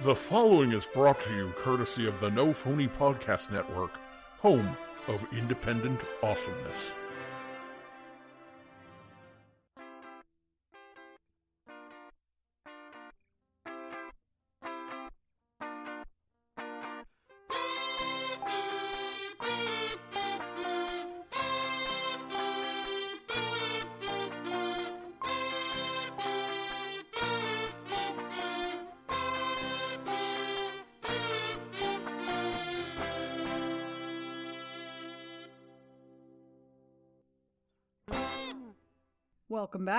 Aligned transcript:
The 0.00 0.14
following 0.14 0.72
is 0.72 0.86
brought 0.86 1.20
to 1.20 1.34
you 1.34 1.52
courtesy 1.56 2.06
of 2.06 2.20
the 2.20 2.30
No 2.30 2.52
Phony 2.52 2.86
Podcast 2.86 3.50
Network, 3.50 3.92
home 4.38 4.76
of 5.08 5.26
independent 5.32 6.00
awesomeness. 6.22 6.92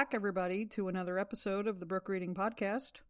Back, 0.08 0.16
everybody, 0.16 0.64
to 0.64 0.88
another 0.88 1.20
episode 1.20 1.68
of 1.68 1.82
the 1.82 1.86
Brook 1.86 2.08
Reading 2.08 2.34
Podcast. 2.34 3.02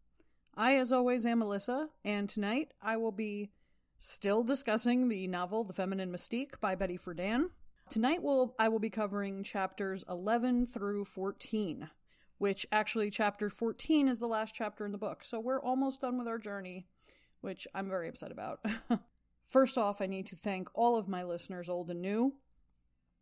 I, 0.55 0.77
as 0.77 0.91
always, 0.91 1.27
am 1.27 1.39
Melissa, 1.39 1.89
and 2.03 2.27
tonight 2.27 2.73
I 2.81 2.97
will 2.97 3.11
be 3.11 3.51
still 3.99 4.43
discussing 4.43 5.07
the 5.07 5.27
novel 5.27 5.63
The 5.63 5.73
Feminine 5.73 6.11
Mystique 6.11 6.59
by 6.59 6.73
Betty 6.73 6.97
Friedan. 6.97 7.51
Tonight 7.91 8.23
will 8.23 8.55
I 8.57 8.69
will 8.69 8.79
be 8.79 8.89
covering 8.89 9.43
chapters 9.43 10.05
11 10.09 10.65
through 10.65 11.05
14, 11.05 11.87
which 12.39 12.65
actually 12.71 13.11
chapter 13.11 13.51
14 13.51 14.07
is 14.07 14.19
the 14.19 14.25
last 14.25 14.55
chapter 14.55 14.83
in 14.83 14.91
the 14.91 14.97
book. 14.97 15.23
So 15.23 15.39
we're 15.39 15.61
almost 15.61 16.01
done 16.01 16.17
with 16.17 16.27
our 16.27 16.39
journey, 16.39 16.87
which 17.41 17.67
I'm 17.75 17.89
very 17.89 18.09
upset 18.09 18.31
about. 18.31 18.65
First 19.45 19.77
off, 19.77 20.01
I 20.01 20.07
need 20.07 20.25
to 20.27 20.35
thank 20.35 20.67
all 20.73 20.95
of 20.95 21.07
my 21.07 21.23
listeners, 21.23 21.69
old 21.69 21.91
and 21.91 22.01
new, 22.01 22.33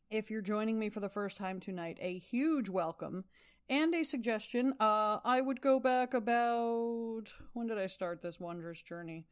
if 0.10 0.30
you're 0.30 0.42
joining 0.42 0.78
me 0.78 0.90
for 0.90 1.00
the 1.00 1.10
first 1.10 1.38
time 1.38 1.60
tonight, 1.60 1.98
a 2.00 2.20
huge 2.20 2.70
welcome 2.70 3.26
and 3.70 3.94
a 3.94 4.04
suggestion. 4.04 4.74
Uh, 4.80 5.20
I 5.24 5.42
would 5.42 5.62
go 5.62 5.80
back 5.80 6.14
about 6.14 7.24
when 7.54 7.68
did 7.68 7.78
I 7.78 7.88
start 7.88 8.22
this 8.22 8.40
wondrous 8.40 8.82
journey? 8.82 9.26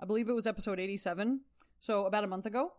I 0.00 0.06
believe 0.06 0.28
it 0.28 0.34
was 0.34 0.46
episode 0.46 0.80
87, 0.80 1.40
so 1.80 2.06
about 2.06 2.24
a 2.24 2.28
month 2.28 2.46
ago. 2.46 2.72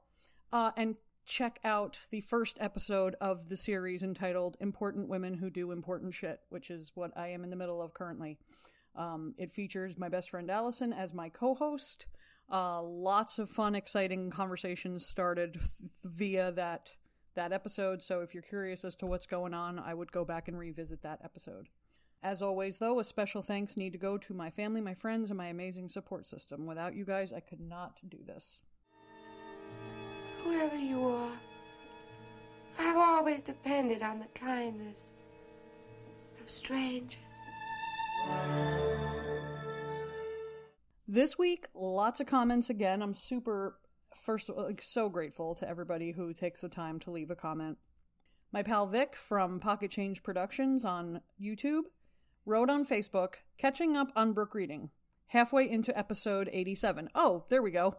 Uh, 0.52 0.72
and 0.76 0.96
check 1.26 1.60
out 1.64 2.00
the 2.10 2.22
first 2.22 2.58
episode 2.60 3.16
of 3.22 3.48
the 3.48 3.56
series 3.56 4.04
entitled 4.04 4.58
Important 4.60 5.08
Women 5.08 5.34
Who 5.34 5.50
Do 5.50 5.72
Important 5.72 6.14
Shit, 6.14 6.40
which 6.50 6.70
is 6.72 6.92
what 6.96 7.16
I 7.16 7.28
am 7.30 7.44
in 7.44 7.50
the 7.50 7.56
middle 7.56 7.82
of 7.82 7.94
currently. 7.94 8.38
Um, 8.96 9.34
it 9.38 9.52
features 9.52 9.98
my 9.98 10.10
best 10.10 10.30
friend 10.30 10.50
Allison 10.50 10.92
as 10.94 11.14
my 11.14 11.30
co 11.30 11.56
host. 11.56 12.08
Uh, 12.52 12.82
lots 12.82 13.40
of 13.40 13.50
fun, 13.50 13.76
exciting 13.76 14.30
conversations 14.30 15.06
started 15.06 15.58
f- 15.62 15.70
via 16.04 16.52
that 16.52 16.92
that 17.36 17.52
episode. 17.52 18.02
So 18.02 18.22
if 18.22 18.34
you're 18.34 18.44
curious 18.44 18.84
as 18.84 18.96
to 18.98 19.06
what's 19.06 19.26
going 19.26 19.54
on, 19.54 19.80
I 19.80 19.94
would 19.94 20.12
go 20.12 20.26
back 20.26 20.48
and 20.48 20.58
revisit 20.58 21.02
that 21.04 21.20
episode. 21.24 21.68
As 22.24 22.42
always, 22.42 22.78
though, 22.78 23.00
a 23.00 23.04
special 23.04 23.42
thanks 23.42 23.76
need 23.76 23.94
to 23.94 23.98
go 23.98 24.18
to 24.18 24.34
my 24.34 24.52
family, 24.52 24.80
my 24.80 24.94
friends, 24.94 25.32
and 25.32 25.38
my 25.38 25.48
amazing 25.48 25.90
support 25.90 26.28
system. 26.28 26.68
Without 26.68 26.94
you 26.94 27.04
guys, 27.04 27.34
I 27.34 27.40
could 27.40 27.60
not 27.60 27.98
do 28.08 28.18
this. 28.26 28.60
Whoever 30.44 30.76
you 30.76 31.04
are, 31.08 31.32
I've 32.78 32.98
always 32.98 33.42
depended 33.42 34.04
on 34.04 34.20
the 34.20 34.40
kindness 34.40 35.06
of 36.40 36.50
strangers. 36.50 37.18
This 41.08 41.38
week, 41.38 41.68
lots 41.74 42.20
of 42.22 42.28
comments 42.28 42.70
again. 42.70 43.02
I'm 43.02 43.16
super 43.16 43.76
first 44.22 44.50
like 44.50 44.82
so 44.82 45.10
grateful 45.10 45.56
to 45.56 45.68
everybody 45.68 46.12
who 46.12 46.34
takes 46.34 46.62
the 46.62 46.70
time 46.70 47.00
to 47.00 47.12
leave 47.12 47.32
a 47.32 47.36
comment. 47.36 47.78
My 48.54 48.64
pal 48.64 48.86
Vic 48.86 49.16
from 49.16 49.60
Pocket 49.60 49.92
Change 49.92 50.24
Productions 50.24 50.86
on 50.86 51.22
YouTube 51.42 51.84
wrote 52.46 52.70
on 52.70 52.86
Facebook, 52.86 53.36
catching 53.58 53.98
up 53.98 54.12
on 54.16 54.34
Brook 54.34 54.54
reading. 54.54 54.90
Halfway 55.28 55.70
into 55.70 55.98
episode 55.98 56.50
87. 56.52 57.10
Oh, 57.16 57.46
there 57.50 57.62
we 57.62 57.72
go. 57.72 57.96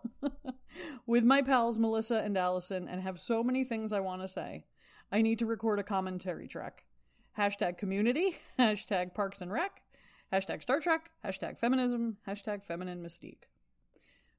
With 1.07 1.25
my 1.25 1.43
pals 1.43 1.79
Melissa 1.79 2.19
and 2.19 2.37
Allison, 2.37 2.87
and 2.89 3.01
have 3.01 3.19
so 3.19 3.43
many 3.43 3.65
things 3.65 3.93
I 3.93 4.01
want 4.01 4.23
to 4.23 4.29
say. 4.29 4.67
I 5.11 5.23
need 5.23 5.39
to 5.39 5.47
record 5.47 5.79
a 5.79 5.83
commentary 5.85 6.47
track. 6.47 6.85
Hashtag 7.39 7.79
community, 7.79 8.37
hashtag 8.59 9.15
Parks 9.15 9.41
and 9.41 9.51
Rec, 9.51 9.83
hashtag 10.33 10.63
Star 10.63 10.81
Trek, 10.81 11.11
hashtag 11.25 11.59
feminism, 11.59 12.19
hashtag 12.29 12.63
feminine 12.63 13.03
mystique. 13.03 13.45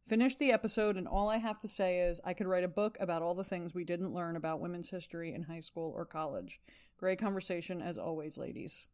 Finished 0.06 0.38
the 0.38 0.52
episode, 0.52 0.98
and 0.98 1.08
all 1.08 1.30
I 1.30 1.38
have 1.38 1.62
to 1.62 1.68
say 1.68 2.02
is 2.02 2.20
I 2.26 2.34
could 2.34 2.48
write 2.48 2.66
a 2.66 2.70
book 2.70 2.98
about 3.00 3.22
all 3.22 3.36
the 3.36 3.44
things 3.44 3.74
we 3.74 3.86
didn't 3.86 4.14
learn 4.14 4.36
about 4.36 4.60
women's 4.60 4.90
history 4.90 5.34
in 5.34 5.44
high 5.44 5.62
school 5.62 5.94
or 5.96 6.06
college. 6.06 6.60
Great 6.98 7.20
conversation 7.20 7.82
as 7.82 7.98
always, 7.98 8.38
ladies. 8.38 8.86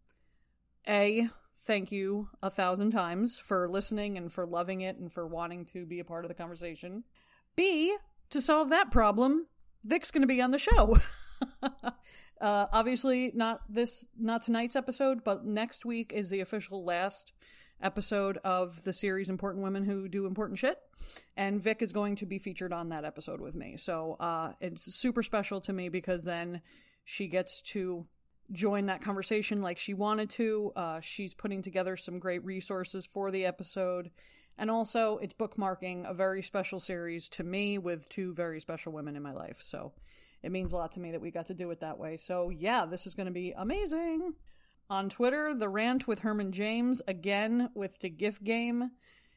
A, 0.87 1.27
thank 1.65 1.91
you 1.91 2.29
a 2.43 2.51
thousand 2.51 2.91
times 2.91 3.39
for 3.39 3.67
listening 3.67 4.19
and 4.19 4.31
for 4.31 4.45
loving 4.45 4.81
it 4.81 4.97
and 4.97 5.11
for 5.11 5.25
wanting 5.25 5.65
to 5.65 5.83
be 5.83 5.99
a 5.99 6.05
part 6.05 6.25
of 6.25 6.29
the 6.29 6.35
conversation. 6.35 7.03
B, 7.55 7.95
to 8.29 8.39
solve 8.39 8.69
that 8.69 8.91
problem, 8.91 9.47
Vic's 9.83 10.11
going 10.11 10.21
to 10.21 10.27
be 10.27 10.43
on 10.43 10.51
the 10.51 10.59
show. 10.59 10.99
uh, 11.63 11.87
obviously, 12.39 13.31
not 13.33 13.61
this, 13.67 14.05
not 14.15 14.43
tonight's 14.43 14.75
episode, 14.75 15.23
but 15.23 15.43
next 15.43 15.85
week 15.85 16.13
is 16.13 16.29
the 16.29 16.41
official 16.41 16.85
last 16.85 17.33
episode 17.81 18.37
of 18.43 18.83
the 18.83 18.93
series 18.93 19.29
Important 19.29 19.63
Women 19.63 19.85
Who 19.85 20.07
Do 20.07 20.25
Important 20.25 20.59
Shit. 20.59 20.77
And 21.37 21.61
Vic 21.61 21.81
is 21.81 21.91
going 21.91 22.17
to 22.17 22.25
be 22.25 22.39
featured 22.39 22.73
on 22.73 22.89
that 22.89 23.05
episode 23.05 23.41
with 23.41 23.55
me. 23.55 23.77
So 23.77 24.17
uh, 24.19 24.53
it's 24.59 24.93
super 24.95 25.23
special 25.23 25.61
to 25.61 25.73
me 25.73 25.89
because 25.89 26.23
then 26.23 26.61
she 27.05 27.27
gets 27.27 27.61
to 27.73 28.05
join 28.51 28.87
that 28.87 29.01
conversation 29.01 29.61
like 29.61 29.77
she 29.77 29.93
wanted 29.93 30.29
to. 30.31 30.71
Uh, 30.75 30.99
she's 30.99 31.33
putting 31.33 31.61
together 31.61 31.97
some 31.97 32.19
great 32.19 32.43
resources 32.43 33.05
for 33.05 33.31
the 33.31 33.45
episode. 33.45 34.09
And 34.57 34.69
also, 34.69 35.19
it's 35.21 35.33
bookmarking 35.33 36.09
a 36.09 36.13
very 36.13 36.43
special 36.43 36.79
series 36.79 37.29
to 37.29 37.43
me 37.43 37.77
with 37.77 38.09
two 38.09 38.33
very 38.33 38.59
special 38.59 38.91
women 38.91 39.15
in 39.15 39.23
my 39.23 39.31
life. 39.31 39.59
So 39.61 39.93
it 40.43 40.51
means 40.51 40.73
a 40.73 40.75
lot 40.75 40.93
to 40.93 40.99
me 40.99 41.11
that 41.11 41.21
we 41.21 41.31
got 41.31 41.47
to 41.47 41.53
do 41.53 41.71
it 41.71 41.79
that 41.79 41.97
way. 41.97 42.17
So, 42.17 42.49
yeah, 42.49 42.85
this 42.85 43.07
is 43.07 43.15
going 43.15 43.27
to 43.27 43.31
be 43.31 43.53
amazing. 43.55 44.33
On 44.89 45.07
Twitter, 45.07 45.53
the 45.53 45.69
rant 45.69 46.07
with 46.07 46.19
Herman 46.19 46.51
James, 46.51 47.01
again 47.07 47.69
with 47.75 47.99
the 47.99 48.09
GIF 48.09 48.43
game. 48.43 48.91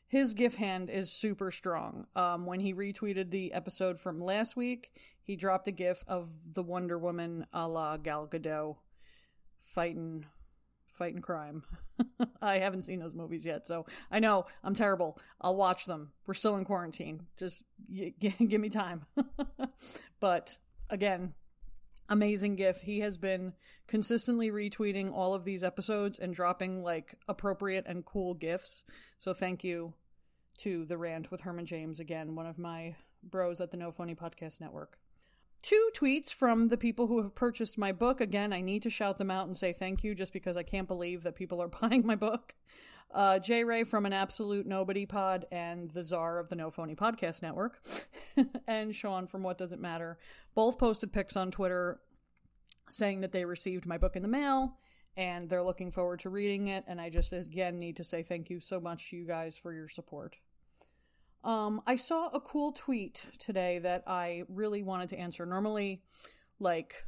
His 0.08 0.32
GIF 0.34 0.54
hand 0.54 0.88
is 0.88 1.12
super 1.12 1.50
strong. 1.50 2.06
Um, 2.16 2.46
when 2.46 2.60
he 2.60 2.72
retweeted 2.72 3.30
the 3.30 3.52
episode 3.52 3.98
from 3.98 4.18
last 4.18 4.56
week, 4.56 4.92
he 5.22 5.36
dropped 5.36 5.68
a 5.68 5.72
GIF 5.72 6.04
of 6.06 6.30
the 6.52 6.62
Wonder 6.62 6.98
Woman 6.98 7.46
a 7.52 7.68
la 7.68 7.98
Gal 7.98 8.26
Gadot 8.26 8.76
fighting 9.64 10.24
fighting 10.86 11.22
crime. 11.22 11.62
I 12.42 12.58
haven't 12.58 12.82
seen 12.82 13.00
those 13.00 13.14
movies 13.14 13.44
yet, 13.46 13.66
so 13.66 13.86
I 14.10 14.20
know 14.20 14.46
I'm 14.62 14.74
terrible. 14.74 15.18
I'll 15.40 15.56
watch 15.56 15.86
them. 15.86 16.12
We're 16.26 16.34
still 16.34 16.56
in 16.56 16.64
quarantine. 16.64 17.26
Just 17.38 17.64
y- 17.90 18.12
g- 18.20 18.34
give 18.46 18.60
me 18.60 18.68
time. 18.68 19.06
but 20.20 20.56
again, 20.90 21.34
amazing 22.12 22.56
gif. 22.56 22.80
He 22.82 23.00
has 23.00 23.16
been 23.16 23.54
consistently 23.88 24.50
retweeting 24.50 25.12
all 25.12 25.34
of 25.34 25.44
these 25.44 25.64
episodes 25.64 26.18
and 26.18 26.34
dropping 26.34 26.82
like 26.82 27.14
appropriate 27.26 27.86
and 27.88 28.04
cool 28.04 28.34
gifs. 28.34 28.84
So 29.18 29.32
thank 29.32 29.64
you 29.64 29.94
to 30.58 30.84
the 30.84 30.98
rant 30.98 31.30
with 31.30 31.40
Herman 31.40 31.66
James 31.66 32.00
again, 32.00 32.34
one 32.34 32.46
of 32.46 32.58
my 32.58 32.94
bros 33.22 33.60
at 33.60 33.70
the 33.70 33.76
No 33.78 33.90
Phony 33.90 34.14
Podcast 34.14 34.60
Network. 34.60 34.98
Two 35.62 35.90
tweets 35.96 36.32
from 36.32 36.68
the 36.68 36.76
people 36.76 37.06
who 37.06 37.22
have 37.22 37.34
purchased 37.34 37.78
my 37.78 37.92
book. 37.92 38.20
Again, 38.20 38.52
I 38.52 38.60
need 38.60 38.82
to 38.82 38.90
shout 38.90 39.16
them 39.16 39.30
out 39.30 39.46
and 39.46 39.56
say 39.56 39.72
thank 39.72 40.04
you 40.04 40.14
just 40.14 40.32
because 40.32 40.56
I 40.56 40.64
can't 40.64 40.88
believe 40.88 41.22
that 41.22 41.36
people 41.36 41.62
are 41.62 41.68
buying 41.80 42.04
my 42.04 42.16
book. 42.16 42.54
Uh, 43.12 43.38
J 43.38 43.64
Ray 43.64 43.84
from 43.84 44.06
an 44.06 44.12
absolute 44.12 44.66
nobody 44.66 45.04
pod 45.04 45.46
and 45.52 45.90
the 45.90 46.02
czar 46.02 46.38
of 46.38 46.48
the 46.48 46.56
No 46.56 46.70
Phony 46.70 46.94
Podcast 46.94 47.42
Network, 47.42 47.82
and 48.66 48.94
Sean 48.94 49.26
from 49.26 49.42
What 49.42 49.58
Does 49.58 49.72
It 49.72 49.80
Matter, 49.80 50.18
both 50.54 50.78
posted 50.78 51.12
pics 51.12 51.36
on 51.36 51.50
Twitter 51.50 52.00
saying 52.90 53.20
that 53.20 53.32
they 53.32 53.44
received 53.44 53.86
my 53.86 53.98
book 53.98 54.16
in 54.16 54.22
the 54.22 54.28
mail 54.28 54.78
and 55.16 55.48
they're 55.48 55.62
looking 55.62 55.90
forward 55.90 56.20
to 56.20 56.30
reading 56.30 56.68
it. 56.68 56.84
And 56.86 57.00
I 57.00 57.10
just 57.10 57.32
again 57.32 57.78
need 57.78 57.96
to 57.96 58.04
say 58.04 58.22
thank 58.22 58.50
you 58.50 58.60
so 58.60 58.80
much 58.80 59.10
to 59.10 59.16
you 59.16 59.26
guys 59.26 59.56
for 59.56 59.72
your 59.72 59.88
support. 59.88 60.36
Um, 61.44 61.82
I 61.86 61.96
saw 61.96 62.28
a 62.28 62.40
cool 62.40 62.72
tweet 62.72 63.26
today 63.38 63.80
that 63.80 64.04
I 64.06 64.44
really 64.48 64.82
wanted 64.82 65.08
to 65.10 65.18
answer. 65.18 65.44
Normally, 65.44 66.02
like 66.60 67.04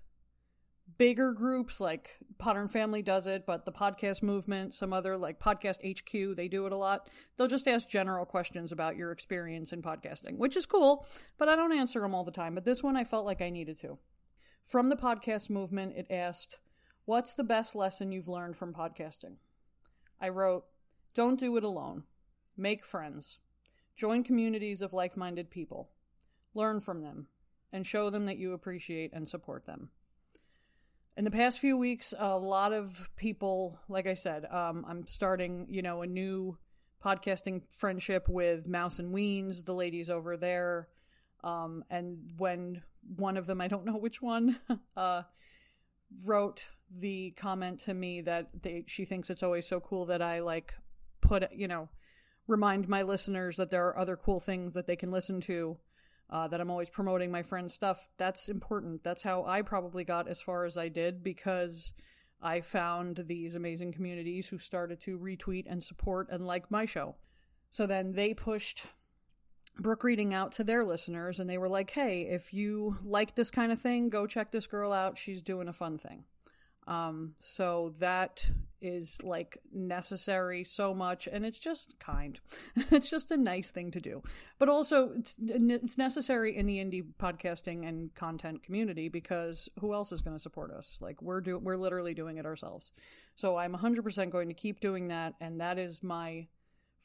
bigger 0.98 1.32
groups 1.32 1.80
like 1.80 2.10
Podern 2.38 2.70
Family 2.70 3.02
does 3.02 3.26
it, 3.26 3.46
but 3.46 3.64
the 3.64 3.72
podcast 3.72 4.22
movement, 4.22 4.74
some 4.74 4.92
other 4.92 5.16
like 5.16 5.40
Podcast 5.40 5.78
HQ, 5.84 6.36
they 6.36 6.48
do 6.48 6.66
it 6.66 6.72
a 6.72 6.76
lot. 6.76 7.08
They'll 7.36 7.48
just 7.48 7.68
ask 7.68 7.88
general 7.88 8.24
questions 8.24 8.72
about 8.72 8.96
your 8.96 9.12
experience 9.12 9.72
in 9.72 9.82
podcasting, 9.82 10.36
which 10.36 10.56
is 10.56 10.66
cool, 10.66 11.06
but 11.38 11.48
I 11.48 11.56
don't 11.56 11.76
answer 11.76 12.00
them 12.00 12.14
all 12.14 12.24
the 12.24 12.30
time. 12.30 12.54
But 12.54 12.64
this 12.64 12.82
one 12.82 12.96
I 12.96 13.04
felt 13.04 13.26
like 13.26 13.42
I 13.42 13.50
needed 13.50 13.78
to. 13.80 13.98
From 14.66 14.88
the 14.88 14.96
podcast 14.96 15.50
movement, 15.50 15.94
it 15.96 16.06
asked, 16.10 16.58
What's 17.06 17.34
the 17.34 17.44
best 17.44 17.74
lesson 17.74 18.12
you've 18.12 18.28
learned 18.28 18.56
from 18.56 18.72
podcasting? 18.72 19.36
I 20.20 20.28
wrote, 20.30 20.64
Don't 21.14 21.38
do 21.38 21.56
it 21.56 21.64
alone. 21.64 22.04
make 22.56 22.84
friends, 22.84 23.38
join 23.96 24.24
communities 24.24 24.80
of 24.80 24.92
like 24.92 25.16
minded 25.16 25.50
people, 25.50 25.90
learn 26.54 26.80
from 26.80 27.02
them, 27.02 27.26
and 27.72 27.86
show 27.86 28.10
them 28.10 28.26
that 28.26 28.38
you 28.38 28.52
appreciate 28.52 29.12
and 29.12 29.28
support 29.28 29.66
them. 29.66 29.90
In 31.16 31.22
the 31.22 31.30
past 31.30 31.60
few 31.60 31.76
weeks, 31.76 32.12
a 32.18 32.36
lot 32.36 32.72
of 32.72 33.08
people, 33.14 33.78
like 33.88 34.08
I 34.08 34.14
said, 34.14 34.46
um, 34.46 34.84
I'm 34.88 35.06
starting, 35.06 35.66
you 35.70 35.80
know, 35.80 36.02
a 36.02 36.06
new 36.06 36.58
podcasting 37.04 37.62
friendship 37.70 38.28
with 38.28 38.66
Mouse 38.66 38.98
and 38.98 39.14
Weens, 39.14 39.64
the 39.64 39.74
ladies 39.74 40.10
over 40.10 40.36
there. 40.36 40.88
Um, 41.44 41.84
and 41.88 42.18
when 42.36 42.82
one 43.16 43.36
of 43.36 43.46
them, 43.46 43.60
I 43.60 43.68
don't 43.68 43.84
know 43.84 43.96
which 43.96 44.20
one, 44.20 44.58
uh, 44.96 45.22
wrote 46.24 46.66
the 46.90 47.30
comment 47.36 47.80
to 47.80 47.94
me 47.94 48.20
that 48.22 48.48
they, 48.62 48.84
she 48.88 49.04
thinks 49.04 49.30
it's 49.30 49.44
always 49.44 49.68
so 49.68 49.78
cool 49.78 50.06
that 50.06 50.20
I 50.20 50.40
like 50.40 50.74
put, 51.20 51.52
you 51.52 51.68
know, 51.68 51.88
remind 52.48 52.88
my 52.88 53.02
listeners 53.02 53.56
that 53.56 53.70
there 53.70 53.86
are 53.86 53.98
other 53.98 54.16
cool 54.16 54.40
things 54.40 54.74
that 54.74 54.88
they 54.88 54.96
can 54.96 55.12
listen 55.12 55.40
to. 55.42 55.76
Uh, 56.30 56.48
that 56.48 56.60
I'm 56.60 56.70
always 56.70 56.90
promoting 56.90 57.30
my 57.30 57.42
friend's 57.42 57.74
stuff. 57.74 58.08
That's 58.16 58.48
important. 58.48 59.04
That's 59.04 59.22
how 59.22 59.44
I 59.44 59.62
probably 59.62 60.04
got 60.04 60.26
as 60.26 60.40
far 60.40 60.64
as 60.64 60.78
I 60.78 60.88
did 60.88 61.22
because 61.22 61.92
I 62.42 62.60
found 62.60 63.22
these 63.26 63.54
amazing 63.54 63.92
communities 63.92 64.48
who 64.48 64.58
started 64.58 65.00
to 65.02 65.18
retweet 65.18 65.64
and 65.68 65.82
support 65.82 66.28
and 66.30 66.46
like 66.46 66.70
my 66.70 66.86
show. 66.86 67.14
So 67.70 67.86
then 67.86 68.12
they 68.12 68.34
pushed 68.34 68.84
Brook 69.78 70.04
Reading 70.04 70.34
out 70.34 70.52
to 70.52 70.64
their 70.64 70.84
listeners 70.84 71.40
and 71.40 71.48
they 71.48 71.58
were 71.58 71.68
like, 71.68 71.90
hey, 71.90 72.22
if 72.22 72.54
you 72.54 72.98
like 73.02 73.34
this 73.34 73.50
kind 73.50 73.72
of 73.72 73.80
thing, 73.80 74.08
go 74.08 74.26
check 74.26 74.50
this 74.50 74.66
girl 74.66 74.92
out. 74.92 75.18
She's 75.18 75.42
doing 75.42 75.68
a 75.68 75.72
fun 75.72 75.98
thing. 75.98 76.24
Um, 76.86 77.34
so 77.38 77.94
that 77.98 78.46
is 78.80 79.16
like 79.22 79.58
necessary 79.72 80.64
so 80.64 80.92
much, 80.92 81.26
and 81.26 81.44
it's 81.44 81.58
just 81.58 81.98
kind. 81.98 82.38
it's 82.90 83.08
just 83.08 83.30
a 83.30 83.36
nice 83.36 83.70
thing 83.70 83.90
to 83.92 84.00
do, 84.00 84.22
but 84.58 84.68
also 84.68 85.12
it's 85.16 85.36
it's 85.40 85.96
necessary 85.96 86.56
in 86.56 86.66
the 86.66 86.78
indie 86.78 87.04
podcasting 87.18 87.88
and 87.88 88.14
content 88.14 88.62
community 88.62 89.08
because 89.08 89.68
who 89.80 89.94
else 89.94 90.12
is 90.12 90.20
going 90.20 90.36
to 90.36 90.42
support 90.42 90.70
us? 90.70 90.98
Like 91.00 91.22
we're 91.22 91.40
do 91.40 91.58
we're 91.58 91.76
literally 91.76 92.14
doing 92.14 92.36
it 92.36 92.46
ourselves. 92.46 92.92
So 93.36 93.56
I'm 93.56 93.74
100% 93.74 94.30
going 94.30 94.48
to 94.48 94.54
keep 94.54 94.80
doing 94.80 95.08
that, 95.08 95.34
and 95.40 95.60
that 95.60 95.78
is 95.78 96.02
my 96.02 96.46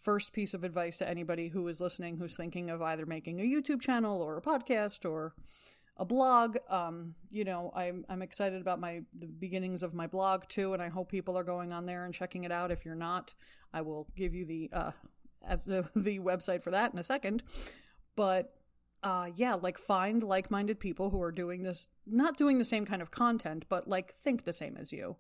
first 0.02 0.34
piece 0.34 0.54
of 0.54 0.64
advice 0.64 0.98
to 0.98 1.08
anybody 1.08 1.50
who 1.50 1.68
is 1.68 1.82
listening 1.82 2.18
who's 2.18 2.36
thinking 2.36 2.70
of 2.70 2.82
either 2.82 3.06
making 3.06 3.40
a 3.40 3.44
YouTube 3.44 3.82
channel 3.82 4.22
or 4.22 4.38
a 4.38 4.42
podcast 4.42 5.10
or 5.10 5.34
a 6.00 6.06
blog. 6.06 6.58
Um, 6.70 7.14
you 7.30 7.44
know, 7.44 7.72
I'm 7.76 8.06
I'm 8.10 8.22
excited 8.22 8.62
about 8.62 8.80
my 8.80 9.02
the 9.20 9.28
beginnings 9.28 9.84
of 9.84 9.94
my 9.94 10.08
blog 10.08 10.48
too, 10.48 10.74
and 10.74 10.82
I 10.82 10.88
hope 10.88 11.12
people 11.12 11.38
are 11.38 11.44
going 11.44 11.74
on 11.74 11.86
there 11.86 12.06
and 12.06 12.14
checking 12.14 12.46
it 12.46 12.52
out. 12.52 12.72
If 12.72 12.86
you're 12.86 12.96
not, 12.96 13.34
I 13.74 13.82
will 13.82 14.08
give 14.16 14.34
you 14.34 14.46
the 14.46 14.70
uh 14.74 14.92
the, 15.66 15.84
website 15.96 16.64
for 16.64 16.72
that 16.72 16.94
in 16.94 17.00
a 17.00 17.04
second. 17.04 17.44
But 18.16 18.54
uh 19.04 19.28
yeah, 19.36 19.56
like 19.56 19.78
find 19.78 20.24
like-minded 20.24 20.80
people 20.80 21.10
who 21.10 21.22
are 21.22 21.32
doing 21.34 21.64
this 21.64 21.90
not 22.08 22.38
doing 22.38 22.58
the 22.58 22.66
same 22.66 22.86
kind 22.86 23.02
of 23.02 23.12
content, 23.12 23.66
but 23.68 23.88
like 23.88 24.16
think 24.16 24.46
the 24.46 24.54
same 24.54 24.78
as 24.78 24.92
you. 24.94 25.18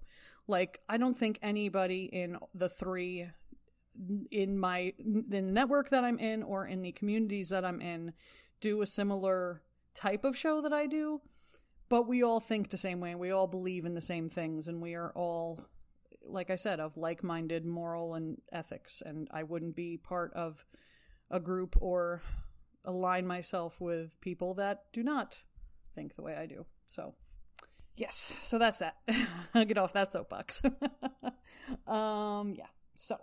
Like 0.47 0.79
I 0.87 0.97
don't 0.97 1.17
think 1.17 1.39
anybody 1.41 2.05
in 2.05 2.37
the 2.55 2.69
three 2.69 3.27
in 4.31 4.57
my 4.57 4.93
the 4.97 5.41
network 5.41 5.89
that 5.89 6.05
I'm 6.05 6.19
in 6.19 6.41
or 6.41 6.67
in 6.67 6.81
the 6.81 6.93
communities 6.93 7.49
that 7.49 7.65
I'm 7.65 7.81
in 7.81 8.13
do 8.61 8.81
a 8.81 8.85
similar 8.85 9.61
type 9.94 10.24
of 10.24 10.38
show 10.38 10.62
that 10.62 10.74
I 10.74 10.88
do, 10.88 11.21
but 11.89 12.07
we 12.07 12.24
all 12.24 12.39
think 12.39 12.69
the 12.69 12.77
same 12.77 13.00
way. 13.00 13.15
We 13.15 13.31
all 13.31 13.47
believe 13.47 13.86
in 13.86 13.94
the 13.94 14.01
same 14.01 14.30
things, 14.30 14.68
and 14.68 14.81
we 14.81 14.95
are 14.95 15.12
all, 15.15 15.59
like 16.24 16.50
I 16.50 16.56
said, 16.56 16.80
of 16.80 16.97
like 16.97 17.24
minded 17.24 17.65
moral 17.65 18.15
and 18.15 18.39
ethics. 18.51 19.01
And 19.06 19.27
I 19.31 19.44
wouldn't 19.44 19.75
be 19.75 19.97
part 19.97 20.33
of 20.33 20.63
a 21.31 21.39
group 21.39 21.75
or 21.80 22.21
align 22.86 23.27
myself 23.27 23.80
with 23.80 24.19
people 24.21 24.56
that 24.56 24.83
do 24.94 25.03
not 25.03 25.38
think 25.95 26.15
the 26.15 26.21
way 26.21 26.35
I 26.35 26.45
do. 26.45 26.65
So, 26.88 27.13
yes, 27.95 28.31
so 28.44 28.57
that's 28.57 28.80
that. 28.80 28.97
I'll 29.53 29.65
get 29.65 29.77
off 29.77 29.94
that 29.94 30.12
soapbox. 30.12 30.62
um, 31.88 32.53
yeah, 32.57 32.68
so 32.95 33.18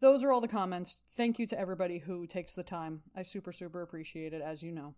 those 0.00 0.24
are 0.24 0.32
all 0.32 0.40
the 0.40 0.48
comments. 0.48 0.98
Thank 1.16 1.38
you 1.38 1.46
to 1.46 1.58
everybody 1.58 1.98
who 1.98 2.26
takes 2.26 2.54
the 2.54 2.64
time. 2.64 3.02
I 3.16 3.22
super, 3.22 3.52
super 3.52 3.82
appreciate 3.82 4.34
it, 4.34 4.42
as 4.42 4.62
you 4.62 4.72
know. 4.72 4.94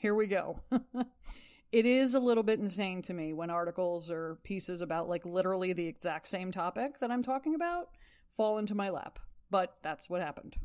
here 0.00 0.14
we 0.14 0.26
go. 0.26 0.60
it 1.72 1.84
is 1.84 2.14
a 2.14 2.20
little 2.20 2.42
bit 2.42 2.58
insane 2.58 3.02
to 3.02 3.12
me 3.12 3.34
when 3.34 3.50
articles 3.50 4.10
or 4.10 4.38
pieces 4.44 4.80
about 4.80 5.08
like 5.08 5.26
literally 5.26 5.72
the 5.74 5.86
exact 5.86 6.28
same 6.28 6.50
topic 6.50 7.00
that 7.00 7.10
I'm 7.10 7.22
talking 7.22 7.54
about 7.54 7.90
fall 8.36 8.58
into 8.58 8.74
my 8.74 8.88
lap. 8.88 9.18
But 9.50 9.76
that's 9.82 10.08
what 10.08 10.22
happened. 10.22 10.56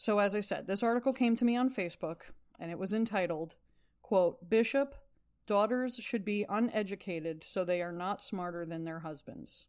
So, 0.00 0.20
as 0.20 0.32
I 0.32 0.40
said, 0.40 0.68
this 0.68 0.84
article 0.84 1.12
came 1.12 1.34
to 1.36 1.44
me 1.44 1.56
on 1.56 1.74
Facebook 1.74 2.20
and 2.60 2.70
it 2.70 2.78
was 2.78 2.94
entitled, 2.94 3.56
quote, 4.00 4.48
Bishop, 4.48 4.94
daughters 5.44 5.96
should 5.96 6.24
be 6.24 6.46
uneducated 6.48 7.42
so 7.44 7.64
they 7.64 7.82
are 7.82 7.90
not 7.90 8.22
smarter 8.22 8.64
than 8.64 8.84
their 8.84 9.00
husbands. 9.00 9.66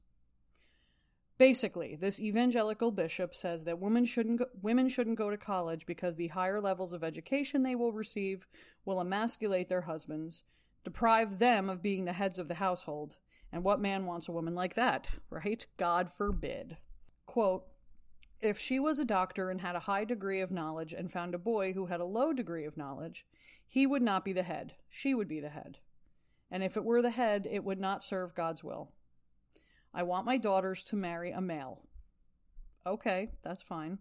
Basically, 1.40 1.96
this 1.96 2.20
evangelical 2.20 2.92
bishop 2.92 3.34
says 3.34 3.64
that 3.64 3.80
women 3.80 4.06
shouldn't 4.06 4.38
go, 4.38 4.46
women 4.62 4.88
shouldn't 4.88 5.18
go 5.18 5.32
to 5.32 5.38
college 5.38 5.88
because 5.88 6.16
the 6.16 6.28
higher 6.28 6.62
levels 6.62 6.94
of 6.94 7.04
education 7.04 7.64
they 7.64 7.74
will 7.74 7.92
receive 7.92 8.46
will 8.86 9.02
emasculate 9.02 9.68
their 9.68 9.82
husbands, 9.82 10.44
deprive 10.84 11.40
them 11.40 11.72
of 11.72 11.82
being 11.82 12.06
the 12.06 12.14
heads 12.14 12.38
of 12.38 12.48
the 12.48 12.54
household. 12.54 13.16
And 13.52 13.64
what 13.64 13.82
man 13.82 14.06
wants 14.06 14.30
a 14.30 14.32
woman 14.32 14.54
like 14.54 14.76
that, 14.76 15.10
right? 15.32 15.66
God 15.78 16.12
forbid. 16.16 16.78
Quote, 17.26 17.66
if 18.42 18.58
she 18.58 18.80
was 18.80 19.00
a 19.00 19.06
doctor 19.06 19.50
and 19.50 19.62
had 19.62 19.76
a 19.76 19.82
high 19.82 20.06
degree 20.06 20.42
of 20.42 20.52
knowledge 20.52 20.94
and 20.94 21.12
found 21.12 21.36
a 21.36 21.40
boy 21.40 21.74
who 21.74 21.88
had 21.88 22.00
a 22.00 22.06
low 22.06 22.34
degree 22.34 22.66
of 22.66 22.78
knowledge, 22.78 23.26
he 23.68 23.86
would 23.86 24.02
not 24.02 24.24
be 24.26 24.34
the 24.34 24.44
head. 24.44 24.74
She 24.90 25.14
would 25.14 25.28
be 25.28 25.40
the 25.40 25.50
head. 25.50 25.80
And 26.52 26.64
if 26.64 26.78
it 26.78 26.86
were 26.86 27.02
the 27.02 27.12
head, 27.12 27.48
it 27.50 27.64
would 27.64 27.80
not 27.80 28.04
serve 28.04 28.34
God's 28.34 28.64
will. 28.64 28.92
I 29.94 30.04
want 30.04 30.26
my 30.26 30.38
daughters 30.38 30.84
to 30.84 30.96
marry 30.96 31.32
a 31.32 31.42
male. 31.42 31.82
Okay, 32.86 33.30
that's 33.44 33.62
fine. 33.62 34.00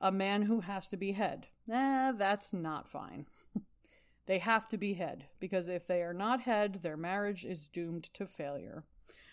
A 0.00 0.12
man 0.12 0.42
who 0.42 0.60
has 0.60 0.88
to 0.88 0.96
be 0.96 1.12
head. 1.12 1.46
Eh, 1.70 2.12
that's 2.16 2.52
not 2.52 2.88
fine. 2.88 3.26
they 4.26 4.38
have 4.38 4.68
to 4.68 4.78
be 4.78 4.94
head, 4.94 5.24
because 5.40 5.68
if 5.68 5.86
they 5.86 6.02
are 6.02 6.14
not 6.14 6.42
head, 6.42 6.80
their 6.82 6.96
marriage 6.96 7.44
is 7.44 7.68
doomed 7.68 8.04
to 8.14 8.26
failure. 8.26 8.84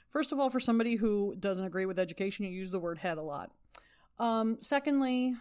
First 0.09 0.31
of 0.31 0.39
all, 0.39 0.49
for 0.49 0.59
somebody 0.59 0.95
who 0.95 1.35
doesn't 1.39 1.65
agree 1.65 1.85
with 1.85 1.99
education, 1.99 2.45
you 2.45 2.51
use 2.51 2.71
the 2.71 2.79
word 2.79 2.99
head 2.99 3.17
a 3.17 3.23
lot. 3.23 3.51
Um, 4.23 4.55
secondly, 4.61 5.35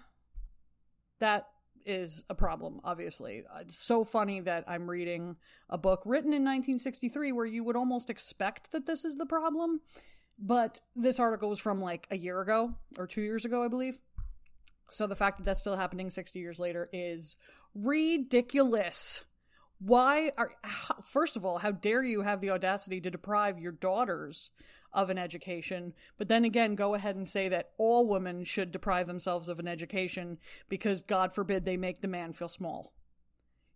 that 1.20 1.46
is 1.86 2.24
a 2.28 2.34
problem, 2.34 2.80
obviously. 2.82 3.44
It's 3.60 3.78
so 3.78 4.02
funny 4.02 4.40
that 4.40 4.64
I'm 4.66 4.90
reading 4.90 5.36
a 5.70 5.78
book 5.78 6.02
written 6.04 6.32
in 6.32 6.42
1963 6.42 7.30
where 7.30 7.46
you 7.46 7.62
would 7.62 7.76
almost 7.76 8.10
expect 8.10 8.72
that 8.72 8.84
this 8.84 9.04
is 9.04 9.14
the 9.14 9.26
problem. 9.26 9.80
But 10.36 10.80
this 10.96 11.20
article 11.20 11.48
was 11.48 11.60
from 11.60 11.80
like 11.80 12.08
a 12.10 12.16
year 12.16 12.40
ago 12.40 12.74
or 12.98 13.06
two 13.06 13.22
years 13.22 13.44
ago, 13.44 13.62
I 13.62 13.68
believe. 13.68 14.00
So 14.90 15.06
the 15.06 15.14
fact 15.14 15.38
that 15.38 15.44
that's 15.44 15.60
still 15.60 15.76
happening 15.76 16.10
60 16.10 16.40
years 16.40 16.58
later 16.58 16.90
is 16.92 17.36
ridiculous. 17.76 19.22
Why 19.78 20.32
are, 20.36 20.50
first 21.04 21.36
of 21.36 21.44
all, 21.44 21.58
how 21.58 21.70
dare 21.70 22.02
you 22.02 22.22
have 22.22 22.40
the 22.40 22.50
audacity 22.50 23.00
to 23.02 23.12
deprive 23.12 23.60
your 23.60 23.72
daughters 23.72 24.50
of 24.94 25.10
an 25.10 25.18
education, 25.18 25.94
but 26.18 26.28
then 26.28 26.44
again, 26.44 26.74
go 26.74 26.94
ahead 26.94 27.16
and 27.16 27.26
say 27.26 27.48
that 27.48 27.70
all 27.78 28.06
women 28.06 28.44
should 28.44 28.70
deprive 28.70 29.06
themselves 29.06 29.48
of 29.48 29.58
an 29.58 29.68
education 29.68 30.38
because 30.68 31.02
God 31.02 31.32
forbid 31.32 31.64
they 31.64 31.76
make 31.76 32.00
the 32.00 32.08
man 32.08 32.32
feel 32.32 32.48
small. 32.48 32.92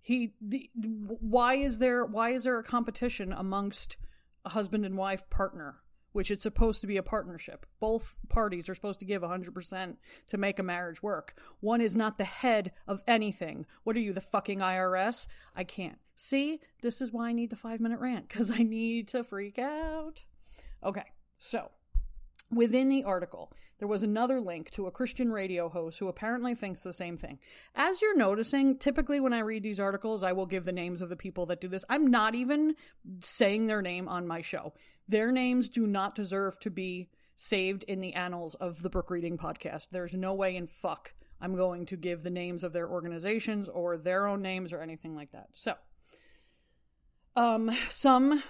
He, 0.00 0.34
the, 0.40 0.70
why 0.74 1.54
is 1.54 1.78
there, 1.78 2.04
why 2.04 2.30
is 2.30 2.44
there 2.44 2.58
a 2.58 2.64
competition 2.64 3.32
amongst 3.32 3.96
a 4.44 4.50
husband 4.50 4.84
and 4.84 4.96
wife 4.96 5.28
partner? 5.30 5.76
which 6.16 6.30
it's 6.30 6.44
supposed 6.44 6.80
to 6.80 6.86
be 6.86 6.96
a 6.96 7.02
partnership. 7.02 7.66
Both 7.78 8.16
parties 8.30 8.70
are 8.70 8.74
supposed 8.74 9.00
to 9.00 9.04
give 9.04 9.20
100% 9.20 9.96
to 10.28 10.38
make 10.38 10.58
a 10.58 10.62
marriage 10.62 11.02
work. 11.02 11.34
One 11.60 11.82
is 11.82 11.94
not 11.94 12.16
the 12.16 12.24
head 12.24 12.72
of 12.88 13.02
anything. 13.06 13.66
What 13.84 13.96
are 13.96 14.00
you, 14.00 14.14
the 14.14 14.22
fucking 14.22 14.60
IRS? 14.60 15.26
I 15.54 15.64
can't. 15.64 15.98
See, 16.14 16.60
this 16.80 17.02
is 17.02 17.12
why 17.12 17.28
I 17.28 17.32
need 17.34 17.50
the 17.50 17.56
five 17.56 17.80
minute 17.80 18.00
rant, 18.00 18.30
because 18.30 18.50
I 18.50 18.62
need 18.62 19.08
to 19.08 19.24
freak 19.24 19.58
out. 19.58 20.24
Okay, 20.86 21.04
so 21.36 21.68
within 22.50 22.88
the 22.88 23.02
article, 23.02 23.52
there 23.80 23.88
was 23.88 24.04
another 24.04 24.40
link 24.40 24.70
to 24.70 24.86
a 24.86 24.92
Christian 24.92 25.32
radio 25.32 25.68
host 25.68 25.98
who 25.98 26.06
apparently 26.06 26.54
thinks 26.54 26.82
the 26.82 26.92
same 26.92 27.18
thing. 27.18 27.40
As 27.74 28.00
you're 28.00 28.16
noticing, 28.16 28.78
typically 28.78 29.18
when 29.18 29.32
I 29.32 29.40
read 29.40 29.64
these 29.64 29.80
articles, 29.80 30.22
I 30.22 30.32
will 30.32 30.46
give 30.46 30.64
the 30.64 30.72
names 30.72 31.02
of 31.02 31.08
the 31.08 31.16
people 31.16 31.46
that 31.46 31.60
do 31.60 31.66
this. 31.66 31.84
I'm 31.88 32.06
not 32.06 32.36
even 32.36 32.76
saying 33.20 33.66
their 33.66 33.82
name 33.82 34.06
on 34.06 34.28
my 34.28 34.42
show. 34.42 34.74
Their 35.08 35.32
names 35.32 35.68
do 35.68 35.88
not 35.88 36.14
deserve 36.14 36.58
to 36.60 36.70
be 36.70 37.10
saved 37.34 37.82
in 37.84 38.00
the 38.00 38.14
annals 38.14 38.54
of 38.54 38.80
the 38.80 38.90
Brook 38.90 39.10
Reading 39.10 39.36
podcast. 39.36 39.88
There's 39.90 40.14
no 40.14 40.34
way 40.34 40.54
in 40.54 40.68
fuck 40.68 41.12
I'm 41.40 41.56
going 41.56 41.86
to 41.86 41.96
give 41.96 42.22
the 42.22 42.30
names 42.30 42.62
of 42.62 42.72
their 42.72 42.88
organizations 42.88 43.68
or 43.68 43.98
their 43.98 44.26
own 44.26 44.40
names 44.40 44.72
or 44.72 44.80
anything 44.80 45.16
like 45.16 45.32
that. 45.32 45.48
So, 45.52 45.74
um, 47.34 47.76
some 47.90 48.42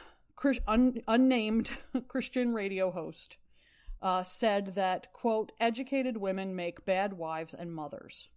un- 0.66 1.02
unnamed 1.08 1.70
Christian 2.08 2.54
radio 2.54 2.90
host 2.90 3.36
uh, 4.02 4.22
said 4.22 4.74
that, 4.74 5.12
quote, 5.12 5.52
educated 5.58 6.16
women 6.16 6.54
make 6.54 6.84
bad 6.84 7.14
wives 7.14 7.54
and 7.54 7.72
mothers. 7.72 8.28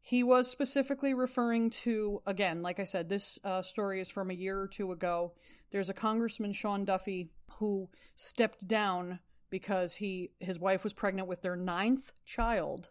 He 0.00 0.22
was 0.22 0.50
specifically 0.50 1.14
referring 1.14 1.70
to, 1.70 2.22
again, 2.26 2.62
like 2.62 2.80
I 2.80 2.84
said, 2.84 3.08
this 3.08 3.38
uh, 3.44 3.62
story 3.62 4.00
is 4.00 4.08
from 4.08 4.30
a 4.30 4.34
year 4.34 4.60
or 4.60 4.66
two 4.66 4.92
ago. 4.92 5.32
There's 5.70 5.88
a 5.88 5.94
Congressman, 5.94 6.52
Sean 6.52 6.84
Duffy, 6.84 7.30
who 7.58 7.88
stepped 8.16 8.66
down 8.66 9.20
because 9.48 9.94
he 9.94 10.30
his 10.40 10.58
wife 10.58 10.82
was 10.82 10.92
pregnant 10.92 11.28
with 11.28 11.42
their 11.42 11.56
ninth 11.56 12.10
child 12.24 12.88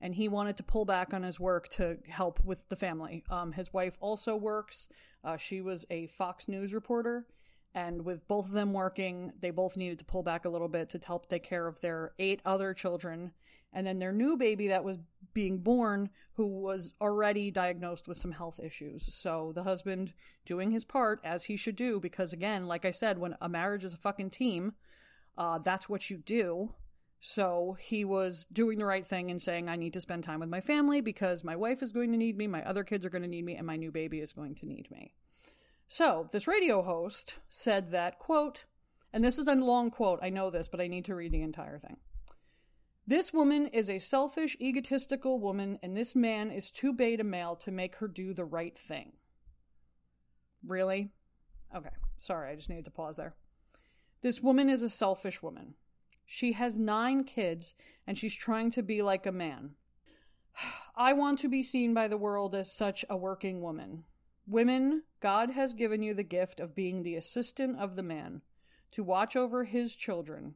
and 0.00 0.14
he 0.14 0.28
wanted 0.28 0.56
to 0.56 0.62
pull 0.62 0.84
back 0.84 1.12
on 1.12 1.22
his 1.22 1.38
work 1.38 1.68
to 1.68 1.98
help 2.08 2.42
with 2.44 2.68
the 2.68 2.76
family. 2.76 3.24
Um, 3.30 3.52
his 3.52 3.72
wife 3.72 3.96
also 4.00 4.36
works. 4.36 4.88
Uh, 5.24 5.36
she 5.36 5.60
was 5.60 5.84
a 5.90 6.06
Fox 6.06 6.48
News 6.48 6.72
reporter, 6.72 7.26
and 7.78 8.04
with 8.04 8.26
both 8.26 8.46
of 8.46 8.52
them 8.52 8.72
working, 8.72 9.32
they 9.38 9.50
both 9.50 9.76
needed 9.76 10.00
to 10.00 10.04
pull 10.04 10.24
back 10.24 10.44
a 10.44 10.48
little 10.48 10.66
bit 10.66 10.88
to 10.90 10.98
help 11.06 11.28
take 11.28 11.44
care 11.44 11.68
of 11.68 11.80
their 11.80 12.12
eight 12.18 12.40
other 12.44 12.74
children. 12.74 13.30
And 13.72 13.86
then 13.86 14.00
their 14.00 14.10
new 14.10 14.36
baby 14.36 14.66
that 14.68 14.82
was 14.82 14.98
being 15.32 15.58
born, 15.58 16.10
who 16.32 16.46
was 16.46 16.94
already 17.00 17.52
diagnosed 17.52 18.08
with 18.08 18.16
some 18.16 18.32
health 18.32 18.58
issues. 18.58 19.14
So 19.14 19.52
the 19.54 19.62
husband 19.62 20.12
doing 20.44 20.72
his 20.72 20.84
part, 20.84 21.20
as 21.22 21.44
he 21.44 21.56
should 21.56 21.76
do, 21.76 22.00
because 22.00 22.32
again, 22.32 22.66
like 22.66 22.84
I 22.84 22.90
said, 22.90 23.16
when 23.16 23.36
a 23.40 23.48
marriage 23.48 23.84
is 23.84 23.94
a 23.94 23.98
fucking 23.98 24.30
team, 24.30 24.72
uh, 25.36 25.58
that's 25.58 25.88
what 25.88 26.10
you 26.10 26.16
do. 26.16 26.74
So 27.20 27.76
he 27.78 28.04
was 28.04 28.46
doing 28.52 28.78
the 28.78 28.86
right 28.86 29.06
thing 29.06 29.30
and 29.30 29.40
saying, 29.40 29.68
I 29.68 29.76
need 29.76 29.92
to 29.92 30.00
spend 30.00 30.24
time 30.24 30.40
with 30.40 30.48
my 30.48 30.60
family 30.60 31.00
because 31.00 31.44
my 31.44 31.54
wife 31.54 31.80
is 31.80 31.92
going 31.92 32.10
to 32.10 32.18
need 32.18 32.36
me, 32.36 32.48
my 32.48 32.64
other 32.64 32.82
kids 32.82 33.04
are 33.04 33.10
going 33.10 33.22
to 33.22 33.28
need 33.28 33.44
me, 33.44 33.54
and 33.54 33.66
my 33.66 33.76
new 33.76 33.92
baby 33.92 34.18
is 34.18 34.32
going 34.32 34.56
to 34.56 34.66
need 34.66 34.90
me. 34.90 35.14
So, 35.88 36.28
this 36.30 36.46
radio 36.46 36.82
host 36.82 37.38
said 37.48 37.92
that, 37.92 38.18
quote, 38.18 38.66
and 39.10 39.24
this 39.24 39.38
is 39.38 39.48
a 39.48 39.54
long 39.54 39.90
quote, 39.90 40.18
I 40.22 40.28
know 40.28 40.50
this, 40.50 40.68
but 40.68 40.82
I 40.82 40.86
need 40.86 41.06
to 41.06 41.14
read 41.14 41.32
the 41.32 41.40
entire 41.40 41.78
thing. 41.78 41.96
This 43.06 43.32
woman 43.32 43.68
is 43.68 43.88
a 43.88 43.98
selfish, 43.98 44.54
egotistical 44.60 45.40
woman, 45.40 45.78
and 45.82 45.96
this 45.96 46.14
man 46.14 46.50
is 46.50 46.70
too 46.70 46.92
beta 46.92 47.24
male 47.24 47.56
to 47.56 47.70
make 47.70 47.96
her 47.96 48.06
do 48.06 48.34
the 48.34 48.44
right 48.44 48.78
thing. 48.78 49.12
Really? 50.62 51.10
Okay, 51.74 51.88
sorry, 52.18 52.50
I 52.50 52.56
just 52.56 52.68
needed 52.68 52.84
to 52.84 52.90
pause 52.90 53.16
there. 53.16 53.34
This 54.20 54.42
woman 54.42 54.68
is 54.68 54.82
a 54.82 54.90
selfish 54.90 55.42
woman. 55.42 55.74
She 56.26 56.52
has 56.52 56.78
nine 56.78 57.24
kids, 57.24 57.74
and 58.06 58.18
she's 58.18 58.34
trying 58.34 58.70
to 58.72 58.82
be 58.82 59.00
like 59.00 59.24
a 59.24 59.32
man. 59.32 59.70
I 60.94 61.14
want 61.14 61.38
to 61.38 61.48
be 61.48 61.62
seen 61.62 61.94
by 61.94 62.08
the 62.08 62.18
world 62.18 62.54
as 62.54 62.70
such 62.70 63.06
a 63.08 63.16
working 63.16 63.62
woman. 63.62 64.04
Women, 64.50 65.02
God 65.20 65.50
has 65.50 65.74
given 65.74 66.02
you 66.02 66.14
the 66.14 66.22
gift 66.22 66.58
of 66.58 66.74
being 66.74 67.02
the 67.02 67.16
assistant 67.16 67.78
of 67.78 67.96
the 67.96 68.02
man, 68.02 68.40
to 68.92 69.04
watch 69.04 69.36
over 69.36 69.64
his 69.64 69.94
children, 69.94 70.54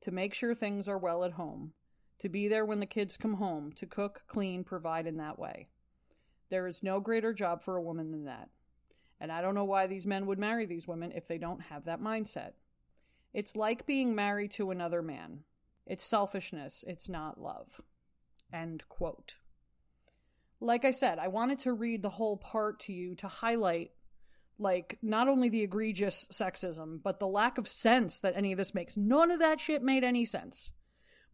to 0.00 0.10
make 0.10 0.32
sure 0.32 0.54
things 0.54 0.88
are 0.88 0.96
well 0.96 1.24
at 1.24 1.32
home, 1.32 1.74
to 2.20 2.30
be 2.30 2.48
there 2.48 2.64
when 2.64 2.80
the 2.80 2.86
kids 2.86 3.18
come 3.18 3.34
home, 3.34 3.70
to 3.72 3.84
cook, 3.84 4.22
clean, 4.28 4.64
provide 4.64 5.06
in 5.06 5.18
that 5.18 5.38
way. 5.38 5.68
There 6.48 6.66
is 6.66 6.82
no 6.82 7.00
greater 7.00 7.34
job 7.34 7.62
for 7.62 7.76
a 7.76 7.82
woman 7.82 8.12
than 8.12 8.24
that. 8.24 8.48
And 9.20 9.30
I 9.30 9.42
don't 9.42 9.54
know 9.54 9.64
why 9.64 9.88
these 9.88 10.06
men 10.06 10.24
would 10.24 10.38
marry 10.38 10.64
these 10.64 10.88
women 10.88 11.12
if 11.12 11.28
they 11.28 11.36
don't 11.36 11.64
have 11.64 11.84
that 11.84 12.00
mindset. 12.00 12.52
It's 13.34 13.56
like 13.56 13.84
being 13.84 14.14
married 14.14 14.52
to 14.52 14.70
another 14.70 15.02
man. 15.02 15.40
It's 15.86 16.02
selfishness, 16.02 16.82
it's 16.88 17.10
not 17.10 17.38
love. 17.38 17.78
End 18.50 18.88
quote 18.88 19.36
like 20.64 20.84
I 20.84 20.90
said, 20.90 21.18
I 21.18 21.28
wanted 21.28 21.60
to 21.60 21.72
read 21.72 22.02
the 22.02 22.10
whole 22.10 22.36
part 22.36 22.80
to 22.80 22.92
you 22.92 23.14
to 23.16 23.28
highlight 23.28 23.92
like 24.58 24.98
not 25.02 25.28
only 25.28 25.48
the 25.48 25.62
egregious 25.62 26.28
sexism, 26.32 27.00
but 27.02 27.18
the 27.18 27.26
lack 27.26 27.58
of 27.58 27.68
sense 27.68 28.20
that 28.20 28.36
any 28.36 28.52
of 28.52 28.58
this 28.58 28.74
makes. 28.74 28.96
None 28.96 29.30
of 29.30 29.40
that 29.40 29.60
shit 29.60 29.82
made 29.82 30.04
any 30.04 30.24
sense. 30.24 30.70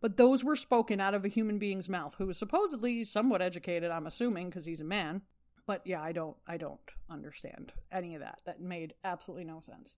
But 0.00 0.16
those 0.16 0.42
were 0.42 0.56
spoken 0.56 1.00
out 1.00 1.14
of 1.14 1.24
a 1.24 1.28
human 1.28 1.58
being's 1.58 1.88
mouth 1.88 2.14
who 2.16 2.26
was 2.26 2.38
supposedly 2.38 3.04
somewhat 3.04 3.42
educated, 3.42 3.90
I'm 3.90 4.06
assuming, 4.06 4.48
because 4.48 4.64
he's 4.64 4.80
a 4.80 4.84
man. 4.84 5.20
But 5.66 5.82
yeah, 5.86 6.02
I 6.02 6.12
don't 6.12 6.36
I 6.46 6.56
don't 6.56 6.80
understand 7.10 7.72
any 7.92 8.14
of 8.14 8.22
that. 8.22 8.40
That 8.46 8.60
made 8.60 8.94
absolutely 9.04 9.44
no 9.44 9.60
sense. 9.60 9.96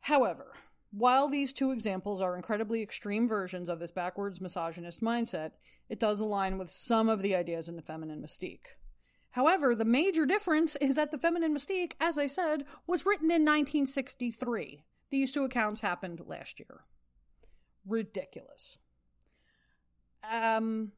However, 0.00 0.52
while 0.92 1.26
these 1.26 1.52
two 1.52 1.72
examples 1.72 2.20
are 2.20 2.36
incredibly 2.36 2.82
extreme 2.82 3.26
versions 3.26 3.68
of 3.68 3.78
this 3.78 3.90
backwards 3.90 4.40
misogynist 4.40 5.00
mindset, 5.00 5.52
it 5.88 5.98
does 5.98 6.20
align 6.20 6.58
with 6.58 6.70
some 6.70 7.08
of 7.08 7.22
the 7.22 7.34
ideas 7.34 7.68
in 7.68 7.76
the 7.76 7.82
feminine 7.82 8.22
mystique. 8.22 8.76
However, 9.30 9.74
the 9.74 9.86
major 9.86 10.26
difference 10.26 10.76
is 10.76 10.94
that 10.96 11.10
the 11.10 11.18
feminine 11.18 11.54
mystique, 11.54 11.92
as 11.98 12.18
I 12.18 12.26
said, 12.26 12.64
was 12.86 13.06
written 13.06 13.30
in 13.30 13.42
1963. 13.42 14.84
These 15.10 15.32
two 15.32 15.44
accounts 15.44 15.80
happened 15.80 16.20
last 16.26 16.60
year. 16.60 16.84
Ridiculous. 17.86 18.76
Um, 20.30 20.92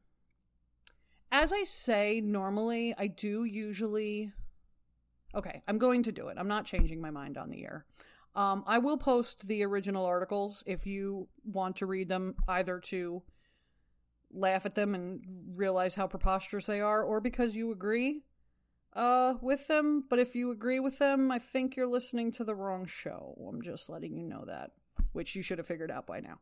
as 1.31 1.53
I 1.53 1.63
say, 1.63 2.21
normally 2.21 2.93
I 2.97 3.07
do 3.07 3.45
usually. 3.45 4.33
Okay, 5.33 5.61
I'm 5.67 5.77
going 5.77 6.03
to 6.03 6.11
do 6.11 6.27
it. 6.27 6.37
I'm 6.37 6.47
not 6.47 6.65
changing 6.65 7.01
my 7.01 7.11
mind 7.11 7.37
on 7.37 7.49
the 7.49 7.63
air. 7.63 7.85
Um, 8.35 8.63
I 8.67 8.79
will 8.79 8.97
post 8.97 9.47
the 9.47 9.63
original 9.63 10.05
articles 10.05 10.63
if 10.67 10.85
you 10.85 11.27
want 11.45 11.77
to 11.77 11.85
read 11.85 12.09
them, 12.09 12.35
either 12.47 12.79
to 12.85 13.23
laugh 14.33 14.65
at 14.65 14.75
them 14.75 14.93
and 14.93 15.21
realize 15.55 15.95
how 15.95 16.07
preposterous 16.07 16.65
they 16.65 16.81
are, 16.81 17.01
or 17.01 17.21
because 17.21 17.55
you 17.55 17.71
agree 17.71 18.23
uh, 18.93 19.35
with 19.41 19.67
them. 19.67 20.03
But 20.09 20.19
if 20.19 20.35
you 20.35 20.51
agree 20.51 20.81
with 20.81 20.99
them, 20.99 21.31
I 21.31 21.39
think 21.39 21.75
you're 21.75 21.87
listening 21.87 22.33
to 22.33 22.43
the 22.43 22.55
wrong 22.55 22.85
show. 22.85 23.37
I'm 23.47 23.61
just 23.61 23.89
letting 23.89 24.17
you 24.17 24.25
know 24.25 24.43
that, 24.47 24.71
which 25.13 25.35
you 25.35 25.41
should 25.41 25.57
have 25.57 25.67
figured 25.67 25.91
out 25.91 26.05
by 26.05 26.19
now. 26.19 26.39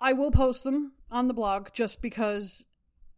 I 0.00 0.12
will 0.12 0.30
post 0.30 0.64
them 0.64 0.92
on 1.10 1.28
the 1.28 1.34
blog 1.34 1.70
just 1.72 2.02
because, 2.02 2.64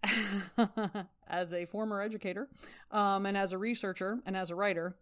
as 1.29 1.53
a 1.53 1.67
former 1.67 2.01
educator, 2.01 2.49
um, 2.93 3.27
and 3.27 3.37
as 3.37 3.53
a 3.53 3.59
researcher, 3.59 4.21
and 4.25 4.37
as 4.37 4.51
a 4.51 4.55
writer, 4.55 4.97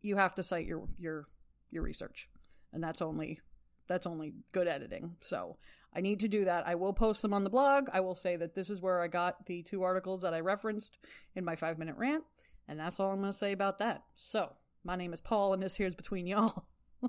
you 0.00 0.16
have 0.16 0.34
to 0.34 0.42
cite 0.42 0.66
your 0.66 0.88
your 0.98 1.26
your 1.72 1.82
research. 1.82 2.28
And 2.72 2.82
that's 2.82 3.02
only 3.02 3.40
that's 3.88 4.06
only 4.06 4.32
good 4.52 4.68
editing. 4.68 5.16
So 5.20 5.56
I 5.94 6.00
need 6.00 6.20
to 6.20 6.28
do 6.28 6.44
that. 6.44 6.66
I 6.66 6.74
will 6.74 6.92
post 6.92 7.22
them 7.22 7.34
on 7.34 7.44
the 7.44 7.50
blog. 7.50 7.88
I 7.92 8.00
will 8.00 8.14
say 8.14 8.36
that 8.36 8.54
this 8.54 8.70
is 8.70 8.80
where 8.80 9.02
I 9.02 9.08
got 9.08 9.44
the 9.46 9.62
two 9.62 9.82
articles 9.82 10.22
that 10.22 10.32
I 10.32 10.40
referenced 10.40 10.98
in 11.34 11.44
my 11.44 11.56
five 11.56 11.78
minute 11.78 11.96
rant. 11.96 12.24
And 12.68 12.78
that's 12.78 13.00
all 13.00 13.10
I'm 13.10 13.18
going 13.18 13.32
to 13.32 13.36
say 13.36 13.52
about 13.52 13.78
that. 13.78 14.02
So, 14.14 14.52
my 14.84 14.96
name 14.96 15.12
is 15.12 15.20
Paul, 15.20 15.52
and 15.52 15.62
this 15.62 15.76
here's 15.76 15.94
between 15.94 16.26
y'all. 16.26 16.64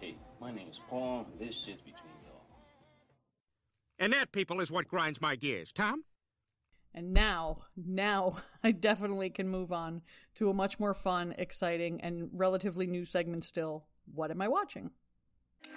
hey, 0.00 0.16
my 0.40 0.50
name 0.50 0.68
is 0.68 0.80
Paul, 0.88 1.26
and 1.30 1.38
this 1.38 1.56
is 1.56 1.80
between 1.80 2.16
y'all. 2.24 2.42
And 3.98 4.12
that, 4.12 4.32
people, 4.32 4.60
is 4.60 4.70
what 4.70 4.88
grinds 4.88 5.20
my 5.20 5.36
gears. 5.36 5.72
Tom? 5.72 6.04
And 6.94 7.12
now, 7.12 7.58
now 7.76 8.38
I 8.64 8.72
definitely 8.72 9.30
can 9.30 9.48
move 9.48 9.72
on 9.72 10.02
to 10.36 10.50
a 10.50 10.54
much 10.54 10.78
more 10.78 10.94
fun, 10.94 11.34
exciting, 11.38 12.00
and 12.00 12.28
relatively 12.32 12.86
new 12.86 13.04
segment 13.04 13.44
still. 13.44 13.84
What 14.14 14.30
am 14.30 14.42
I 14.42 14.48
watching? 14.48 14.90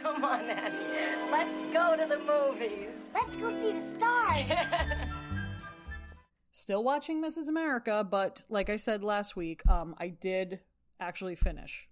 Come 0.01 0.24
on, 0.24 0.50
Annie. 0.50 1.32
Let's 1.32 1.74
go 1.74 1.96
to 1.96 2.08
the 2.08 2.20
movies. 2.20 2.89
Let's 3.13 3.36
go 3.36 3.50
see 3.50 3.72
the 3.74 3.82
stars. 3.82 5.10
Still 6.51 6.84
watching 6.84 7.22
Mrs. 7.22 7.48
America, 7.48 8.08
but 8.10 8.43
like 8.48 8.70
I 8.70 8.77
said 8.77 9.03
last 9.03 9.36
week, 9.36 9.67
um, 9.67 9.96
I 9.98 10.10
did 10.10 10.60
actually 11.00 11.36
finish. 11.36 11.88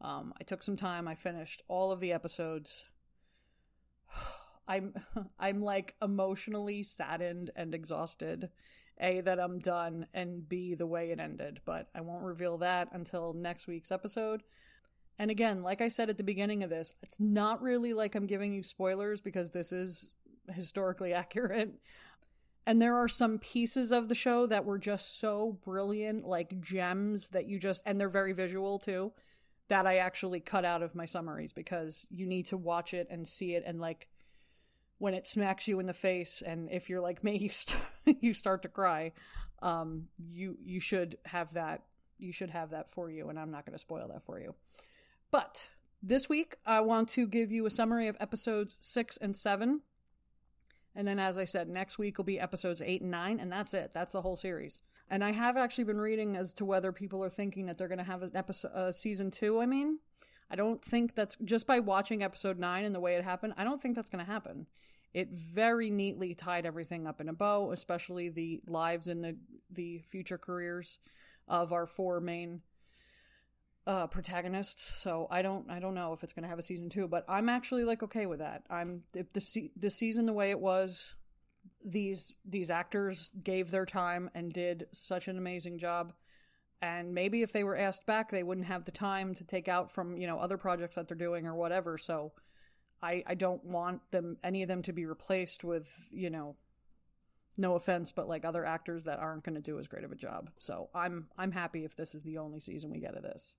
Um, 0.00 0.34
I 0.40 0.44
took 0.44 0.62
some 0.62 0.76
time. 0.76 1.06
I 1.06 1.14
finished 1.14 1.62
all 1.68 1.92
of 1.92 2.00
the 2.00 2.12
episodes. 2.12 2.84
I'm 4.68 4.94
I'm 5.38 5.62
like 5.62 5.94
emotionally 6.02 6.82
saddened 6.82 7.50
and 7.56 7.74
exhausted. 7.74 8.50
A 9.00 9.20
that 9.22 9.40
I'm 9.40 9.58
done 9.58 10.06
and 10.14 10.48
B 10.48 10.74
the 10.74 10.86
way 10.86 11.10
it 11.10 11.18
ended, 11.18 11.60
but 11.64 11.88
I 11.94 12.02
won't 12.02 12.22
reveal 12.22 12.58
that 12.58 12.88
until 12.92 13.32
next 13.32 13.66
week's 13.66 13.90
episode. 13.90 14.42
And 15.18 15.30
again, 15.30 15.62
like 15.62 15.80
I 15.80 15.88
said 15.88 16.10
at 16.10 16.18
the 16.18 16.24
beginning 16.24 16.62
of 16.62 16.70
this, 16.70 16.94
it's 17.02 17.18
not 17.18 17.62
really 17.62 17.94
like 17.94 18.14
I'm 18.14 18.26
giving 18.26 18.52
you 18.52 18.62
spoilers 18.62 19.20
because 19.20 19.50
this 19.50 19.72
is 19.72 20.10
historically 20.50 21.12
accurate. 21.14 21.74
And 22.66 22.80
there 22.80 22.96
are 22.96 23.08
some 23.08 23.38
pieces 23.38 23.90
of 23.90 24.08
the 24.08 24.14
show 24.14 24.46
that 24.46 24.64
were 24.64 24.78
just 24.78 25.18
so 25.18 25.58
brilliant, 25.64 26.24
like 26.24 26.60
gems 26.60 27.30
that 27.30 27.48
you 27.48 27.58
just, 27.58 27.82
and 27.86 28.00
they're 28.00 28.08
very 28.08 28.32
visual 28.32 28.78
too, 28.78 29.12
that 29.68 29.86
I 29.86 29.96
actually 29.96 30.40
cut 30.40 30.64
out 30.64 30.82
of 30.82 30.94
my 30.94 31.06
summaries 31.06 31.52
because 31.52 32.06
you 32.10 32.26
need 32.26 32.46
to 32.46 32.56
watch 32.56 32.94
it 32.94 33.08
and 33.10 33.26
see 33.26 33.54
it. 33.56 33.64
And 33.66 33.80
like 33.80 34.06
when 35.02 35.14
it 35.14 35.26
smacks 35.26 35.66
you 35.66 35.80
in 35.80 35.86
the 35.86 35.92
face, 35.92 36.44
and 36.46 36.70
if 36.70 36.88
you're 36.88 37.00
like 37.00 37.24
me, 37.24 37.36
you, 37.40 37.50
st- 37.50 38.22
you 38.22 38.32
start 38.32 38.62
to 38.62 38.68
cry, 38.68 39.10
um, 39.60 40.04
you, 40.30 40.56
you 40.64 40.78
should 40.78 41.18
have 41.24 41.52
that. 41.54 41.82
You 42.20 42.32
should 42.32 42.50
have 42.50 42.70
that 42.70 42.88
for 42.88 43.10
you. 43.10 43.28
And 43.28 43.36
I'm 43.36 43.50
not 43.50 43.66
going 43.66 43.72
to 43.72 43.80
spoil 43.80 44.06
that 44.12 44.22
for 44.22 44.38
you. 44.38 44.54
But 45.32 45.66
this 46.04 46.28
week, 46.28 46.54
I 46.64 46.82
want 46.82 47.08
to 47.14 47.26
give 47.26 47.50
you 47.50 47.66
a 47.66 47.70
summary 47.70 48.06
of 48.06 48.16
episodes 48.20 48.78
six 48.80 49.16
and 49.16 49.36
seven. 49.36 49.80
And 50.94 51.08
then, 51.08 51.18
as 51.18 51.36
I 51.36 51.46
said, 51.46 51.68
next 51.68 51.98
week 51.98 52.16
will 52.16 52.24
be 52.24 52.38
episodes 52.38 52.80
eight 52.80 53.02
and 53.02 53.10
nine, 53.10 53.40
and 53.40 53.50
that's 53.50 53.74
it. 53.74 53.90
That's 53.92 54.12
the 54.12 54.22
whole 54.22 54.36
series. 54.36 54.82
And 55.10 55.24
I 55.24 55.32
have 55.32 55.56
actually 55.56 55.84
been 55.84 56.00
reading 56.00 56.36
as 56.36 56.52
to 56.54 56.64
whether 56.64 56.92
people 56.92 57.24
are 57.24 57.30
thinking 57.30 57.66
that 57.66 57.76
they're 57.76 57.88
going 57.88 57.98
to 57.98 58.04
have 58.04 58.22
an 58.22 58.30
episode, 58.36 58.68
uh, 58.68 58.92
season 58.92 59.32
two. 59.32 59.60
I 59.60 59.66
mean, 59.66 59.98
I 60.52 60.54
don't 60.54 60.84
think 60.84 61.14
that's 61.14 61.36
just 61.44 61.66
by 61.66 61.80
watching 61.80 62.22
episode 62.22 62.58
nine 62.58 62.84
and 62.84 62.94
the 62.94 63.00
way 63.00 63.14
it 63.14 63.24
happened. 63.24 63.54
I 63.56 63.64
don't 63.64 63.80
think 63.80 63.96
that's 63.96 64.10
going 64.10 64.24
to 64.24 64.30
happen. 64.30 64.66
It 65.14 65.30
very 65.30 65.88
neatly 65.88 66.34
tied 66.34 66.66
everything 66.66 67.06
up 67.06 67.22
in 67.22 67.30
a 67.30 67.32
bow, 67.32 67.72
especially 67.72 68.28
the 68.28 68.60
lives 68.66 69.08
and 69.08 69.24
the 69.24 69.36
the 69.70 69.98
future 70.00 70.36
careers 70.36 70.98
of 71.48 71.72
our 71.72 71.86
four 71.86 72.20
main 72.20 72.60
uh, 73.86 74.06
protagonists. 74.06 74.82
So 74.82 75.26
I 75.30 75.40
don't 75.40 75.70
I 75.70 75.80
don't 75.80 75.94
know 75.94 76.12
if 76.12 76.22
it's 76.22 76.34
going 76.34 76.42
to 76.44 76.48
have 76.50 76.58
a 76.58 76.62
season 76.62 76.90
two, 76.90 77.08
but 77.08 77.24
I'm 77.28 77.48
actually 77.48 77.84
like 77.84 78.02
okay 78.02 78.26
with 78.26 78.40
that. 78.40 78.62
I'm 78.68 79.02
the 79.12 79.26
the, 79.32 79.70
the 79.76 79.90
season 79.90 80.26
the 80.26 80.34
way 80.34 80.50
it 80.50 80.60
was. 80.60 81.14
These 81.84 82.34
these 82.44 82.70
actors 82.70 83.30
gave 83.42 83.70
their 83.70 83.86
time 83.86 84.30
and 84.34 84.52
did 84.52 84.86
such 84.92 85.28
an 85.28 85.38
amazing 85.38 85.78
job. 85.78 86.12
And 86.82 87.14
maybe 87.14 87.42
if 87.42 87.52
they 87.52 87.62
were 87.62 87.76
asked 87.76 88.06
back, 88.06 88.30
they 88.30 88.42
wouldn't 88.42 88.66
have 88.66 88.84
the 88.84 88.90
time 88.90 89.34
to 89.36 89.44
take 89.44 89.68
out 89.68 89.92
from 89.92 90.16
you 90.16 90.26
know 90.26 90.38
other 90.38 90.58
projects 90.58 90.96
that 90.96 91.08
they're 91.08 91.16
doing 91.16 91.46
or 91.46 91.54
whatever. 91.54 91.96
So 91.96 92.32
I 93.00 93.22
I 93.26 93.34
don't 93.34 93.64
want 93.64 94.02
them 94.10 94.36
any 94.42 94.62
of 94.62 94.68
them 94.68 94.82
to 94.82 94.92
be 94.92 95.06
replaced 95.06 95.62
with 95.62 95.88
you 96.10 96.28
know 96.28 96.56
no 97.56 97.76
offense, 97.76 98.12
but 98.12 98.28
like 98.28 98.44
other 98.44 98.64
actors 98.64 99.04
that 99.04 99.20
aren't 99.20 99.44
going 99.44 99.54
to 99.54 99.60
do 99.60 99.78
as 99.78 99.86
great 99.86 100.04
of 100.04 100.12
a 100.12 100.16
job. 100.16 100.50
So 100.58 100.88
I'm 100.92 101.28
I'm 101.38 101.52
happy 101.52 101.84
if 101.84 101.96
this 101.96 102.14
is 102.14 102.22
the 102.22 102.38
only 102.38 102.58
season 102.58 102.90
we 102.90 102.98
get 102.98 103.16
of 103.16 103.22
this. 103.22 103.54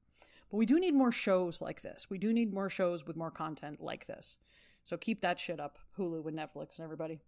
But 0.51 0.57
we 0.57 0.65
do 0.65 0.79
need 0.79 0.93
more 0.93 1.11
shows 1.11 1.61
like 1.61 1.81
this. 1.81 2.07
We 2.09 2.17
do 2.17 2.33
need 2.33 2.53
more 2.53 2.69
shows 2.69 3.07
with 3.07 3.15
more 3.15 3.31
content 3.31 3.81
like 3.81 4.05
this. 4.05 4.35
So 4.83 4.97
keep 4.97 5.21
that 5.21 5.39
shit 5.39 5.61
up, 5.61 5.77
Hulu 5.97 6.27
and 6.27 6.37
Netflix 6.37 6.77
and 6.77 6.83
everybody. 6.83 7.21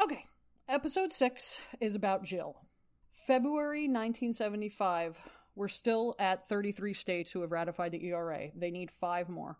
Okay, 0.00 0.24
episode 0.68 1.12
six 1.12 1.60
is 1.80 1.96
about 1.96 2.22
Jill. 2.22 2.56
February 3.26 3.88
1975. 3.88 5.18
We're 5.54 5.68
still 5.68 6.14
at 6.18 6.48
33 6.48 6.94
states 6.94 7.32
who 7.32 7.42
have 7.42 7.52
ratified 7.52 7.92
the 7.92 8.04
ERA. 8.06 8.48
They 8.54 8.70
need 8.70 8.90
five 8.90 9.28
more. 9.28 9.58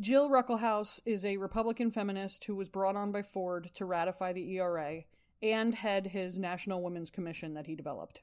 Jill 0.00 0.28
Ruckelshaus 0.28 1.00
is 1.06 1.24
a 1.24 1.38
Republican 1.38 1.90
feminist 1.90 2.44
who 2.44 2.54
was 2.54 2.68
brought 2.68 2.96
on 2.96 3.10
by 3.10 3.22
Ford 3.22 3.70
to 3.74 3.86
ratify 3.86 4.34
the 4.34 4.52
ERA 4.52 5.04
and 5.42 5.74
head 5.74 6.08
his 6.08 6.38
National 6.38 6.82
Women's 6.82 7.10
Commission 7.10 7.54
that 7.54 7.66
he 7.66 7.74
developed. 7.74 8.20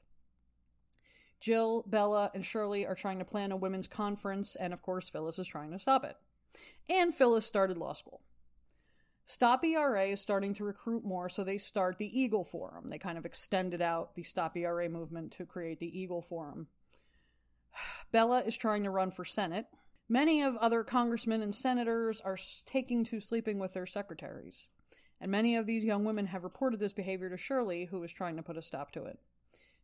Jill, 1.40 1.84
Bella, 1.86 2.30
and 2.34 2.44
Shirley 2.44 2.86
are 2.86 2.94
trying 2.94 3.18
to 3.18 3.24
plan 3.24 3.52
a 3.52 3.56
women's 3.56 3.88
conference, 3.88 4.54
and 4.54 4.72
of 4.72 4.82
course, 4.82 5.08
Phyllis 5.08 5.38
is 5.38 5.48
trying 5.48 5.72
to 5.72 5.78
stop 5.78 6.04
it. 6.04 6.16
And 6.88 7.14
Phyllis 7.14 7.46
started 7.46 7.76
law 7.76 7.92
school. 7.92 8.20
Stop 9.28 9.64
ERA 9.64 10.06
is 10.06 10.20
starting 10.20 10.54
to 10.54 10.64
recruit 10.64 11.04
more, 11.04 11.28
so 11.28 11.42
they 11.42 11.58
start 11.58 11.98
the 11.98 12.20
Eagle 12.20 12.44
Forum. 12.44 12.86
They 12.86 12.98
kind 12.98 13.18
of 13.18 13.26
extended 13.26 13.82
out 13.82 14.14
the 14.14 14.22
Stop 14.22 14.56
ERA 14.56 14.88
movement 14.88 15.32
to 15.32 15.44
create 15.44 15.80
the 15.80 15.98
Eagle 15.98 16.22
Forum. 16.22 16.68
Bella 18.12 18.42
is 18.46 18.56
trying 18.56 18.84
to 18.84 18.90
run 18.90 19.10
for 19.10 19.24
Senate. 19.24 19.66
Many 20.08 20.42
of 20.42 20.54
other 20.56 20.84
congressmen 20.84 21.42
and 21.42 21.52
senators 21.52 22.20
are 22.20 22.38
taking 22.66 23.04
to 23.06 23.18
sleeping 23.18 23.58
with 23.58 23.72
their 23.72 23.86
secretaries. 23.86 24.68
And 25.20 25.32
many 25.32 25.56
of 25.56 25.66
these 25.66 25.84
young 25.84 26.04
women 26.04 26.26
have 26.26 26.44
reported 26.44 26.78
this 26.78 26.92
behavior 26.92 27.28
to 27.28 27.36
Shirley, 27.36 27.86
who 27.86 28.00
is 28.04 28.12
trying 28.12 28.36
to 28.36 28.44
put 28.44 28.56
a 28.56 28.62
stop 28.62 28.92
to 28.92 29.06
it. 29.06 29.18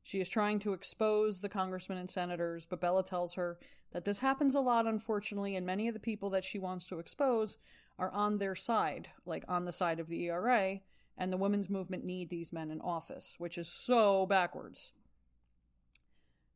She 0.05 0.20
is 0.20 0.28
trying 0.28 0.61
to 0.61 0.72
expose 0.72 1.40
the 1.40 1.48
congressmen 1.48 1.98
and 1.98 2.09
senators, 2.09 2.64
but 2.64 2.81
Bella 2.81 3.02
tells 3.02 3.35
her 3.35 3.59
that 3.92 4.05
this 4.05 4.20
happens 4.20 4.55
a 4.55 4.61
lot, 4.61 4.87
unfortunately, 4.87 5.57
and 5.57 5.66
many 5.66 5.88
of 5.88 5.94
the 5.94 6.00
people 6.00 6.31
that 6.31 6.44
she 6.44 6.61
wants 6.61 6.87
to 6.88 7.00
expose 7.00 7.57
are 8.02 8.10
on 8.10 8.38
their 8.38 8.56
side, 8.56 9.08
like 9.24 9.44
on 9.46 9.64
the 9.64 9.72
side 9.72 10.00
of 10.00 10.08
the 10.08 10.24
ERA, 10.24 10.80
and 11.16 11.32
the 11.32 11.36
women's 11.36 11.70
movement 11.70 12.04
need 12.04 12.28
these 12.28 12.52
men 12.52 12.72
in 12.72 12.80
office, 12.80 13.36
which 13.38 13.58
is 13.58 13.68
so 13.68 14.26
backwards. 14.26 14.90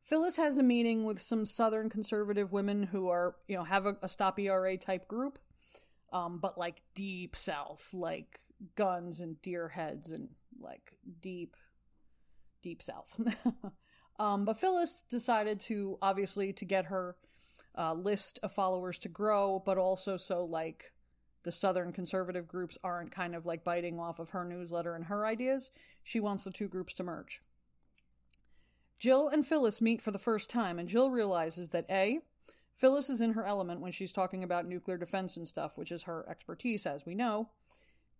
Phyllis 0.01 0.35
has 0.35 0.57
a 0.57 0.63
meeting 0.63 1.05
with 1.05 1.21
some 1.21 1.45
Southern 1.45 1.89
conservative 1.89 2.51
women 2.51 2.83
who 2.83 3.07
are, 3.07 3.35
you 3.47 3.55
know, 3.55 3.63
have 3.63 3.85
a, 3.85 3.95
a 4.01 4.09
Stop 4.09 4.37
ERA 4.39 4.77
type 4.77 5.07
group, 5.07 5.39
um, 6.11 6.39
but 6.39 6.57
like 6.57 6.81
deep 6.95 7.35
South, 7.35 7.87
like 7.93 8.41
guns 8.75 9.21
and 9.21 9.41
deer 9.41 9.69
heads 9.69 10.11
and 10.11 10.27
like 10.59 10.97
deep 11.21 11.55
deep 12.61 12.81
south. 12.81 13.17
um, 14.19 14.43
but 14.43 14.57
Phyllis 14.57 15.03
decided 15.09 15.61
to 15.61 15.97
obviously 16.01 16.51
to 16.53 16.65
get 16.65 16.85
her 16.85 17.15
uh, 17.77 17.93
list 17.93 18.39
of 18.43 18.51
followers 18.51 18.97
to 18.99 19.09
grow, 19.09 19.61
but 19.65 19.77
also 19.77 20.17
so 20.17 20.43
like 20.43 20.91
the 21.43 21.51
Southern 21.51 21.91
conservative 21.91 22.47
groups 22.47 22.77
aren't 22.83 23.11
kind 23.11 23.35
of 23.35 23.45
like 23.45 23.63
biting 23.63 23.99
off 23.99 24.19
of 24.19 24.29
her 24.31 24.43
newsletter 24.43 24.95
and 24.95 25.05
her 25.05 25.25
ideas. 25.25 25.69
She 26.03 26.19
wants 26.19 26.43
the 26.43 26.51
two 26.51 26.67
groups 26.67 26.93
to 26.95 27.03
merge. 27.03 27.41
Jill 28.99 29.27
and 29.27 29.45
Phyllis 29.45 29.81
meet 29.81 30.01
for 30.01 30.11
the 30.11 30.19
first 30.19 30.49
time, 30.49 30.79
and 30.79 30.89
Jill 30.89 31.11
realizes 31.11 31.69
that 31.69 31.85
A, 31.89 32.19
Phyllis 32.75 33.09
is 33.09 33.21
in 33.21 33.33
her 33.33 33.45
element 33.45 33.81
when 33.81 33.91
she's 33.91 34.11
talking 34.11 34.43
about 34.43 34.67
nuclear 34.67 34.97
defense 34.97 35.37
and 35.37 35.47
stuff, 35.47 35.77
which 35.77 35.91
is 35.91 36.03
her 36.03 36.27
expertise, 36.29 36.85
as 36.85 37.05
we 37.05 37.15
know, 37.15 37.49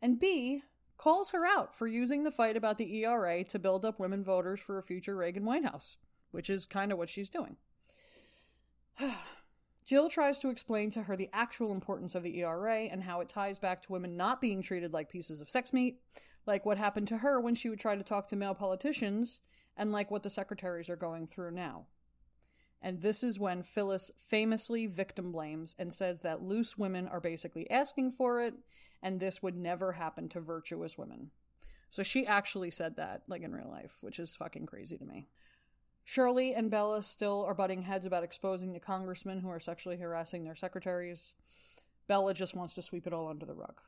and 0.01 0.19
B, 0.19 0.63
calls 0.97 1.29
her 1.29 1.45
out 1.45 1.75
for 1.75 1.87
using 1.87 2.23
the 2.23 2.31
fight 2.31 2.57
about 2.57 2.77
the 2.77 3.03
ERA 3.03 3.43
to 3.45 3.59
build 3.59 3.85
up 3.85 3.99
women 3.99 4.23
voters 4.23 4.59
for 4.59 4.77
a 4.77 4.83
future 4.83 5.15
Reagan 5.15 5.45
White 5.45 5.63
House, 5.63 5.97
which 6.31 6.49
is 6.49 6.65
kind 6.65 6.91
of 6.91 6.97
what 6.97 7.09
she's 7.09 7.29
doing. 7.29 7.55
Jill 9.87 10.09
tries 10.09 10.37
to 10.39 10.49
explain 10.49 10.91
to 10.91 11.03
her 11.03 11.15
the 11.15 11.29
actual 11.31 11.71
importance 11.71 12.13
of 12.13 12.21
the 12.21 12.39
ERA 12.39 12.81
and 12.81 13.01
how 13.01 13.21
it 13.21 13.29
ties 13.29 13.57
back 13.57 13.81
to 13.81 13.91
women 13.93 14.17
not 14.17 14.41
being 14.41 14.61
treated 14.61 14.91
like 14.91 15.09
pieces 15.09 15.39
of 15.39 15.49
sex 15.49 15.71
meat, 15.71 16.01
like 16.45 16.65
what 16.65 16.77
happened 16.77 17.07
to 17.07 17.17
her 17.17 17.39
when 17.39 17.55
she 17.55 17.69
would 17.69 17.79
try 17.79 17.95
to 17.95 18.03
talk 18.03 18.27
to 18.27 18.35
male 18.35 18.53
politicians, 18.53 19.39
and 19.77 19.93
like 19.93 20.11
what 20.11 20.23
the 20.23 20.29
secretaries 20.29 20.89
are 20.89 20.97
going 20.97 21.25
through 21.25 21.51
now. 21.51 21.85
And 22.81 23.01
this 23.01 23.23
is 23.23 23.39
when 23.39 23.63
Phyllis 23.63 24.11
famously 24.27 24.87
victim 24.87 25.31
blames 25.31 25.73
and 25.79 25.93
says 25.93 26.19
that 26.21 26.43
loose 26.43 26.77
women 26.77 27.07
are 27.07 27.21
basically 27.21 27.71
asking 27.71 28.11
for 28.11 28.41
it 28.41 28.55
and 29.01 29.19
this 29.19 29.41
would 29.41 29.55
never 29.55 29.93
happen 29.93 30.27
to 30.29 30.41
virtuous 30.41 30.97
women. 30.97 31.31
So 31.89 32.03
she 32.03 32.27
actually 32.27 32.71
said 32.71 32.97
that, 32.97 33.21
like 33.27 33.41
in 33.41 33.53
real 33.53 33.69
life, 33.69 33.95
which 34.01 34.19
is 34.19 34.35
fucking 34.35 34.65
crazy 34.65 34.97
to 34.97 35.05
me. 35.05 35.27
Shirley 36.09 36.55
and 36.55 36.71
Bella 36.71 37.03
still 37.03 37.43
are 37.45 37.53
butting 37.53 37.81
heads 37.81 38.05
about 38.05 38.23
exposing 38.23 38.71
the 38.71 38.79
congressmen 38.79 39.41
who 39.41 39.49
are 39.49 39.59
sexually 39.59 39.97
harassing 39.97 40.45
their 40.45 40.55
secretaries. 40.55 41.33
Bella 42.07 42.33
just 42.33 42.55
wants 42.55 42.75
to 42.75 42.81
sweep 42.81 43.07
it 43.07 43.11
all 43.11 43.27
under 43.27 43.45
the 43.45 43.53
rug. 43.53 43.81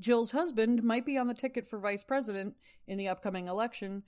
Jill's 0.00 0.30
husband 0.30 0.82
might 0.82 1.04
be 1.04 1.18
on 1.18 1.26
the 1.26 1.34
ticket 1.34 1.68
for 1.68 1.78
vice 1.78 2.02
president 2.02 2.56
in 2.86 2.96
the 2.96 3.08
upcoming 3.08 3.46
election, 3.46 4.04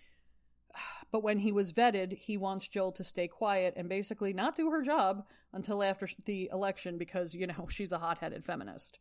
but 1.10 1.22
when 1.22 1.40
he 1.40 1.52
was 1.52 1.74
vetted, 1.74 2.16
he 2.16 2.38
wants 2.38 2.68
Jill 2.68 2.90
to 2.92 3.04
stay 3.04 3.28
quiet 3.28 3.74
and 3.76 3.86
basically 3.86 4.32
not 4.32 4.56
do 4.56 4.70
her 4.70 4.80
job 4.80 5.26
until 5.52 5.82
after 5.82 6.08
the 6.24 6.48
election 6.50 6.96
because, 6.96 7.34
you 7.34 7.46
know, 7.46 7.66
she's 7.68 7.92
a 7.92 7.98
hot 7.98 8.16
headed 8.16 8.46
feminist 8.46 8.98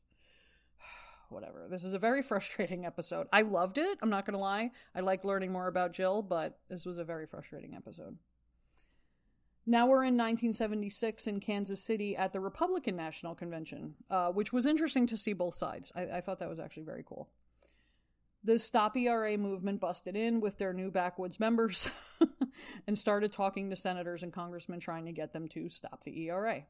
whatever. 1.32 1.68
This 1.70 1.84
is 1.84 1.94
a 1.94 2.00
very 2.00 2.22
frustrating 2.24 2.86
episode. 2.86 3.28
I 3.32 3.42
loved 3.42 3.78
it. 3.78 3.98
I'm 4.02 4.10
not 4.10 4.26
going 4.26 4.34
to 4.34 4.40
lie. 4.40 4.72
I 4.96 5.02
like 5.02 5.24
learning 5.24 5.52
more 5.52 5.68
about 5.68 5.94
Jill, 5.94 6.22
but 6.22 6.60
this 6.70 6.86
was 6.86 6.98
a 6.98 7.04
very 7.04 7.26
frustrating 7.26 7.76
episode. 7.76 8.18
Now 9.68 9.88
we're 9.88 10.04
in 10.04 10.16
1976 10.16 11.26
in 11.26 11.40
Kansas 11.40 11.84
City 11.84 12.16
at 12.16 12.34
the 12.34 12.40
Republican 12.40 12.96
National 12.96 13.34
Convention, 13.34 13.96
uh, 14.12 14.30
which 14.30 14.54
was 14.54 14.68
interesting 14.68 15.08
to 15.08 15.18
see 15.18 15.34
both 15.34 15.56
sides. 15.56 15.92
I, 15.96 16.04
I 16.04 16.22
thought 16.22 16.40
that 16.40 16.50
was 16.50 16.60
actually 16.60 16.84
very 16.84 17.04
cool. 17.04 17.30
The 18.44 18.60
Stop 18.60 18.96
ERA 18.96 19.40
movement 19.40 19.82
busted 19.82 20.16
in 20.16 20.40
with 20.40 20.60
their 20.60 20.72
new 20.72 20.92
backwoods 20.92 21.40
members 21.40 21.90
and 22.88 22.98
started 22.98 23.34
talking 23.34 23.72
to 23.72 23.76
senators 23.76 24.22
and 24.22 24.32
congressmen 24.32 24.80
trying 24.80 25.06
to 25.06 25.12
get 25.12 25.34
them 25.34 25.48
to 25.50 25.68
stop 25.68 26.04
the 26.04 26.28
ERA. 26.28 26.64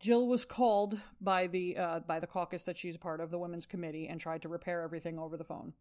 Jill 0.00 0.26
was 0.26 0.44
called 0.44 1.00
by 1.20 1.46
the 1.46 1.76
uh, 1.76 2.00
by 2.00 2.20
the 2.20 2.26
caucus 2.26 2.64
that 2.64 2.76
she's 2.76 2.96
part 2.96 3.20
of, 3.20 3.30
the 3.30 3.38
Women's 3.38 3.66
Committee, 3.66 4.08
and 4.08 4.20
tried 4.20 4.42
to 4.42 4.48
repair 4.48 4.82
everything 4.82 5.18
over 5.18 5.36
the 5.36 5.44
phone. 5.44 5.72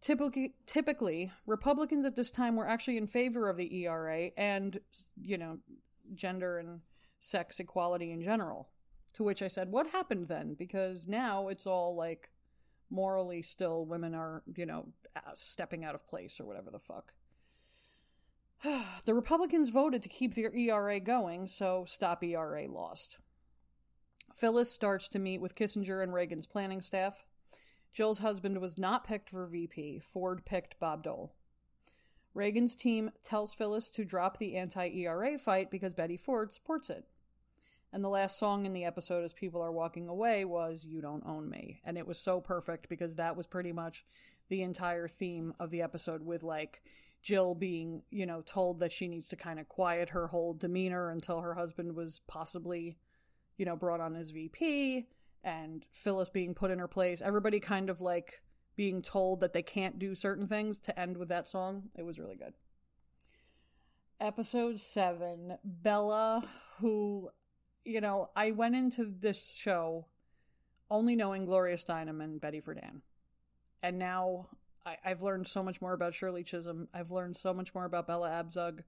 Typically, 0.00 0.54
typically, 0.66 1.30
Republicans 1.46 2.04
at 2.04 2.16
this 2.16 2.30
time 2.30 2.56
were 2.56 2.66
actually 2.66 2.96
in 2.96 3.06
favor 3.06 3.48
of 3.48 3.56
the 3.56 3.84
ERA 3.84 4.30
and, 4.36 4.80
you 5.20 5.38
know, 5.38 5.58
gender 6.14 6.58
and 6.58 6.80
sex 7.20 7.60
equality 7.60 8.10
in 8.10 8.20
general. 8.20 8.68
To 9.14 9.22
which 9.22 9.42
I 9.42 9.48
said, 9.48 9.70
What 9.70 9.86
happened 9.86 10.26
then? 10.26 10.54
Because 10.54 11.06
now 11.06 11.48
it's 11.48 11.66
all 11.66 11.94
like 11.94 12.30
morally 12.90 13.42
still 13.42 13.86
women 13.86 14.14
are, 14.14 14.42
you 14.56 14.66
know, 14.66 14.88
stepping 15.36 15.84
out 15.84 15.94
of 15.94 16.06
place 16.08 16.40
or 16.40 16.46
whatever 16.46 16.70
the 16.70 16.78
fuck. 16.78 17.12
the 19.04 19.14
Republicans 19.14 19.68
voted 19.68 20.02
to 20.02 20.08
keep 20.08 20.34
their 20.34 20.54
ERA 20.54 21.00
going, 21.00 21.48
so 21.48 21.84
Stop 21.86 22.22
ERA 22.22 22.68
lost. 22.68 23.18
Phyllis 24.34 24.70
starts 24.70 25.08
to 25.08 25.18
meet 25.18 25.40
with 25.40 25.54
Kissinger 25.54 26.02
and 26.02 26.14
Reagan's 26.14 26.46
planning 26.46 26.80
staff. 26.80 27.24
Jill's 27.92 28.20
husband 28.20 28.58
was 28.58 28.78
not 28.78 29.06
picked 29.06 29.30
for 29.30 29.46
VP. 29.46 30.00
Ford 30.12 30.44
picked 30.44 30.78
Bob 30.80 31.04
Dole. 31.04 31.34
Reagan's 32.34 32.74
team 32.74 33.10
tells 33.22 33.52
Phyllis 33.52 33.90
to 33.90 34.04
drop 34.04 34.38
the 34.38 34.56
anti 34.56 34.88
ERA 34.88 35.38
fight 35.38 35.70
because 35.70 35.92
Betty 35.92 36.16
Ford 36.16 36.52
supports 36.52 36.88
it. 36.88 37.04
And 37.92 38.02
the 38.02 38.08
last 38.08 38.38
song 38.38 38.64
in 38.64 38.72
the 38.72 38.86
episode, 38.86 39.22
as 39.22 39.34
people 39.34 39.60
are 39.60 39.70
walking 39.70 40.08
away, 40.08 40.46
was 40.46 40.86
You 40.86 41.02
Don't 41.02 41.26
Own 41.26 41.50
Me. 41.50 41.82
And 41.84 41.98
it 41.98 42.06
was 42.06 42.18
so 42.18 42.40
perfect 42.40 42.88
because 42.88 43.16
that 43.16 43.36
was 43.36 43.46
pretty 43.46 43.72
much 43.72 44.06
the 44.48 44.62
entire 44.62 45.08
theme 45.08 45.52
of 45.60 45.70
the 45.70 45.82
episode, 45.82 46.24
with 46.24 46.42
like 46.42 46.82
Jill 47.22 47.54
being, 47.54 48.02
you 48.10 48.26
know, 48.26 48.42
told 48.42 48.80
that 48.80 48.92
she 48.92 49.08
needs 49.08 49.28
to 49.28 49.36
kind 49.36 49.60
of 49.60 49.68
quiet 49.68 50.08
her 50.10 50.26
whole 50.26 50.54
demeanor 50.54 51.10
until 51.10 51.40
her 51.40 51.54
husband 51.54 51.94
was 51.94 52.20
possibly, 52.26 52.98
you 53.56 53.64
know, 53.64 53.76
brought 53.76 54.00
on 54.00 54.16
as 54.16 54.30
VP 54.30 55.06
and 55.44 55.84
Phyllis 55.92 56.30
being 56.30 56.54
put 56.54 56.70
in 56.70 56.78
her 56.78 56.88
place. 56.88 57.22
Everybody 57.22 57.60
kind 57.60 57.90
of 57.90 58.00
like 58.00 58.42
being 58.76 59.02
told 59.02 59.40
that 59.40 59.52
they 59.52 59.62
can't 59.62 59.98
do 59.98 60.14
certain 60.14 60.46
things 60.46 60.80
to 60.80 60.98
end 60.98 61.16
with 61.16 61.28
that 61.28 61.48
song. 61.48 61.90
It 61.96 62.04
was 62.04 62.18
really 62.18 62.36
good. 62.36 62.54
Episode 64.20 64.78
7 64.78 65.58
Bella, 65.64 66.48
who, 66.78 67.28
you 67.84 68.00
know, 68.00 68.30
I 68.36 68.52
went 68.52 68.76
into 68.76 69.04
this 69.04 69.54
show 69.54 70.06
only 70.90 71.16
knowing 71.16 71.46
Gloria 71.46 71.76
Steinem 71.76 72.22
and 72.22 72.40
Betty 72.40 72.60
Friedan. 72.60 73.00
And 73.82 73.98
now 73.98 74.48
I, 74.84 74.96
have 75.02 75.22
learned 75.22 75.46
so 75.46 75.62
much 75.62 75.80
more 75.80 75.92
about 75.92 76.14
Shirley 76.14 76.42
Chisholm. 76.42 76.88
I've 76.92 77.10
learned 77.10 77.36
so 77.36 77.54
much 77.54 77.74
more 77.74 77.84
about 77.84 78.06
Bella 78.06 78.30
Abzug 78.30 78.80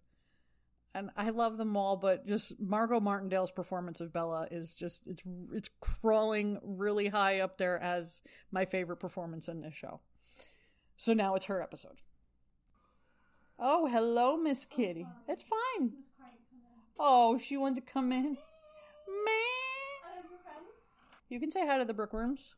and 0.94 1.10
I 1.16 1.30
love 1.30 1.58
them 1.58 1.76
all, 1.76 1.96
but 1.96 2.26
just 2.26 2.58
Margot 2.60 3.00
Martindale's 3.00 3.50
performance 3.50 4.00
of 4.00 4.12
Bella 4.12 4.46
is 4.50 4.74
just 4.74 5.02
it's 5.06 5.22
it's 5.52 5.68
crawling 5.80 6.60
really 6.62 7.08
high 7.08 7.40
up 7.40 7.58
there 7.58 7.82
as 7.82 8.22
my 8.52 8.64
favorite 8.64 8.98
performance 8.98 9.48
in 9.48 9.60
this 9.60 9.74
show. 9.74 10.00
So 10.96 11.12
now 11.12 11.34
it's 11.34 11.46
her 11.46 11.60
episode. 11.60 11.96
Oh, 13.58 13.86
hello, 13.86 14.36
Miss 14.36 14.66
Kitty. 14.66 15.06
It's 15.28 15.42
fine. 15.42 15.94
Oh, 16.98 17.38
she 17.38 17.56
wanted 17.56 17.86
to 17.86 17.92
come 17.92 18.12
in. 18.12 18.36
Man. 19.24 19.38
You 21.28 21.40
can 21.40 21.50
say 21.50 21.66
hi 21.66 21.78
to 21.78 21.84
the 21.84 21.94
Brookworms. 21.94 22.52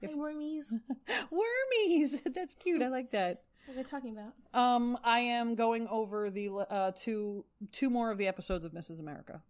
If... 0.00 0.10
Hi, 0.10 0.16
wormies. 0.16 0.72
wormies. 1.32 2.20
That's 2.34 2.54
cute. 2.54 2.82
I 2.82 2.88
like 2.88 3.10
that. 3.12 3.42
What 3.66 3.74
are 3.74 3.82
they 3.82 3.88
talking 3.88 4.12
about? 4.12 4.32
Um, 4.58 4.98
I 5.02 5.20
am 5.20 5.54
going 5.54 5.88
over 5.88 6.30
the 6.30 6.50
uh 6.50 6.92
two 6.92 7.44
two 7.72 7.90
more 7.90 8.10
of 8.10 8.18
the 8.18 8.28
episodes 8.28 8.64
of 8.64 8.72
Mrs. 8.72 9.00
America. 9.00 9.42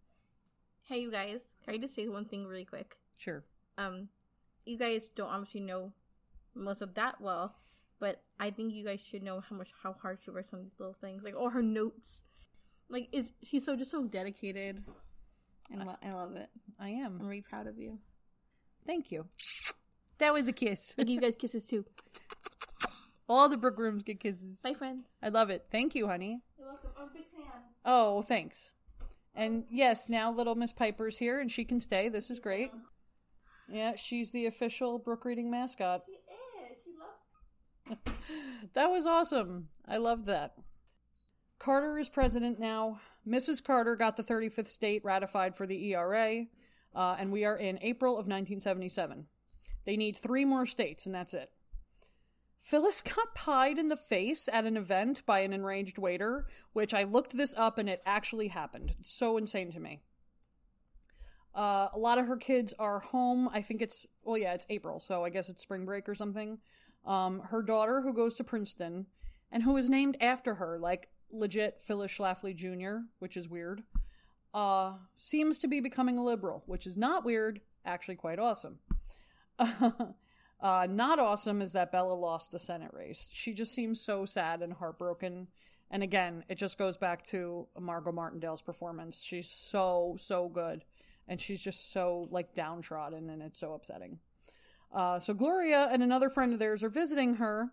Hey, 0.83 1.01
you 1.01 1.11
guys. 1.11 1.41
Can 1.65 1.75
I 1.75 1.79
just 1.79 1.95
say 1.95 2.09
one 2.09 2.25
thing 2.25 2.47
really 2.47 2.65
quick? 2.65 2.97
Sure. 3.19 3.45
Um, 3.77 4.09
you 4.65 4.79
guys 4.79 5.07
don't 5.15 5.29
obviously 5.29 5.61
know 5.61 5.93
most 6.55 6.81
of 6.81 6.95
that 6.95 7.21
well, 7.21 7.57
but 7.99 8.23
I 8.39 8.51
think 8.51 8.73
you 8.73 8.85
guys 8.85 9.01
should 9.01 9.23
know 9.23 9.41
how 9.41 9.57
much 9.57 9.71
how 9.83 9.95
hard 10.01 10.19
she 10.25 10.31
works 10.31 10.53
on 10.53 10.63
these 10.63 10.79
little 10.79 10.95
things, 10.95 11.25
like 11.25 11.37
all 11.37 11.51
her 11.51 11.63
notes. 11.63 12.23
Like, 12.89 13.09
is 13.13 13.33
she's 13.43 13.65
so 13.65 13.75
just 13.75 13.91
so 13.91 14.05
dedicated, 14.05 14.85
and 15.73 15.85
lo- 15.85 15.97
I 16.03 16.13
love 16.13 16.37
it. 16.37 16.49
I 16.79 16.91
am. 16.91 17.19
I'm 17.21 17.27
really 17.27 17.43
proud 17.43 17.67
of 17.67 17.79
you. 17.79 17.99
Thank 18.87 19.11
you. 19.11 19.27
That 20.19 20.33
was 20.33 20.49
a 20.49 20.53
kiss. 20.53 20.95
I 20.99 21.03
give 21.03 21.15
you 21.15 21.21
guys 21.21 21.35
kisses 21.39 21.67
too. 21.67 21.85
All 23.29 23.49
the 23.49 23.57
Brookworms 23.57 24.05
get 24.05 24.21
kisses. 24.21 24.61
Bye, 24.61 24.75
friends. 24.75 25.07
I 25.23 25.29
love 25.29 25.51
it. 25.51 25.67
Thank 25.71 25.95
you, 25.95 26.07
honey. 26.07 26.41
You're 26.59 26.69
welcome. 26.69 26.91
I'm 26.99 27.09
a 27.09 27.13
big 27.13 27.25
fan. 27.35 27.63
Oh, 27.85 28.23
thanks. 28.23 28.73
And 29.35 29.65
yes, 29.71 30.09
now 30.09 30.33
little 30.33 30.55
Miss 30.55 30.73
Piper's 30.73 31.19
here 31.19 31.41
and 31.41 31.51
she 31.51 31.65
can 31.65 31.81
stay. 31.81 32.09
This 32.09 32.31
is 32.31 32.39
great. 32.39 32.71
Yeah, 33.69 33.97
she's 33.97 34.31
the 34.31 34.47
official 34.47 34.99
Brook 34.99 35.25
Reading 35.25 35.51
mascot. 35.51 36.03
She 36.07 36.13
is. 36.73 36.79
She 36.85 36.91
loves. 37.89 38.19
that 38.75 38.87
was 38.87 39.07
awesome. 39.07 39.69
I 39.87 39.97
love 39.97 40.27
that. 40.27 40.55
Carter 41.59 41.99
is 41.99 42.09
president 42.09 42.61
now. 42.61 43.01
Mrs. 43.27 43.63
Carter 43.63 43.97
got 43.97 44.17
the 44.17 44.23
35th 44.23 44.69
state 44.69 45.05
ratified 45.05 45.57
for 45.57 45.67
the 45.67 45.93
ERA, 45.93 46.45
uh, 46.95 47.17
and 47.19 47.33
we 47.33 47.45
are 47.45 47.57
in 47.57 47.79
April 47.83 48.13
of 48.13 48.29
1977. 48.29 49.27
They 49.87 49.97
need 49.97 50.19
three 50.19 50.45
more 50.45 50.67
states, 50.67 51.07
and 51.07 51.15
that's 51.15 51.33
it. 51.33 51.51
Phyllis 52.61 53.01
got 53.01 53.35
pied 53.35 53.79
in 53.79 53.89
the 53.89 53.97
face 53.97 54.49
at 54.53 54.65
an 54.65 54.77
event 54.77 55.25
by 55.25 55.39
an 55.39 55.53
enraged 55.53 55.99
waiter, 55.99 56.47
which 56.73 56.93
I 56.93 57.05
looked 57.05 57.37
this 57.37 57.55
up 57.57 57.79
and 57.79 57.89
it 57.89 58.03
actually 58.05 58.49
happened. 58.49 58.93
It's 58.99 59.13
so 59.13 59.37
insane 59.37 59.71
to 59.73 59.79
me. 59.79 60.01
Uh, 61.55 61.89
a 61.95 61.99
lot 61.99 62.19
of 62.19 62.27
her 62.27 62.37
kids 62.37 62.75
are 62.81 62.99
home. 62.99 63.49
I 63.53 63.63
think 63.63 63.83
it's, 63.83 64.05
well, 64.25 64.37
yeah, 64.37 64.53
it's 64.53 64.67
April, 64.69 64.99
so 64.99 65.25
I 65.25 65.31
guess 65.31 65.49
it's 65.49 65.63
spring 65.63 65.87
break 65.87 66.09
or 66.09 66.17
something. 66.17 66.59
Um, 67.07 67.41
her 67.51 67.63
daughter, 67.63 68.03
who 68.03 68.13
goes 68.13 68.35
to 68.35 68.45
Princeton, 68.45 69.07
and 69.53 69.63
who 69.63 69.77
is 69.77 69.89
named 69.89 70.17
after 70.21 70.57
her, 70.57 70.77
like 70.79 71.09
legit 71.31 71.81
Phyllis 71.81 72.13
Schlafly 72.13 72.55
Jr., 72.55 73.07
which 73.21 73.37
is 73.37 73.49
weird, 73.49 73.85
uh, 74.53 74.95
seems 75.19 75.59
to 75.59 75.69
be 75.69 75.81
becoming 75.81 76.19
a 76.19 76.25
liberal, 76.25 76.65
which 76.67 76.87
is 76.87 76.97
not 76.97 77.25
weird, 77.25 77.61
actually 77.85 78.17
quite 78.17 78.41
awesome. 78.41 78.81
Uh, 80.61 80.87
not 80.89 81.19
awesome 81.19 81.61
is 81.61 81.73
that 81.73 81.93
Bella 81.93 82.15
lost 82.15 82.51
the 82.51 82.59
Senate 82.59 82.91
race. 82.95 83.31
She 83.33 83.53
just 83.53 83.75
seems 83.75 84.01
so 84.01 84.25
sad 84.25 84.63
and 84.63 84.73
heartbroken. 84.73 85.49
And 85.91 86.03
again, 86.03 86.45
it 86.49 86.57
just 86.57 86.79
goes 86.79 86.97
back 86.97 87.25
to 87.27 87.67
Margot 87.79 88.13
Martindale's 88.13 88.63
performance. 88.63 89.23
She's 89.23 89.49
so, 89.49 90.17
so 90.19 90.49
good. 90.49 90.85
And 91.29 91.41
she's 91.41 91.61
just 91.61 91.93
so, 91.93 92.29
like, 92.31 92.55
downtrodden, 92.55 93.31
and 93.31 93.43
it's 93.43 93.61
so 93.61 93.75
upsetting. 93.75 94.19
Uh, 94.95 95.21
so 95.21 95.35
Gloria 95.35 95.89
and 95.93 96.03
another 96.03 96.31
friend 96.31 96.53
of 96.53 96.59
theirs 96.59 96.83
are 96.83 96.89
visiting 96.89 97.35
her, 97.35 97.71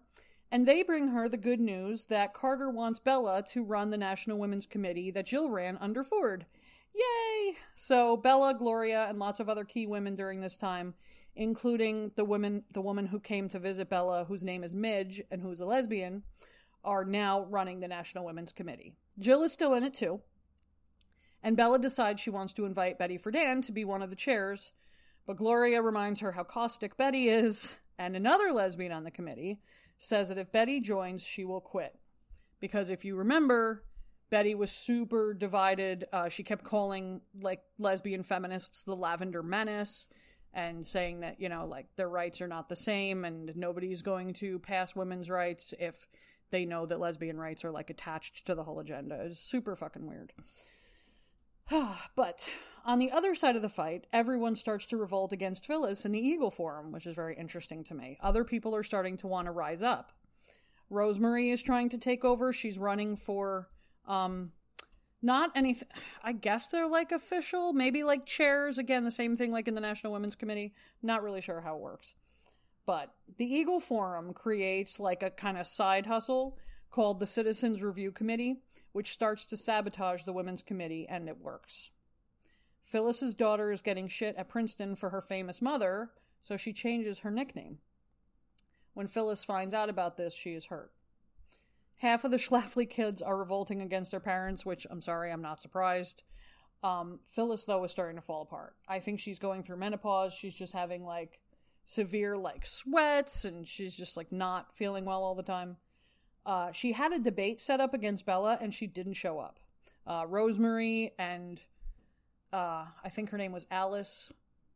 and 0.51 0.67
they 0.67 0.83
bring 0.83 1.09
her 1.09 1.29
the 1.29 1.37
good 1.37 1.59
news 1.59 2.05
that 2.07 2.33
Carter 2.33 2.69
wants 2.69 2.99
Bella 2.99 3.43
to 3.53 3.63
run 3.63 3.91
the 3.91 3.97
National 3.97 4.39
Women's 4.39 4.65
Committee 4.65 5.11
that 5.11 5.27
Jill 5.27 5.49
ran 5.49 5.77
under 5.79 6.03
Ford. 6.03 6.45
Yay! 6.93 7.55
So 7.75 8.17
Bella, 8.17 8.55
Gloria, 8.55 9.05
and 9.07 9.19
lots 9.19 9.39
of 9.39 9.49
other 9.49 9.63
key 9.63 9.85
women 9.85 10.15
during 10.15 10.41
this 10.41 10.57
time 10.57 10.95
including 11.35 12.11
the 12.15 12.25
woman 12.25 12.63
the 12.71 12.81
woman 12.81 13.07
who 13.07 13.19
came 13.19 13.49
to 13.49 13.59
visit 13.59 13.89
Bella, 13.89 14.25
whose 14.25 14.43
name 14.43 14.63
is 14.63 14.75
Midge 14.75 15.21
and 15.31 15.41
who's 15.41 15.59
a 15.59 15.65
lesbian, 15.65 16.23
are 16.83 17.05
now 17.05 17.45
running 17.49 17.79
the 17.79 17.87
National 17.87 18.25
Women's 18.25 18.53
Committee. 18.53 18.93
Jill 19.19 19.43
is 19.43 19.51
still 19.51 19.73
in 19.73 19.83
it 19.83 19.93
too. 19.93 20.21
And 21.41 21.57
Bella 21.57 21.79
decides 21.79 22.21
she 22.21 22.29
wants 22.29 22.53
to 22.53 22.65
invite 22.65 22.97
Betty 22.97 23.17
Friedan 23.17 23.65
to 23.65 23.71
be 23.71 23.83
one 23.83 24.01
of 24.01 24.09
the 24.09 24.15
chairs, 24.15 24.71
but 25.27 25.37
Gloria 25.37 25.81
reminds 25.81 26.21
her 26.21 26.31
how 26.31 26.43
caustic 26.43 26.95
Betty 26.95 27.27
is, 27.27 27.73
and 27.97 28.15
another 28.15 28.51
lesbian 28.51 28.91
on 28.91 29.03
the 29.03 29.11
committee 29.11 29.59
says 29.97 30.29
that 30.29 30.37
if 30.37 30.51
Betty 30.51 30.79
joins, 30.79 31.21
she 31.21 31.45
will 31.45 31.61
quit. 31.61 31.95
Because 32.59 32.89
if 32.89 33.03
you 33.03 33.15
remember, 33.15 33.83
Betty 34.29 34.55
was 34.55 34.71
super 34.71 35.33
divided. 35.33 36.05
Uh, 36.11 36.29
she 36.29 36.43
kept 36.43 36.63
calling 36.63 37.21
like 37.41 37.61
lesbian 37.77 38.23
feminists 38.23 38.83
the 38.83 38.95
Lavender 38.95 39.43
Menace 39.43 40.07
and 40.53 40.85
saying 40.85 41.21
that 41.21 41.39
you 41.39 41.49
know 41.49 41.65
like 41.65 41.87
their 41.95 42.09
rights 42.09 42.41
are 42.41 42.47
not 42.47 42.69
the 42.69 42.75
same 42.75 43.25
and 43.25 43.55
nobody's 43.55 44.01
going 44.01 44.33
to 44.33 44.59
pass 44.59 44.95
women's 44.95 45.29
rights 45.29 45.73
if 45.79 46.07
they 46.51 46.65
know 46.65 46.85
that 46.85 46.99
lesbian 46.99 47.39
rights 47.39 47.65
are 47.65 47.71
like 47.71 47.89
attached 47.89 48.45
to 48.45 48.53
the 48.53 48.63
whole 48.63 48.79
agenda. 48.79 49.15
It's 49.25 49.39
super 49.39 49.75
fucking 49.75 50.05
weird. 50.05 50.33
But 52.15 52.47
on 52.85 52.99
the 52.99 53.11
other 53.11 53.33
side 53.33 53.55
of 53.55 53.61
the 53.61 53.69
fight 53.69 54.05
everyone 54.13 54.55
starts 54.55 54.85
to 54.87 54.97
revolt 54.97 55.31
against 55.31 55.65
phyllis 55.65 56.05
in 56.05 56.11
the 56.11 56.19
eagle 56.19 56.51
forum 56.51 56.91
which 56.91 57.07
is 57.07 57.15
very 57.15 57.35
interesting 57.35 57.83
to 57.85 57.95
me. 57.95 58.17
Other 58.21 58.43
people 58.43 58.75
are 58.75 58.83
starting 58.83 59.17
to 59.17 59.27
want 59.27 59.47
to 59.47 59.51
rise 59.51 59.81
up. 59.81 60.11
Rosemary 60.89 61.49
is 61.49 61.63
trying 61.63 61.89
to 61.89 61.97
take 61.97 62.23
over. 62.23 62.53
She's 62.53 62.77
running 62.77 63.15
for 63.15 63.69
um 64.07 64.51
Not 65.25 65.51
anything. 65.55 65.87
I 66.21 66.33
guess 66.33 66.67
they're 66.67 66.87
like 66.87 67.13
official, 67.13 67.71
maybe 67.71 68.03
like 68.03 68.25
chairs. 68.25 68.77
Again, 68.77 69.05
the 69.05 69.09
same 69.09 69.37
thing 69.37 69.53
like 69.53 69.69
in 69.69 69.73
the 69.73 69.81
National 69.81 70.11
Women's 70.11 70.35
Committee. 70.35 70.73
Not 71.01 71.23
really 71.23 71.39
sure 71.39 71.61
how 71.61 71.77
it 71.77 71.81
works. 71.81 72.13
But 72.85 73.13
the 73.37 73.45
Eagle 73.45 73.79
Forum 73.79 74.33
creates 74.33 74.99
like 74.99 75.23
a 75.23 75.29
kind 75.31 75.57
of 75.57 75.65
side 75.65 76.05
hustle 76.05 76.57
called 76.91 77.21
the 77.21 77.25
Citizens 77.25 77.81
Review 77.81 78.11
Committee, 78.11 78.57
which 78.91 79.13
starts 79.13 79.45
to 79.45 79.57
sabotage 79.57 80.23
the 80.23 80.33
Women's 80.33 80.61
Committee, 80.61 81.07
and 81.09 81.29
it 81.29 81.39
works. 81.39 81.89
Phyllis's 82.83 83.33
daughter 83.33 83.71
is 83.71 83.81
getting 83.81 84.09
shit 84.09 84.35
at 84.35 84.49
Princeton 84.49 84.95
for 84.95 85.09
her 85.09 85.21
famous 85.21 85.61
mother, 85.61 86.11
so 86.43 86.57
she 86.57 86.73
changes 86.73 87.19
her 87.19 87.31
nickname. 87.31 87.79
When 88.93 89.07
Phyllis 89.07 89.43
finds 89.43 89.73
out 89.73 89.89
about 89.89 90.17
this, 90.17 90.35
she 90.35 90.51
is 90.51 90.65
hurt. 90.65 90.91
Half 92.03 92.25
of 92.25 92.31
the 92.31 92.37
Schlafly 92.45 92.87
kids 92.87 93.21
are 93.21 93.37
revolting 93.37 93.81
against 93.81 94.11
their 94.11 94.19
parents, 94.19 94.65
which 94.65 94.85
I'm 94.91 95.01
sorry, 95.01 95.31
I'm 95.31 95.41
not 95.41 95.61
surprised. 95.61 96.21
Um, 96.83 97.21
Phyllis, 97.27 97.63
though, 97.63 97.81
is 97.85 97.91
starting 97.91 98.17
to 98.17 98.21
fall 98.21 98.41
apart. 98.41 98.75
I 98.89 98.99
think 98.99 99.21
she's 99.21 99.39
going 99.39 99.63
through 99.63 99.77
menopause. 99.77 100.33
She's 100.33 100.53
just 100.53 100.73
having 100.73 101.05
like 101.05 101.39
severe 101.85 102.35
like 102.35 102.65
sweats 102.65 103.45
and 103.45 103.65
she's 103.65 103.95
just 103.95 104.17
like 104.17 104.33
not 104.33 104.75
feeling 104.75 105.05
well 105.05 105.23
all 105.23 105.33
the 105.33 105.43
time. 105.43 105.77
Uh, 106.45 106.73
she 106.73 106.91
had 106.91 107.13
a 107.13 107.19
debate 107.19 107.61
set 107.61 107.79
up 107.79 107.93
against 107.93 108.25
Bella 108.25 108.57
and 108.59 108.73
she 108.73 108.85
didn't 108.85 109.13
show 109.13 109.39
up. 109.39 109.61
Uh, 110.05 110.25
Rosemary 110.27 111.13
and 111.17 111.61
uh, 112.51 112.83
I 113.01 113.09
think 113.09 113.29
her 113.29 113.37
name 113.37 113.53
was 113.53 113.65
Alice, 113.71 114.29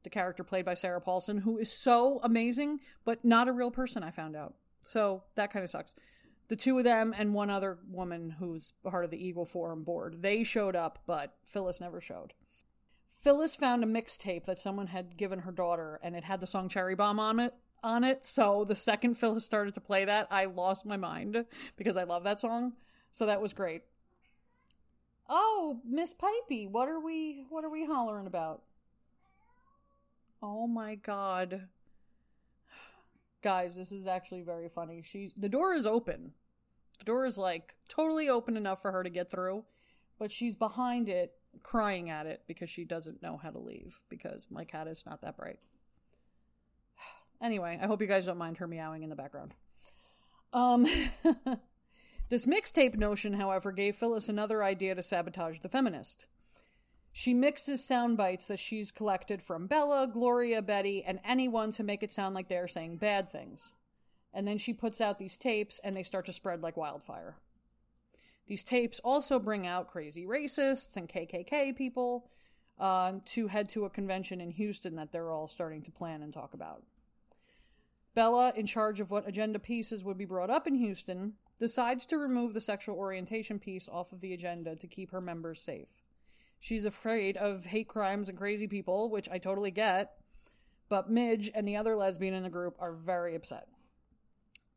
the 0.03 0.09
character 0.09 0.45
played 0.45 0.63
by 0.63 0.75
Sarah 0.75 1.01
Paulson, 1.01 1.37
who 1.37 1.57
is 1.57 1.69
so 1.69 2.21
amazing, 2.23 2.79
but 3.03 3.25
not 3.25 3.49
a 3.49 3.51
real 3.51 3.69
person, 3.69 4.01
I 4.01 4.11
found 4.11 4.37
out. 4.37 4.55
So 4.83 5.23
that 5.35 5.51
kind 5.51 5.65
of 5.65 5.69
sucks. 5.69 5.93
The 6.47 6.55
two 6.55 6.77
of 6.77 6.83
them 6.83 7.13
and 7.17 7.33
one 7.33 7.49
other 7.49 7.77
woman 7.89 8.29
who's 8.29 8.73
part 8.83 9.03
of 9.03 9.11
the 9.11 9.23
Eagle 9.23 9.45
Forum 9.45 9.83
board, 9.83 10.21
they 10.21 10.43
showed 10.43 10.75
up, 10.75 10.99
but 11.05 11.35
Phyllis 11.43 11.81
never 11.81 11.99
showed. 11.99 12.33
Phyllis 13.21 13.55
found 13.55 13.83
a 13.83 13.87
mixtape 13.87 14.45
that 14.45 14.59
someone 14.59 14.87
had 14.87 15.17
given 15.17 15.39
her 15.39 15.51
daughter, 15.51 15.99
and 16.01 16.15
it 16.15 16.23
had 16.23 16.39
the 16.39 16.47
song 16.47 16.69
Cherry 16.69 16.95
Bomb 16.95 17.19
on 17.19 17.39
it. 17.39 17.53
On 17.83 18.03
it, 18.03 18.25
so 18.25 18.65
the 18.65 18.75
second 18.75 19.15
Phyllis 19.15 19.45
started 19.45 19.73
to 19.75 19.81
play 19.81 20.05
that, 20.05 20.27
I 20.31 20.45
lost 20.45 20.85
my 20.85 20.97
mind 20.97 21.45
because 21.75 21.95
I 21.97 22.03
love 22.03 22.23
that 22.23 22.39
song. 22.39 22.73
So 23.11 23.25
that 23.25 23.41
was 23.41 23.53
great. 23.53 23.83
Oh, 25.29 25.81
Miss 25.85 26.13
Pipey, 26.13 26.67
what 26.67 26.87
are 26.87 26.99
we 26.99 27.45
what 27.49 27.65
are 27.65 27.69
we 27.69 27.85
hollering 27.85 28.27
about? 28.27 28.61
Oh 30.41 30.67
my 30.67 30.95
god. 30.95 31.67
Guys, 33.41 33.75
this 33.75 33.91
is 33.91 34.07
actually 34.07 34.41
very 34.41 34.69
funny. 34.69 35.01
She's 35.03 35.33
the 35.37 35.49
door 35.49 35.73
is 35.73 35.85
open. 35.85 36.31
The 36.99 37.05
door 37.05 37.25
is 37.25 37.37
like 37.37 37.75
totally 37.87 38.29
open 38.29 38.57
enough 38.57 38.81
for 38.81 38.91
her 38.91 39.03
to 39.03 39.09
get 39.09 39.29
through, 39.29 39.63
but 40.17 40.31
she's 40.31 40.55
behind 40.55 41.09
it 41.09 41.33
crying 41.63 42.09
at 42.09 42.25
it 42.25 42.43
because 42.47 42.69
she 42.69 42.83
doesn't 42.83 43.21
know 43.21 43.37
how 43.37 43.49
to 43.49 43.59
leave 43.59 43.99
because 44.09 44.47
my 44.51 44.63
cat 44.63 44.87
is 44.87 45.03
not 45.05 45.21
that 45.21 45.37
bright. 45.37 45.59
Anyway, 47.39 47.77
I 47.79 47.85
hope 47.85 48.01
you 48.01 48.07
guys 48.07 48.25
don't 48.25 48.39
mind 48.39 48.57
her 48.57 48.67
meowing 48.67 49.03
in 49.03 49.09
the 49.09 49.15
background. 49.15 49.53
Um 50.53 50.87
This 52.29 52.45
mixtape 52.45 52.97
notion, 52.97 53.33
however, 53.33 53.71
gave 53.71 53.95
Phyllis 53.95 54.27
another 54.27 54.61
idea 54.61 54.95
to 54.95 55.03
sabotage 55.03 55.59
the 55.59 55.69
feminist. 55.69 56.25
She 57.19 57.33
mixes 57.33 57.83
sound 57.83 58.15
bites 58.15 58.45
that 58.45 58.59
she's 58.59 58.91
collected 58.91 59.41
from 59.41 59.65
Bella, 59.65 60.05
Gloria, 60.05 60.61
Betty, 60.61 61.03
and 61.03 61.19
anyone 61.25 61.71
to 61.71 61.81
make 61.81 62.03
it 62.03 62.11
sound 62.11 62.35
like 62.35 62.47
they're 62.47 62.67
saying 62.67 62.97
bad 62.97 63.27
things. 63.27 63.71
And 64.35 64.47
then 64.47 64.59
she 64.59 64.71
puts 64.71 65.01
out 65.01 65.17
these 65.17 65.39
tapes 65.39 65.79
and 65.83 65.97
they 65.97 66.03
start 66.03 66.27
to 66.27 66.31
spread 66.31 66.61
like 66.61 66.77
wildfire. 66.77 67.35
These 68.45 68.63
tapes 68.63 68.99
also 69.03 69.39
bring 69.39 69.65
out 69.65 69.89
crazy 69.89 70.27
racists 70.27 70.95
and 70.95 71.09
KKK 71.09 71.75
people 71.75 72.29
uh, 72.77 73.13
to 73.33 73.47
head 73.47 73.69
to 73.69 73.85
a 73.85 73.89
convention 73.89 74.39
in 74.39 74.51
Houston 74.51 74.95
that 74.97 75.11
they're 75.11 75.31
all 75.31 75.47
starting 75.47 75.81
to 75.81 75.91
plan 75.91 76.21
and 76.21 76.31
talk 76.31 76.53
about. 76.53 76.83
Bella, 78.13 78.53
in 78.55 78.67
charge 78.67 78.99
of 78.99 79.09
what 79.09 79.27
agenda 79.27 79.57
pieces 79.57 80.03
would 80.03 80.19
be 80.19 80.25
brought 80.25 80.51
up 80.51 80.67
in 80.67 80.75
Houston, 80.75 81.33
decides 81.57 82.05
to 82.05 82.17
remove 82.17 82.53
the 82.53 82.61
sexual 82.61 82.95
orientation 82.95 83.57
piece 83.57 83.89
off 83.89 84.13
of 84.13 84.21
the 84.21 84.33
agenda 84.33 84.75
to 84.75 84.85
keep 84.85 85.09
her 85.09 85.19
members 85.19 85.59
safe. 85.63 85.87
She's 86.59 86.85
afraid 86.85 87.37
of 87.37 87.65
hate 87.65 87.87
crimes 87.87 88.29
and 88.29 88.37
crazy 88.37 88.67
people, 88.67 89.09
which 89.09 89.29
I 89.29 89.37
totally 89.37 89.71
get, 89.71 90.13
but 90.89 91.09
Midge 91.09 91.51
and 91.53 91.67
the 91.67 91.77
other 91.77 91.95
lesbian 91.95 92.33
in 92.33 92.43
the 92.43 92.49
group 92.49 92.75
are 92.79 92.93
very 92.93 93.35
upset. 93.35 93.67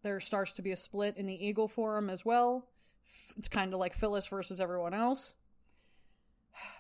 There 0.03 0.21
starts 0.21 0.53
to 0.55 0.63
be 0.63 0.73
a 0.73 0.77
split 0.77 1.17
in 1.17 1.27
the 1.27 1.47
Eagle 1.47 1.69
Forum 1.69 2.11
as 2.11 2.25
well. 2.25 2.69
It's 3.37 3.49
kind 3.49 3.73
of 3.73 3.81
like 3.81 3.95
Phyllis 3.95 4.27
versus 4.27 4.61
everyone 4.61 4.95
else. 4.95 5.35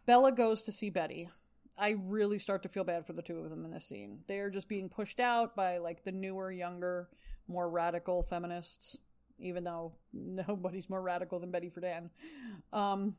Bella 0.06 0.32
goes 0.32 0.62
to 0.62 0.72
see 0.72 0.90
Betty. 0.90 1.28
I 1.76 1.96
really 1.98 2.38
start 2.38 2.62
to 2.64 2.68
feel 2.68 2.84
bad 2.84 3.06
for 3.06 3.14
the 3.14 3.22
two 3.22 3.38
of 3.38 3.50
them 3.50 3.64
in 3.64 3.70
this 3.70 3.86
scene. 3.86 4.20
They 4.26 4.38
are 4.38 4.50
just 4.50 4.68
being 4.68 4.88
pushed 4.88 5.18
out 5.18 5.56
by 5.56 5.78
like 5.78 6.04
the 6.04 6.12
newer, 6.12 6.52
younger, 6.52 7.08
more 7.48 7.68
radical 7.68 8.22
feminists 8.22 8.98
even 9.40 9.64
though 9.64 9.92
nobody's 10.12 10.88
more 10.88 11.02
radical 11.02 11.40
than 11.40 11.50
Betty 11.50 11.70
Friedan. 11.70 12.10
Um, 12.72 13.16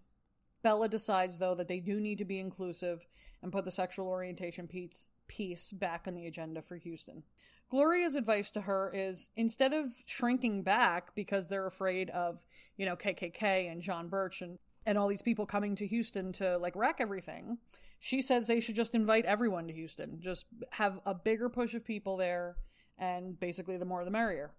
Bella 0.63 0.89
decides, 0.89 1.39
though, 1.39 1.55
that 1.55 1.67
they 1.67 1.79
do 1.79 1.99
need 1.99 2.17
to 2.19 2.25
be 2.25 2.39
inclusive 2.39 3.07
and 3.41 3.51
put 3.51 3.65
the 3.65 3.71
sexual 3.71 4.07
orientation 4.07 4.67
piece, 4.67 5.07
piece 5.27 5.71
back 5.71 6.05
on 6.07 6.13
the 6.13 6.27
agenda 6.27 6.61
for 6.61 6.75
Houston. 6.77 7.23
Gloria's 7.69 8.15
advice 8.15 8.51
to 8.51 8.61
her 8.61 8.91
is 8.93 9.29
instead 9.35 9.73
of 9.73 9.87
shrinking 10.05 10.61
back 10.61 11.15
because 11.15 11.47
they're 11.47 11.67
afraid 11.67 12.09
of, 12.09 12.39
you 12.77 12.85
know, 12.85 12.95
KKK 12.95 13.71
and 13.71 13.81
John 13.81 14.09
Birch 14.09 14.41
and, 14.41 14.59
and 14.85 14.97
all 14.97 15.07
these 15.07 15.21
people 15.21 15.45
coming 15.45 15.75
to 15.77 15.87
Houston 15.87 16.33
to 16.33 16.57
like 16.57 16.75
wreck 16.75 16.97
everything, 16.99 17.57
she 17.99 18.21
says 18.21 18.45
they 18.45 18.59
should 18.59 18.75
just 18.75 18.93
invite 18.93 19.25
everyone 19.25 19.67
to 19.67 19.73
Houston. 19.73 20.19
Just 20.19 20.47
have 20.71 20.99
a 21.05 21.13
bigger 21.13 21.49
push 21.49 21.73
of 21.73 21.85
people 21.85 22.17
there, 22.17 22.57
and 22.97 23.39
basically 23.39 23.77
the 23.77 23.85
more 23.85 24.03
the 24.03 24.11
merrier. 24.11 24.51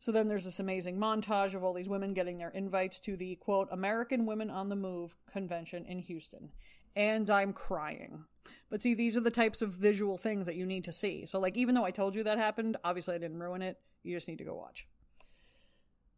So 0.00 0.12
then 0.12 0.28
there's 0.28 0.44
this 0.44 0.60
amazing 0.60 0.96
montage 0.96 1.54
of 1.54 1.64
all 1.64 1.72
these 1.72 1.88
women 1.88 2.14
getting 2.14 2.38
their 2.38 2.50
invites 2.50 3.00
to 3.00 3.16
the 3.16 3.34
quote 3.36 3.68
American 3.72 4.26
Women 4.26 4.50
on 4.50 4.68
the 4.68 4.76
Move 4.76 5.14
convention 5.32 5.84
in 5.86 5.98
Houston. 5.98 6.50
And 6.94 7.28
I'm 7.28 7.52
crying. 7.52 8.24
But 8.70 8.80
see, 8.80 8.94
these 8.94 9.16
are 9.16 9.20
the 9.20 9.30
types 9.30 9.62
of 9.62 9.70
visual 9.70 10.16
things 10.16 10.46
that 10.46 10.56
you 10.56 10.66
need 10.66 10.84
to 10.84 10.92
see. 10.92 11.26
So, 11.26 11.38
like, 11.38 11.56
even 11.56 11.74
though 11.74 11.84
I 11.84 11.90
told 11.90 12.14
you 12.14 12.24
that 12.24 12.38
happened, 12.38 12.76
obviously 12.84 13.14
I 13.14 13.18
didn't 13.18 13.38
ruin 13.38 13.62
it. 13.62 13.78
You 14.02 14.16
just 14.16 14.28
need 14.28 14.38
to 14.38 14.44
go 14.44 14.54
watch. 14.54 14.86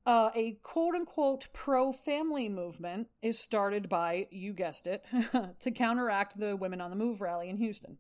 Uh, 0.07 0.31
a 0.35 0.53
quote 0.63 0.95
unquote 0.95 1.49
pro 1.53 1.93
family 1.93 2.49
movement 2.49 3.09
is 3.23 3.39
started 3.39 3.89
by, 3.89 4.27
you 4.31 4.53
guessed 4.53 4.87
it, 4.87 5.05
to 5.61 5.71
counteract 5.71 6.39
the 6.39 6.57
Women 6.57 6.81
on 6.81 6.91
the 6.91 6.97
Move 6.97 7.21
rally 7.21 7.49
in 7.49 7.57
Houston. 7.59 7.99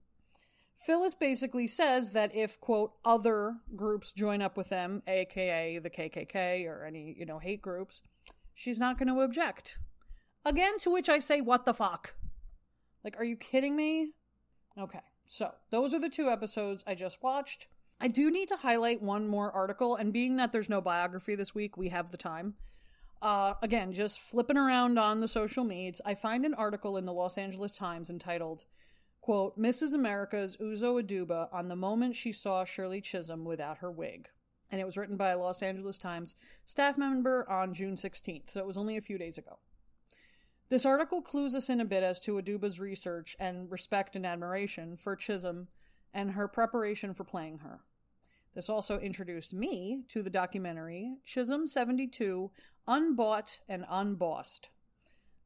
Phyllis 0.80 1.14
basically 1.14 1.66
says 1.66 2.12
that 2.12 2.34
if, 2.34 2.58
quote, 2.60 2.92
other 3.04 3.56
groups 3.76 4.12
join 4.12 4.40
up 4.40 4.56
with 4.56 4.70
them, 4.70 5.02
aka 5.06 5.78
the 5.78 5.90
KKK 5.90 6.66
or 6.66 6.84
any, 6.84 7.14
you 7.18 7.26
know, 7.26 7.38
hate 7.38 7.60
groups, 7.60 8.00
she's 8.54 8.78
not 8.78 8.98
going 8.98 9.08
to 9.08 9.20
object. 9.20 9.78
Again, 10.44 10.78
to 10.80 10.90
which 10.90 11.10
I 11.10 11.18
say, 11.18 11.42
what 11.42 11.66
the 11.66 11.74
fuck? 11.74 12.14
Like, 13.04 13.18
are 13.18 13.24
you 13.24 13.36
kidding 13.36 13.76
me? 13.76 14.12
Okay, 14.78 15.00
so 15.26 15.50
those 15.70 15.92
are 15.92 16.00
the 16.00 16.08
two 16.08 16.30
episodes 16.30 16.82
I 16.86 16.94
just 16.94 17.22
watched. 17.22 17.66
I 18.00 18.08
do 18.08 18.30
need 18.30 18.48
to 18.48 18.56
highlight 18.56 19.02
one 19.02 19.28
more 19.28 19.52
article, 19.52 19.96
and 19.96 20.14
being 20.14 20.36
that 20.36 20.52
there's 20.52 20.70
no 20.70 20.80
biography 20.80 21.34
this 21.34 21.54
week, 21.54 21.76
we 21.76 21.90
have 21.90 22.10
the 22.10 22.16
time. 22.16 22.54
Uh, 23.20 23.52
again, 23.62 23.92
just 23.92 24.18
flipping 24.18 24.56
around 24.56 24.98
on 24.98 25.20
the 25.20 25.28
social 25.28 25.62
medias, 25.62 26.00
I 26.06 26.14
find 26.14 26.46
an 26.46 26.54
article 26.54 26.96
in 26.96 27.04
the 27.04 27.12
Los 27.12 27.36
Angeles 27.36 27.72
Times 27.72 28.08
entitled 28.08 28.64
Quote, 29.20 29.58
Mrs. 29.58 29.92
America's 29.92 30.56
Uzo 30.56 31.02
Aduba 31.02 31.52
on 31.52 31.68
the 31.68 31.76
moment 31.76 32.16
she 32.16 32.32
saw 32.32 32.64
Shirley 32.64 33.02
Chisholm 33.02 33.44
without 33.44 33.78
her 33.78 33.90
wig. 33.90 34.28
And 34.70 34.80
it 34.80 34.84
was 34.84 34.96
written 34.96 35.16
by 35.16 35.30
a 35.30 35.38
Los 35.38 35.62
Angeles 35.62 35.98
Times 35.98 36.36
staff 36.64 36.96
member 36.96 37.48
on 37.50 37.74
June 37.74 37.96
16th, 37.96 38.52
so 38.52 38.60
it 38.60 38.66
was 38.66 38.76
only 38.76 38.96
a 38.96 39.02
few 39.02 39.18
days 39.18 39.36
ago. 39.36 39.58
This 40.70 40.86
article 40.86 41.20
clues 41.20 41.54
us 41.54 41.68
in 41.68 41.80
a 41.80 41.84
bit 41.84 42.02
as 42.02 42.20
to 42.20 42.40
Aduba's 42.40 42.80
research 42.80 43.36
and 43.38 43.70
respect 43.70 44.16
and 44.16 44.24
admiration 44.24 44.96
for 44.96 45.16
Chisholm 45.16 45.68
and 46.14 46.30
her 46.30 46.48
preparation 46.48 47.12
for 47.12 47.24
playing 47.24 47.58
her. 47.58 47.80
This 48.54 48.70
also 48.70 48.98
introduced 48.98 49.52
me 49.52 50.04
to 50.08 50.22
the 50.22 50.30
documentary 50.30 51.16
Chisholm 51.24 51.66
72 51.66 52.50
Unbought 52.86 53.60
and 53.68 53.84
Unbossed 53.88 54.70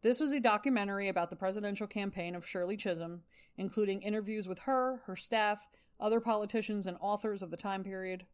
this 0.04 0.20
was 0.20 0.34
a 0.34 0.38
documentary 0.38 1.08
about 1.08 1.30
the 1.30 1.36
presidential 1.36 1.86
campaign 1.86 2.34
of 2.34 2.46
Shirley 2.46 2.76
Chisholm, 2.76 3.22
including 3.56 4.02
interviews 4.02 4.46
with 4.46 4.58
her, 4.58 5.00
her 5.06 5.16
staff, 5.16 5.66
other 5.98 6.20
politicians, 6.20 6.86
and 6.86 6.98
authors 7.00 7.40
of 7.40 7.50
the 7.50 7.56
time 7.56 7.82
period. 7.82 8.26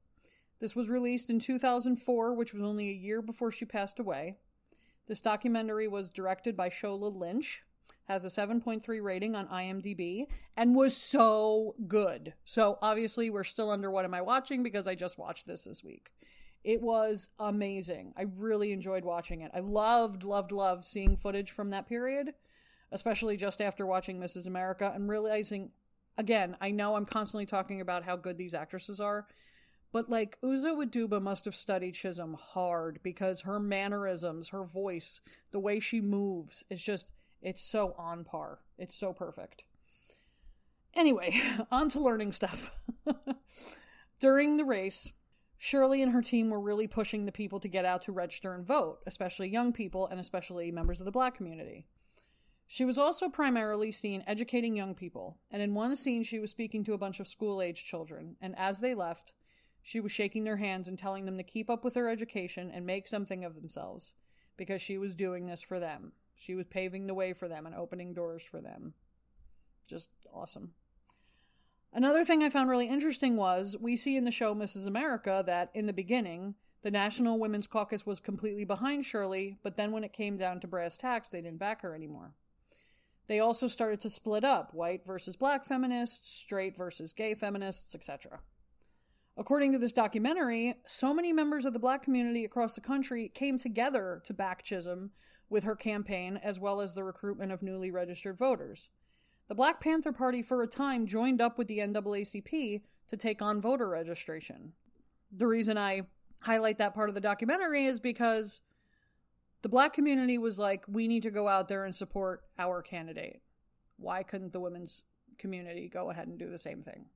This 0.58 0.74
was 0.74 0.88
released 0.88 1.30
in 1.30 1.38
2004, 1.38 2.34
which 2.34 2.52
was 2.52 2.64
only 2.64 2.88
a 2.88 2.92
year 2.92 3.22
before 3.22 3.52
she 3.52 3.64
passed 3.66 4.00
away. 4.00 4.34
This 5.06 5.20
documentary 5.20 5.86
was 5.86 6.10
directed 6.10 6.56
by 6.56 6.70
Shola 6.70 7.14
Lynch, 7.16 7.62
has 8.08 8.24
a 8.24 8.28
7.3 8.28 9.00
rating 9.00 9.36
on 9.36 9.46
IMDb, 9.46 10.26
and 10.56 10.74
was 10.74 10.96
so 10.96 11.76
good. 11.86 12.34
So 12.44 12.78
obviously, 12.82 13.30
we're 13.30 13.44
still 13.44 13.70
under 13.70 13.92
What 13.92 14.04
Am 14.04 14.14
I 14.14 14.22
Watching 14.22 14.64
because 14.64 14.88
I 14.88 14.96
just 14.96 15.18
watched 15.18 15.46
this 15.46 15.62
this 15.62 15.84
week. 15.84 16.10
It 16.62 16.82
was 16.82 17.28
amazing. 17.38 18.12
I 18.16 18.26
really 18.36 18.72
enjoyed 18.72 19.04
watching 19.04 19.40
it. 19.40 19.50
I 19.54 19.60
loved, 19.60 20.24
loved, 20.24 20.52
loved 20.52 20.84
seeing 20.84 21.16
footage 21.16 21.50
from 21.50 21.70
that 21.70 21.88
period, 21.88 22.34
especially 22.92 23.36
just 23.36 23.62
after 23.62 23.86
watching 23.86 24.18
Mrs. 24.18 24.46
America 24.46 24.92
and 24.94 25.08
realizing, 25.08 25.70
again, 26.18 26.56
I 26.60 26.70
know 26.70 26.96
I'm 26.96 27.06
constantly 27.06 27.46
talking 27.46 27.80
about 27.80 28.04
how 28.04 28.16
good 28.16 28.36
these 28.36 28.52
actresses 28.52 29.00
are, 29.00 29.26
but 29.92 30.10
like 30.10 30.38
Uzo 30.42 30.84
Aduba 30.84 31.20
must 31.20 31.46
have 31.46 31.56
studied 31.56 31.94
Chisholm 31.94 32.34
hard 32.34 33.00
because 33.02 33.40
her 33.40 33.58
mannerisms, 33.58 34.50
her 34.50 34.64
voice, 34.64 35.20
the 35.52 35.58
way 35.58 35.80
she 35.80 36.00
moves, 36.00 36.62
it's 36.68 36.82
just, 36.82 37.06
it's 37.40 37.62
so 37.62 37.94
on 37.96 38.24
par. 38.24 38.58
It's 38.78 38.94
so 38.94 39.14
perfect. 39.14 39.64
Anyway, 40.94 41.40
on 41.70 41.88
to 41.90 42.00
learning 42.00 42.32
stuff. 42.32 42.70
During 44.20 44.58
the 44.58 44.64
race, 44.64 45.08
Shirley 45.62 46.00
and 46.00 46.12
her 46.12 46.22
team 46.22 46.48
were 46.48 46.58
really 46.58 46.86
pushing 46.86 47.26
the 47.26 47.32
people 47.32 47.60
to 47.60 47.68
get 47.68 47.84
out 47.84 48.00
to 48.04 48.12
register 48.12 48.54
and 48.54 48.66
vote, 48.66 49.00
especially 49.06 49.50
young 49.50 49.74
people 49.74 50.06
and 50.06 50.18
especially 50.18 50.72
members 50.72 51.02
of 51.02 51.04
the 51.04 51.10
black 51.10 51.34
community. 51.34 51.86
She 52.66 52.86
was 52.86 52.96
also 52.96 53.28
primarily 53.28 53.92
seen 53.92 54.24
educating 54.26 54.74
young 54.74 54.94
people, 54.94 55.36
and 55.50 55.60
in 55.60 55.74
one 55.74 55.96
scene, 55.96 56.22
she 56.22 56.38
was 56.38 56.50
speaking 56.50 56.82
to 56.84 56.94
a 56.94 56.98
bunch 56.98 57.20
of 57.20 57.28
school 57.28 57.60
age 57.60 57.84
children, 57.84 58.36
and 58.40 58.54
as 58.56 58.80
they 58.80 58.94
left, 58.94 59.34
she 59.82 60.00
was 60.00 60.10
shaking 60.10 60.44
their 60.44 60.56
hands 60.56 60.88
and 60.88 60.98
telling 60.98 61.26
them 61.26 61.36
to 61.36 61.42
keep 61.42 61.68
up 61.68 61.84
with 61.84 61.92
their 61.92 62.08
education 62.08 62.70
and 62.72 62.86
make 62.86 63.06
something 63.06 63.44
of 63.44 63.54
themselves, 63.54 64.14
because 64.56 64.80
she 64.80 64.96
was 64.96 65.14
doing 65.14 65.46
this 65.46 65.60
for 65.60 65.78
them. 65.78 66.12
She 66.36 66.54
was 66.54 66.64
paving 66.68 67.06
the 67.06 67.12
way 67.12 67.34
for 67.34 67.48
them 67.48 67.66
and 67.66 67.74
opening 67.74 68.14
doors 68.14 68.42
for 68.42 68.62
them. 68.62 68.94
Just 69.86 70.08
awesome. 70.32 70.72
Another 71.92 72.24
thing 72.24 72.42
I 72.42 72.50
found 72.50 72.70
really 72.70 72.88
interesting 72.88 73.36
was 73.36 73.76
we 73.80 73.96
see 73.96 74.16
in 74.16 74.24
the 74.24 74.30
show 74.30 74.54
Mrs. 74.54 74.86
America 74.86 75.42
that 75.46 75.70
in 75.74 75.86
the 75.86 75.92
beginning, 75.92 76.54
the 76.82 76.90
National 76.90 77.38
Women's 77.38 77.66
Caucus 77.66 78.06
was 78.06 78.20
completely 78.20 78.64
behind 78.64 79.04
Shirley, 79.04 79.58
but 79.62 79.76
then 79.76 79.90
when 79.90 80.04
it 80.04 80.12
came 80.12 80.36
down 80.36 80.60
to 80.60 80.68
brass 80.68 80.96
tacks, 80.96 81.30
they 81.30 81.40
didn't 81.40 81.58
back 81.58 81.82
her 81.82 81.94
anymore. 81.94 82.32
They 83.26 83.40
also 83.40 83.66
started 83.66 84.00
to 84.00 84.10
split 84.10 84.44
up 84.44 84.72
white 84.72 85.04
versus 85.04 85.36
black 85.36 85.64
feminists, 85.64 86.30
straight 86.30 86.76
versus 86.76 87.12
gay 87.12 87.34
feminists, 87.34 87.94
etc. 87.94 88.40
According 89.36 89.72
to 89.72 89.78
this 89.78 89.92
documentary, 89.92 90.76
so 90.86 91.12
many 91.12 91.32
members 91.32 91.64
of 91.64 91.72
the 91.72 91.78
black 91.78 92.02
community 92.02 92.44
across 92.44 92.74
the 92.76 92.80
country 92.80 93.28
came 93.34 93.58
together 93.58 94.20
to 94.24 94.32
back 94.32 94.62
Chisholm 94.62 95.10
with 95.48 95.64
her 95.64 95.76
campaign 95.76 96.38
as 96.42 96.60
well 96.60 96.80
as 96.80 96.94
the 96.94 97.04
recruitment 97.04 97.50
of 97.50 97.62
newly 97.62 97.90
registered 97.90 98.38
voters. 98.38 98.88
The 99.50 99.56
Black 99.56 99.80
Panther 99.80 100.12
Party, 100.12 100.42
for 100.42 100.62
a 100.62 100.68
time, 100.68 101.06
joined 101.06 101.40
up 101.40 101.58
with 101.58 101.66
the 101.66 101.78
NAACP 101.78 102.82
to 103.08 103.16
take 103.16 103.42
on 103.42 103.60
voter 103.60 103.88
registration. 103.88 104.74
The 105.32 105.48
reason 105.48 105.76
I 105.76 106.02
highlight 106.40 106.78
that 106.78 106.94
part 106.94 107.08
of 107.08 107.16
the 107.16 107.20
documentary 107.20 107.86
is 107.86 107.98
because 107.98 108.60
the 109.62 109.68
black 109.68 109.92
community 109.92 110.38
was 110.38 110.56
like, 110.56 110.84
we 110.86 111.08
need 111.08 111.24
to 111.24 111.32
go 111.32 111.48
out 111.48 111.66
there 111.66 111.84
and 111.84 111.92
support 111.92 112.44
our 112.60 112.80
candidate. 112.80 113.42
Why 113.96 114.22
couldn't 114.22 114.52
the 114.52 114.60
women's 114.60 115.02
community 115.36 115.88
go 115.92 116.10
ahead 116.10 116.28
and 116.28 116.38
do 116.38 116.48
the 116.48 116.56
same 116.56 116.84
thing? 116.84 117.06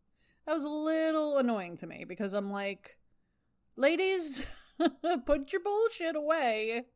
That 0.45 0.55
was 0.55 0.65
a 0.65 0.69
little 0.69 1.39
annoying 1.39 1.77
to 1.77 1.87
me 1.87 2.05
because 2.05 2.33
I'm 2.33 2.51
like, 2.51 2.99
ladies, 3.77 4.45
put 5.25 5.53
your 5.53 5.63
bullshit 5.63 6.17
away 6.17 6.87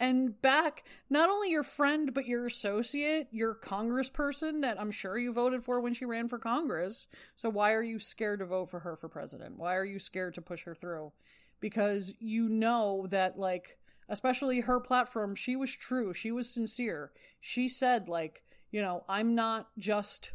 and 0.00 0.40
back 0.42 0.84
not 1.10 1.28
only 1.28 1.50
your 1.50 1.62
friend 1.62 2.14
but 2.14 2.26
your 2.26 2.46
associate, 2.46 3.28
your 3.30 3.54
congressperson 3.54 4.62
that 4.62 4.80
I'm 4.80 4.90
sure 4.90 5.18
you 5.18 5.32
voted 5.32 5.62
for 5.62 5.80
when 5.80 5.94
she 5.94 6.04
ran 6.04 6.28
for 6.28 6.38
Congress. 6.38 7.06
So 7.36 7.48
why 7.48 7.72
are 7.72 7.82
you 7.82 7.98
scared 7.98 8.40
to 8.40 8.46
vote 8.46 8.70
for 8.70 8.80
her 8.80 8.96
for 8.96 9.08
president? 9.08 9.58
Why 9.58 9.76
are 9.76 9.84
you 9.84 9.98
scared 9.98 10.34
to 10.34 10.42
push 10.42 10.64
her 10.64 10.74
through? 10.74 11.12
Because 11.60 12.14
you 12.20 12.48
know 12.48 13.06
that 13.10 13.38
like 13.38 13.78
especially 14.08 14.60
her 14.60 14.80
platform, 14.80 15.34
she 15.34 15.56
was 15.56 15.70
true, 15.70 16.12
she 16.12 16.32
was 16.32 16.48
sincere. 16.48 17.12
She 17.40 17.68
said 17.68 18.08
like, 18.08 18.42
you 18.70 18.82
know, 18.82 19.04
I'm 19.08 19.34
not 19.34 19.68
just 19.78 20.30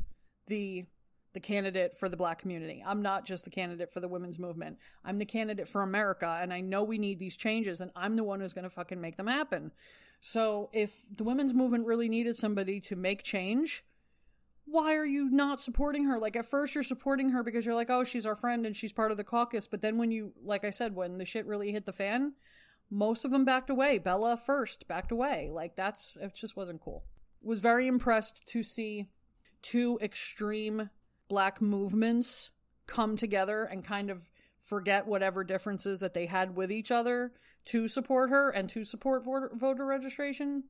the 0.48 0.86
the 1.34 1.40
candidate 1.40 1.98
for 1.98 2.10
the 2.10 2.18
black 2.18 2.40
community. 2.40 2.84
I'm 2.86 3.02
not 3.02 3.26
just 3.26 3.44
the 3.44 3.50
candidate 3.50 3.92
for 3.92 4.00
the 4.00 4.08
women's 4.08 4.40
movement. 4.40 4.78
I'm 5.04 5.18
the 5.18 5.26
candidate 5.26 5.68
for 5.68 5.82
America, 5.82 6.40
and 6.42 6.54
I 6.54 6.62
know 6.62 6.84
we 6.84 6.98
need 6.98 7.20
these 7.20 7.38
changes, 7.38 7.82
and 7.82 7.92
I'm 7.96 8.16
the 8.16 8.24
one 8.24 8.40
who's 8.40 8.54
going 8.54 8.64
to 8.64 8.70
fucking 8.70 9.02
make 9.02 9.18
them 9.18 9.28
happen. 9.28 9.72
So 10.22 10.70
if 10.72 11.04
the 11.16 11.24
women's 11.24 11.54
movement 11.54 11.86
really 11.86 12.08
needed 12.08 12.38
somebody 12.38 12.80
to 12.82 12.96
make 12.96 13.24
change, 13.24 13.84
why 14.66 14.96
are 14.96 15.06
you 15.06 15.30
not 15.30 15.60
supporting 15.60 16.06
her? 16.06 16.18
Like 16.18 16.36
at 16.36 16.46
first 16.46 16.74
you're 16.74 16.84
supporting 16.84 17.30
her 17.32 17.44
because 17.44 17.66
you're 17.66 17.76
like, 17.76 17.90
oh, 17.90 18.04
she's 18.06 18.26
our 18.26 18.36
friend 18.36 18.66
and 18.66 18.76
she's 18.76 18.94
part 18.94 19.12
of 19.12 19.18
the 19.18 19.24
caucus. 19.26 19.68
But 19.68 19.82
then 19.82 19.98
when 19.98 20.12
you, 20.12 20.32
like 20.44 20.64
I 20.64 20.70
said, 20.70 20.96
when 20.96 21.18
the 21.18 21.26
shit 21.26 21.46
really 21.46 21.74
hit 21.74 21.86
the 21.86 21.92
fan, 21.92 22.34
most 22.90 23.26
of 23.26 23.32
them 23.32 23.44
backed 23.44 23.70
away. 23.70 23.98
Bella 23.98 24.38
first 24.38 24.88
backed 24.88 25.12
away. 25.12 25.50
Like 25.52 25.76
that's, 25.76 26.14
it 26.22 26.34
just 26.34 26.56
wasn't 26.56 26.82
cool. 26.82 27.04
Was 27.42 27.60
very 27.60 27.88
impressed 27.88 28.48
to 28.48 28.64
see 28.64 29.10
two 29.62 30.00
extreme 30.02 30.90
black 31.34 31.60
movements 31.64 32.52
come 32.86 33.18
together 33.18 33.64
and 33.64 33.84
kind 33.84 34.12
of 34.12 34.30
forget 34.64 35.08
whatever 35.08 35.44
differences 35.44 36.00
that 36.02 36.14
they 36.14 36.28
had 36.28 36.56
with 36.56 36.72
each 36.72 36.92
other 36.92 37.32
to 37.66 37.88
support 37.88 38.30
her 38.30 38.52
and 38.52 38.70
to 38.70 38.86
support 38.86 39.26
voter, 39.26 39.84
registration. 39.84 40.64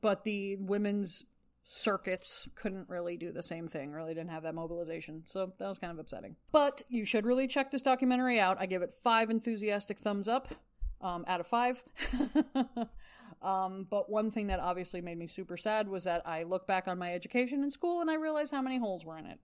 But 0.00 0.22
the 0.22 0.54
women's 0.60 1.24
circuits 1.64 2.46
couldn't 2.54 2.88
really 2.88 3.16
do 3.16 3.32
the 3.32 3.42
same 3.42 3.66
thing, 3.66 3.90
really 3.90 4.14
didn't 4.14 4.30
have 4.30 4.44
that 4.44 4.54
mobilization. 4.54 5.24
So 5.26 5.52
that 5.58 5.68
was 5.68 5.78
kind 5.78 5.90
of 5.90 5.98
upsetting. 5.98 6.36
But 6.52 6.82
you 6.88 7.04
should 7.04 7.26
really 7.26 7.48
check 7.48 7.72
this 7.72 7.82
documentary 7.82 8.38
out. 8.38 8.58
I 8.60 8.66
give 8.66 8.82
it 8.82 8.94
five 9.02 9.28
enthusiastic 9.28 9.98
thumbs 9.98 10.28
up 10.28 10.54
um, 11.00 11.24
out 11.26 11.40
of 11.40 11.48
five. 11.48 11.82
um, 13.42 13.88
but 13.90 14.08
one 14.08 14.30
thing 14.30 14.46
that 14.46 14.60
obviously 14.60 15.00
made 15.00 15.18
me 15.18 15.26
super 15.26 15.56
sad 15.56 15.88
was 15.88 16.04
that 16.04 16.22
I 16.28 16.44
look 16.44 16.68
back 16.68 16.86
on 16.86 16.96
my 16.96 17.12
education 17.12 17.64
in 17.64 17.72
school 17.72 18.00
and 18.00 18.08
I 18.08 18.14
realized 18.14 18.52
how 18.52 18.62
many 18.62 18.78
holes 18.78 19.04
were 19.04 19.18
in 19.18 19.26
it. 19.26 19.40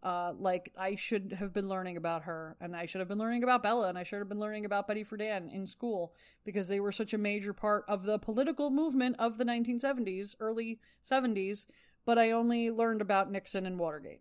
Uh, 0.00 0.32
like 0.38 0.72
I 0.78 0.94
should 0.94 1.34
have 1.38 1.52
been 1.52 1.68
learning 1.68 1.96
about 1.96 2.22
her, 2.22 2.56
and 2.60 2.76
I 2.76 2.86
should 2.86 3.00
have 3.00 3.08
been 3.08 3.18
learning 3.18 3.42
about 3.42 3.64
Bella, 3.64 3.88
and 3.88 3.98
I 3.98 4.04
should 4.04 4.20
have 4.20 4.28
been 4.28 4.38
learning 4.38 4.64
about 4.64 4.86
Betty 4.86 5.02
Friedan 5.02 5.52
in 5.52 5.66
school 5.66 6.14
because 6.44 6.68
they 6.68 6.78
were 6.78 6.92
such 6.92 7.14
a 7.14 7.18
major 7.18 7.52
part 7.52 7.84
of 7.88 8.04
the 8.04 8.18
political 8.18 8.70
movement 8.70 9.16
of 9.18 9.38
the 9.38 9.44
1970s, 9.44 10.36
early 10.38 10.78
70s. 11.04 11.66
But 12.04 12.16
I 12.16 12.30
only 12.30 12.70
learned 12.70 13.00
about 13.00 13.32
Nixon 13.32 13.66
and 13.66 13.78
Watergate, 13.78 14.20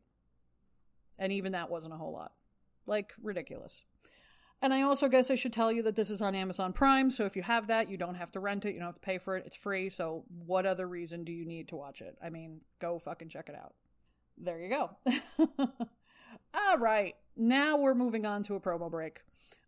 and 1.20 1.32
even 1.32 1.52
that 1.52 1.70
wasn't 1.70 1.94
a 1.94 1.98
whole 1.98 2.12
lot. 2.12 2.34
Like 2.88 3.14
ridiculous. 3.22 3.84
And 4.60 4.74
I 4.74 4.82
also 4.82 5.08
guess 5.08 5.30
I 5.30 5.36
should 5.36 5.54
tell 5.54 5.72
you 5.72 5.84
that 5.84 5.96
this 5.96 6.10
is 6.10 6.24
on 6.24 6.34
Amazon 6.34 6.74
Prime, 6.74 7.12
so 7.12 7.26
if 7.26 7.36
you 7.36 7.44
have 7.44 7.68
that, 7.68 7.92
you 7.92 7.98
don't 7.98 8.16
have 8.16 8.32
to 8.32 8.40
rent 8.40 8.66
it, 8.66 8.74
you 8.74 8.80
don't 8.80 8.88
have 8.88 8.96
to 8.96 9.02
pay 9.02 9.20
for 9.20 9.38
it, 9.38 9.44
it's 9.46 9.56
free. 9.56 9.92
So 9.92 10.24
what 10.48 10.66
other 10.66 10.88
reason 10.88 11.24
do 11.24 11.32
you 11.32 11.46
need 11.46 11.68
to 11.68 11.76
watch 11.76 12.02
it? 12.02 12.18
I 12.24 12.32
mean, 12.32 12.62
go 12.80 12.98
fucking 12.98 13.30
check 13.30 13.50
it 13.50 13.56
out 13.56 13.76
there 14.38 14.60
you 14.60 14.70
go. 14.70 14.90
All 16.54 16.78
right, 16.78 17.16
now 17.36 17.78
we're 17.78 17.96
moving 17.96 18.26
on 18.26 18.44
to 18.44 18.56
a 18.56 18.60
promo 18.60 18.90
break. 18.90 19.22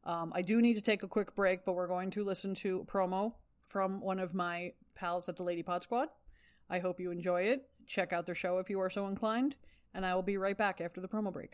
Um, 0.05 0.31
I 0.33 0.41
do 0.41 0.61
need 0.61 0.75
to 0.75 0.81
take 0.81 1.03
a 1.03 1.07
quick 1.07 1.35
break, 1.35 1.65
but 1.65 1.73
we're 1.73 1.87
going 1.87 2.11
to 2.11 2.23
listen 2.23 2.55
to 2.55 2.81
a 2.81 2.91
promo 2.91 3.33
from 3.65 4.01
one 4.01 4.19
of 4.19 4.33
my 4.33 4.73
pals 4.95 5.29
at 5.29 5.35
the 5.35 5.43
Lady 5.43 5.61
Pod 5.61 5.83
Squad. 5.83 6.09
I 6.69 6.79
hope 6.79 6.99
you 6.99 7.11
enjoy 7.11 7.43
it. 7.43 7.67
Check 7.85 8.13
out 8.13 8.25
their 8.25 8.35
show 8.35 8.59
if 8.59 8.69
you 8.69 8.79
are 8.79 8.89
so 8.89 9.07
inclined, 9.07 9.55
and 9.93 10.05
I 10.05 10.15
will 10.15 10.23
be 10.23 10.37
right 10.37 10.57
back 10.57 10.81
after 10.81 11.01
the 11.01 11.07
promo 11.07 11.33
break. 11.33 11.53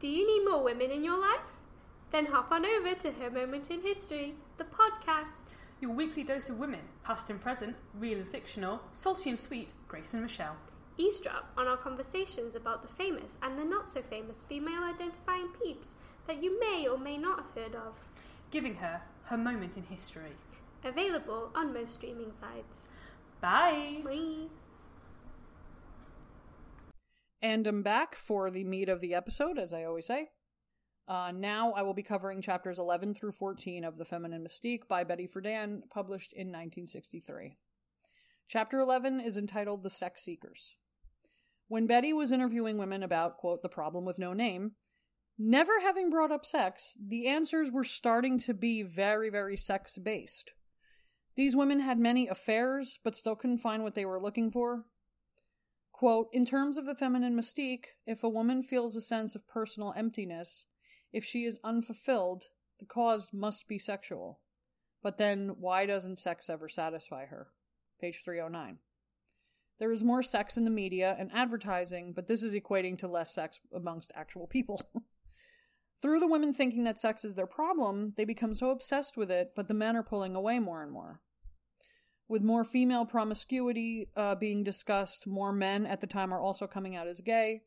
Do 0.00 0.08
you 0.08 0.26
need 0.26 0.48
more 0.48 0.62
women 0.62 0.90
in 0.90 1.02
your 1.02 1.18
life? 1.18 1.40
Then 2.10 2.26
hop 2.26 2.52
on 2.52 2.64
over 2.64 2.94
to 2.94 3.12
Her 3.12 3.30
Moment 3.30 3.70
in 3.70 3.82
History, 3.82 4.34
the 4.56 4.64
podcast. 4.64 5.52
Your 5.80 5.92
weekly 5.92 6.24
dose 6.24 6.48
of 6.48 6.58
women, 6.58 6.80
past 7.04 7.30
and 7.30 7.40
present, 7.40 7.76
real 7.94 8.18
and 8.18 8.28
fictional, 8.28 8.80
salty 8.92 9.30
and 9.30 9.38
sweet, 9.38 9.72
Grace 9.86 10.12
and 10.12 10.22
Michelle 10.22 10.56
eavesdrop 10.98 11.50
on 11.56 11.66
our 11.66 11.76
conversations 11.76 12.54
about 12.54 12.82
the 12.82 12.94
famous 12.94 13.36
and 13.42 13.58
the 13.58 13.64
not 13.64 13.90
so 13.90 14.02
famous 14.02 14.44
female 14.48 14.82
identifying 14.82 15.48
peeps 15.62 15.90
that 16.26 16.42
you 16.42 16.60
may 16.60 16.86
or 16.86 16.98
may 16.98 17.16
not 17.16 17.38
have 17.38 17.64
heard 17.64 17.74
of. 17.74 17.94
Giving 18.50 18.74
her 18.76 19.00
her 19.24 19.36
moment 19.36 19.76
in 19.76 19.84
history. 19.84 20.32
Available 20.84 21.50
on 21.54 21.72
most 21.72 21.94
streaming 21.94 22.32
sites. 22.40 22.88
Bye! 23.40 24.00
Bye! 24.04 24.48
And 27.40 27.66
I'm 27.66 27.82
back 27.82 28.16
for 28.16 28.50
the 28.50 28.64
meat 28.64 28.88
of 28.88 29.00
the 29.00 29.14
episode, 29.14 29.58
as 29.58 29.72
I 29.72 29.84
always 29.84 30.06
say. 30.06 30.30
Uh, 31.06 31.32
now 31.34 31.72
I 31.72 31.82
will 31.82 31.94
be 31.94 32.02
covering 32.02 32.42
chapters 32.42 32.78
11 32.78 33.14
through 33.14 33.32
14 33.32 33.84
of 33.84 33.96
The 33.96 34.04
Feminine 34.04 34.44
Mystique 34.44 34.88
by 34.88 35.04
Betty 35.04 35.26
Friedan, 35.26 35.82
published 35.88 36.32
in 36.32 36.48
1963. 36.48 37.56
Chapter 38.48 38.80
11 38.80 39.20
is 39.20 39.36
entitled 39.36 39.82
The 39.82 39.90
Sex 39.90 40.24
Seekers. 40.24 40.74
When 41.68 41.86
Betty 41.86 42.14
was 42.14 42.32
interviewing 42.32 42.78
women 42.78 43.02
about, 43.02 43.36
quote, 43.36 43.62
the 43.62 43.68
problem 43.68 44.06
with 44.06 44.18
no 44.18 44.32
name, 44.32 44.72
never 45.38 45.80
having 45.80 46.08
brought 46.08 46.32
up 46.32 46.46
sex, 46.46 46.96
the 46.98 47.26
answers 47.26 47.70
were 47.70 47.84
starting 47.84 48.38
to 48.40 48.54
be 48.54 48.82
very, 48.82 49.28
very 49.28 49.56
sex 49.56 49.98
based. 49.98 50.52
These 51.36 51.54
women 51.54 51.80
had 51.80 51.98
many 51.98 52.26
affairs, 52.26 52.98
but 53.04 53.14
still 53.14 53.36
couldn't 53.36 53.58
find 53.58 53.84
what 53.84 53.94
they 53.94 54.06
were 54.06 54.20
looking 54.20 54.50
for. 54.50 54.86
Quote, 55.92 56.28
in 56.32 56.46
terms 56.46 56.78
of 56.78 56.86
the 56.86 56.94
feminine 56.94 57.36
mystique, 57.36 57.86
if 58.06 58.24
a 58.24 58.28
woman 58.28 58.62
feels 58.62 58.96
a 58.96 59.00
sense 59.00 59.34
of 59.34 59.46
personal 59.46 59.92
emptiness, 59.96 60.64
if 61.12 61.24
she 61.24 61.44
is 61.44 61.60
unfulfilled, 61.62 62.44
The 62.78 62.86
cause 62.86 63.30
must 63.32 63.66
be 63.66 63.78
sexual. 63.78 64.40
But 65.02 65.18
then, 65.18 65.56
why 65.58 65.84
doesn't 65.84 66.18
sex 66.18 66.48
ever 66.48 66.68
satisfy 66.68 67.26
her? 67.26 67.48
Page 68.00 68.22
309. 68.24 68.78
There 69.78 69.92
is 69.92 70.02
more 70.02 70.22
sex 70.22 70.56
in 70.56 70.64
the 70.64 70.70
media 70.70 71.16
and 71.18 71.30
advertising, 71.32 72.12
but 72.12 72.26
this 72.26 72.42
is 72.42 72.54
equating 72.54 72.98
to 72.98 73.08
less 73.08 73.32
sex 73.32 73.60
amongst 73.72 74.12
actual 74.14 74.46
people. 74.46 74.82
Through 76.02 76.20
the 76.20 76.28
women 76.28 76.52
thinking 76.52 76.84
that 76.84 77.00
sex 77.00 77.24
is 77.24 77.34
their 77.34 77.46
problem, 77.46 78.14
they 78.16 78.24
become 78.24 78.54
so 78.54 78.70
obsessed 78.70 79.16
with 79.16 79.30
it, 79.30 79.52
but 79.56 79.68
the 79.68 79.74
men 79.74 79.96
are 79.96 80.02
pulling 80.02 80.36
away 80.36 80.58
more 80.58 80.82
and 80.82 80.92
more. 80.92 81.20
With 82.28 82.42
more 82.42 82.64
female 82.64 83.06
promiscuity 83.06 84.08
uh, 84.16 84.34
being 84.34 84.62
discussed, 84.62 85.26
more 85.26 85.52
men 85.52 85.86
at 85.86 86.00
the 86.00 86.06
time 86.06 86.32
are 86.32 86.40
also 86.40 86.66
coming 86.66 86.94
out 86.94 87.06
as 87.06 87.20
gay. 87.20 87.62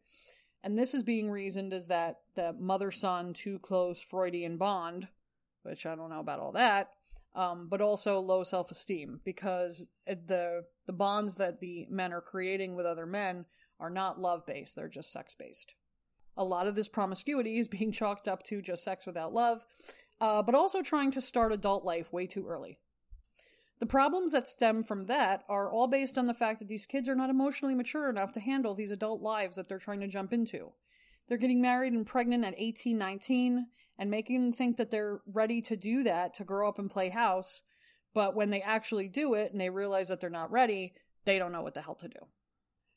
And 0.64 0.78
this 0.78 0.94
is 0.94 1.04
being 1.04 1.32
reasoned 1.32 1.74
as 1.74 1.88
that 1.88 2.20
the 2.36 2.54
mother 2.54 2.92
son 2.92 3.34
too 3.34 3.58
close 3.60 4.00
Freudian 4.02 4.58
bond, 4.58 5.08
which 5.64 5.86
I 5.86 5.96
don't 5.96 6.10
know 6.10 6.20
about 6.20 6.40
all 6.40 6.52
that, 6.52 6.92
um, 7.36 7.68
but 7.70 7.82
also 7.82 8.20
low 8.20 8.44
self 8.44 8.72
esteem 8.72 9.22
because 9.24 9.88
the 10.06 10.64
the 10.86 10.94
bonds 10.94 11.36
that 11.36 11.60
the 11.60 11.88
men 11.90 12.12
are 12.12 12.22
creating 12.22 12.76
with 12.76 12.86
other 12.86 13.06
men 13.06 13.46
are 13.80 13.90
not 13.90 14.20
love 14.20 14.46
based; 14.46 14.76
they're 14.76 14.88
just 14.88 15.12
sex 15.12 15.36
based. 15.38 15.74
A 16.38 16.44
lot 16.44 16.68
of 16.68 16.76
this 16.76 16.90
promiscuity 16.90 17.58
is 17.58 17.68
being 17.70 17.92
chalked 17.92 18.28
up 18.28 18.44
to 18.44 18.62
just 18.62 18.84
sex 18.84 19.06
without 19.06 19.34
love, 19.34 19.66
uh, 20.20 20.42
but 20.42 20.56
also 20.56 20.82
trying 20.82 21.12
to 21.12 21.22
start 21.22 21.52
adult 21.52 21.84
life 21.84 22.12
way 22.12 22.28
too 22.28 22.48
early. 22.48 22.80
The 23.80 23.88
problems 23.88 24.34
that 24.34 24.48
stem 24.48 24.84
from 24.84 25.08
that 25.08 25.44
are 25.50 25.72
all 25.72 25.88
based 25.88 26.16
on 26.16 26.28
the 26.28 26.36
fact 26.36 26.60
that 26.60 26.68
these 26.68 26.86
kids 26.86 27.10
are 27.10 27.16
not 27.16 27.32
emotionally 27.32 27.74
mature 27.74 28.12
enough 28.12 28.32
to 28.34 28.40
handle 28.40 28.76
these 28.76 28.92
adult 28.92 29.24
lives 29.24 29.56
that 29.56 29.68
they're 29.68 29.80
trying 29.80 30.02
to 30.02 30.08
jump 30.08 30.34
into. 30.34 30.74
They're 31.28 31.40
getting 31.40 31.62
married 31.62 31.94
and 31.94 32.06
pregnant 32.06 32.46
at 32.46 32.54
18, 32.58 32.96
19, 32.96 33.66
and 34.02 34.10
making 34.10 34.42
them 34.42 34.52
think 34.52 34.78
that 34.78 34.90
they're 34.90 35.22
ready 35.28 35.62
to 35.62 35.76
do 35.76 36.02
that, 36.02 36.34
to 36.34 36.44
grow 36.44 36.68
up 36.68 36.80
and 36.80 36.90
play 36.90 37.08
house. 37.08 37.62
But 38.16 38.36
when 38.36 38.50
they 38.50 38.64
actually 38.64 39.08
do 39.08 39.36
it 39.36 39.52
and 39.52 39.62
they 39.62 39.70
realize 39.70 40.08
that 40.08 40.20
they're 40.20 40.32
not 40.32 40.52
ready, 40.52 40.96
they 41.24 41.38
don't 41.38 41.52
know 41.52 41.62
what 41.62 41.76
the 41.76 41.84
hell 41.84 41.94
to 41.96 42.08
do. 42.08 42.20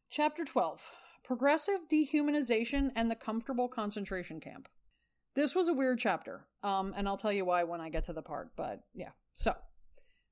Chapter 0.09 0.47
12 0.47 0.91
Progressive 1.23 1.81
Dehumanization 1.93 2.89
and 2.97 3.11
the 3.11 3.17
Comfortable 3.17 3.69
Concentration 3.69 4.41
Camp. 4.41 4.67
This 5.35 5.55
was 5.55 5.69
a 5.69 5.75
weird 5.75 5.99
chapter, 5.99 6.47
um, 6.63 6.95
and 6.97 7.07
I'll 7.07 7.19
tell 7.19 7.33
you 7.33 7.45
why 7.45 7.65
when 7.65 7.83
I 7.83 7.91
get 7.91 8.05
to 8.05 8.15
the 8.15 8.23
part, 8.23 8.53
but 8.57 8.81
yeah. 8.95 9.11
So, 9.35 9.55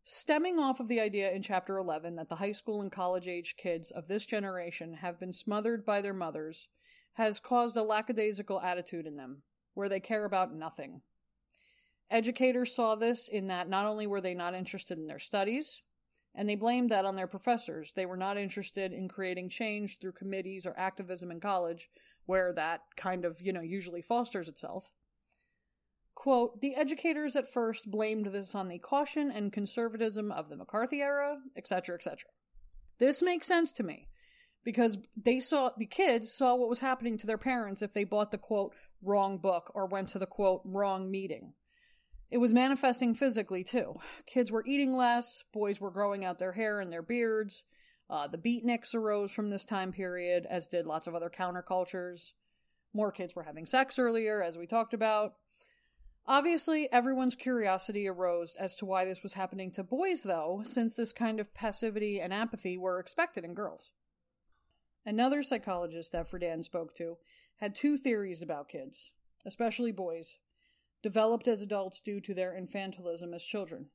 Stemming 0.04 0.58
off 0.58 0.80
of 0.80 0.88
the 0.88 1.00
idea 1.00 1.30
in 1.32 1.42
Chapter 1.42 1.76
11 1.76 2.16
that 2.16 2.30
the 2.30 2.36
high 2.36 2.52
school 2.52 2.80
and 2.80 2.90
college 2.90 3.28
age 3.28 3.56
kids 3.58 3.90
of 3.90 4.08
this 4.08 4.24
generation 4.24 4.94
have 4.94 5.20
been 5.20 5.34
smothered 5.34 5.84
by 5.84 6.00
their 6.00 6.14
mothers 6.14 6.66
has 7.12 7.38
caused 7.38 7.76
a 7.76 7.82
lackadaisical 7.82 8.58
attitude 8.62 9.06
in 9.06 9.16
them, 9.16 9.42
where 9.74 9.88
they 9.88 10.00
care 10.00 10.24
about 10.24 10.54
nothing. 10.54 11.00
Educators 12.10 12.74
saw 12.74 12.94
this 12.94 13.28
in 13.28 13.46
that 13.46 13.68
not 13.68 13.86
only 13.86 14.06
were 14.06 14.20
they 14.20 14.34
not 14.34 14.54
interested 14.54 14.98
in 14.98 15.06
their 15.06 15.18
studies, 15.18 15.80
and 16.34 16.48
they 16.48 16.54
blamed 16.54 16.90
that 16.90 17.04
on 17.04 17.16
their 17.16 17.26
professors. 17.26 17.92
They 17.94 18.06
were 18.06 18.16
not 18.16 18.36
interested 18.36 18.92
in 18.92 19.08
creating 19.08 19.50
change 19.50 19.98
through 19.98 20.12
committees 20.12 20.66
or 20.66 20.78
activism 20.78 21.30
in 21.30 21.40
college, 21.40 21.90
where 22.26 22.52
that 22.54 22.80
kind 22.96 23.24
of, 23.24 23.40
you 23.40 23.52
know, 23.52 23.60
usually 23.60 24.02
fosters 24.02 24.48
itself. 24.48 24.90
Quote, 26.14 26.60
the 26.60 26.74
educators 26.74 27.36
at 27.36 27.52
first 27.52 27.90
blamed 27.90 28.26
this 28.26 28.54
on 28.54 28.68
the 28.68 28.78
caution 28.78 29.32
and 29.32 29.52
conservatism 29.52 30.30
of 30.30 30.48
the 30.48 30.56
McCarthy 30.56 31.00
era, 31.00 31.38
etc., 31.56 31.96
etc. 31.96 32.18
This 32.98 33.22
makes 33.22 33.46
sense 33.46 33.72
to 33.72 33.82
me 33.82 34.08
because 34.64 34.98
they 35.16 35.40
saw, 35.40 35.70
the 35.76 35.86
kids 35.86 36.32
saw 36.32 36.54
what 36.54 36.68
was 36.68 36.78
happening 36.78 37.18
to 37.18 37.26
their 37.26 37.38
parents 37.38 37.82
if 37.82 37.92
they 37.92 38.04
bought 38.04 38.30
the 38.30 38.38
quote, 38.38 38.74
wrong 39.02 39.38
book 39.38 39.70
or 39.74 39.86
went 39.86 40.08
to 40.10 40.18
the 40.18 40.26
quote, 40.26 40.62
wrong 40.64 41.10
meeting. 41.10 41.54
It 42.30 42.38
was 42.38 42.52
manifesting 42.52 43.14
physically 43.14 43.62
too. 43.62 44.00
Kids 44.26 44.50
were 44.50 44.64
eating 44.66 44.96
less, 44.96 45.44
boys 45.52 45.80
were 45.80 45.90
growing 45.90 46.24
out 46.24 46.38
their 46.38 46.52
hair 46.52 46.80
and 46.80 46.90
their 46.90 47.02
beards. 47.02 47.64
Uh, 48.08 48.26
the 48.26 48.38
beatniks 48.38 48.94
arose 48.94 49.32
from 49.32 49.50
this 49.50 49.64
time 49.64 49.92
period, 49.92 50.46
as 50.48 50.66
did 50.66 50.86
lots 50.86 51.06
of 51.06 51.14
other 51.14 51.30
countercultures. 51.30 52.32
More 52.94 53.12
kids 53.12 53.34
were 53.34 53.42
having 53.42 53.66
sex 53.66 53.98
earlier, 53.98 54.42
as 54.42 54.58
we 54.58 54.66
talked 54.66 54.94
about. 54.94 55.34
Obviously, 56.26 56.90
everyone's 56.92 57.34
curiosity 57.34 58.06
arose 58.06 58.54
as 58.54 58.74
to 58.76 58.86
why 58.86 59.04
this 59.04 59.22
was 59.22 59.32
happening 59.32 59.70
to 59.72 59.82
boys, 59.82 60.22
though, 60.22 60.62
since 60.64 60.94
this 60.94 61.12
kind 61.12 61.40
of 61.40 61.52
passivity 61.54 62.20
and 62.20 62.32
apathy 62.32 62.76
were 62.76 63.00
expected 63.00 63.44
in 63.44 63.54
girls. 63.54 63.90
Another 65.04 65.42
psychologist 65.42 66.12
that 66.12 66.30
Friedan 66.30 66.64
spoke 66.64 66.94
to 66.96 67.16
had 67.56 67.74
two 67.74 67.96
theories 67.96 68.42
about 68.42 68.68
kids, 68.68 69.10
especially 69.44 69.92
boys, 69.92 70.36
developed 71.02 71.48
as 71.48 71.60
adults 71.60 72.00
due 72.00 72.20
to 72.20 72.34
their 72.34 72.52
infantilism 72.52 73.34
as 73.34 73.42
children. 73.42 73.86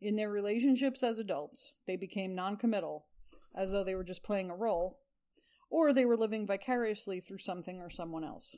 In 0.00 0.16
their 0.16 0.30
relationships 0.30 1.02
as 1.02 1.18
adults, 1.18 1.72
they 1.86 1.96
became 1.96 2.34
noncommittal, 2.34 3.06
as 3.54 3.70
though 3.70 3.84
they 3.84 3.94
were 3.94 4.04
just 4.04 4.24
playing 4.24 4.50
a 4.50 4.56
role, 4.56 5.00
or 5.70 5.92
they 5.92 6.04
were 6.04 6.16
living 6.16 6.46
vicariously 6.46 7.20
through 7.20 7.38
something 7.38 7.80
or 7.80 7.90
someone 7.90 8.24
else. 8.24 8.56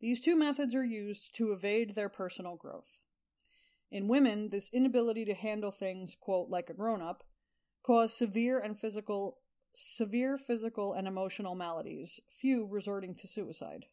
These 0.00 0.20
two 0.20 0.36
methods 0.36 0.74
are 0.74 0.84
used 0.84 1.34
to 1.36 1.52
evade 1.52 1.94
their 1.94 2.08
personal 2.08 2.56
growth. 2.56 3.00
In 3.90 4.08
women, 4.08 4.48
this 4.50 4.70
inability 4.72 5.24
to 5.26 5.34
handle 5.34 5.70
things, 5.70 6.16
quote, 6.18 6.48
like 6.48 6.68
a 6.68 6.74
grown 6.74 7.00
up, 7.00 7.24
caused 7.84 8.16
severe 8.16 8.58
and 8.58 8.78
physical 8.78 9.38
severe 9.74 10.38
physical 10.38 10.92
and 10.92 11.06
emotional 11.06 11.54
maladies, 11.54 12.20
few 12.28 12.66
resorting 12.66 13.14
to 13.16 13.26
suicide. 13.26 13.86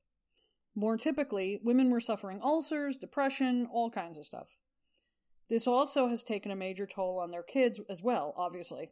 More 0.76 0.98
typically, 0.98 1.60
women 1.64 1.92
were 1.92 2.00
suffering 2.00 2.40
ulcers, 2.42 2.98
depression, 2.98 3.68
all 3.72 3.90
kinds 3.90 4.18
of 4.18 4.26
stuff. 4.26 4.48
This 5.50 5.68
also 5.68 6.08
has 6.08 6.24
taken 6.24 6.52
a 6.52 6.56
major 6.56 6.86
toll 6.86 7.20
on 7.20 7.32
their 7.32 7.44
kids 7.44 7.82
as 7.90 8.02
well, 8.02 8.34
obviously. 8.38 8.90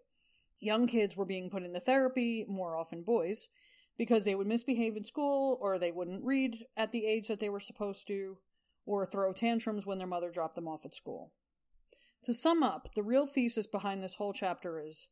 Young 0.60 0.88
kids 0.88 1.16
were 1.16 1.26
being 1.26 1.50
put 1.50 1.64
into 1.64 1.80
therapy, 1.80 2.46
more 2.50 2.76
often 2.76 3.04
boys, 3.04 3.48
because 3.98 4.26
they 4.26 4.36
would 4.36 4.48
misbehave 4.48 4.98
in 4.98 5.06
school 5.06 5.58
or 5.62 5.80
they 5.80 5.92
wouldn't 5.92 6.26
read 6.26 6.66
at 6.76 6.92
the 6.92 7.06
age 7.06 7.30
that 7.30 7.40
they 7.40 7.50
were 7.50 7.62
supposed 7.62 8.08
to 8.08 8.38
or 8.86 9.06
throw 9.06 9.32
tantrums 9.32 9.86
when 9.86 10.00
their 10.00 10.08
mother 10.08 10.30
dropped 10.30 10.56
them 10.56 10.68
off 10.68 10.86
at 10.86 10.96
school. 10.96 11.32
To 12.26 12.34
sum 12.34 12.64
up, 12.64 12.90
the 12.96 13.04
real 13.04 13.26
thesis 13.26 13.68
behind 13.68 14.04
this 14.04 14.16
whole 14.16 14.34
chapter 14.34 14.82
is 14.82 15.08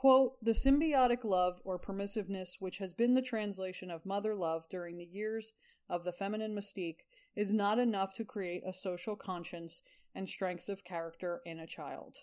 quote, 0.00 0.42
the 0.42 0.52
symbiotic 0.52 1.24
love 1.24 1.60
or 1.62 1.78
permissiveness 1.78 2.56
which 2.58 2.78
has 2.78 2.94
been 2.94 3.12
the 3.12 3.20
translation 3.20 3.90
of 3.90 4.06
mother 4.06 4.34
love 4.34 4.66
during 4.70 4.96
the 4.96 5.04
years 5.04 5.52
of 5.90 6.04
the 6.04 6.12
feminine 6.12 6.56
mystique 6.56 7.00
is 7.36 7.52
not 7.52 7.78
enough 7.78 8.14
to 8.14 8.24
create 8.24 8.62
a 8.66 8.72
social 8.72 9.14
conscience 9.14 9.82
and 10.14 10.26
strength 10.26 10.70
of 10.70 10.84
character 10.84 11.42
in 11.44 11.58
a 11.58 11.66
child. 11.66 12.16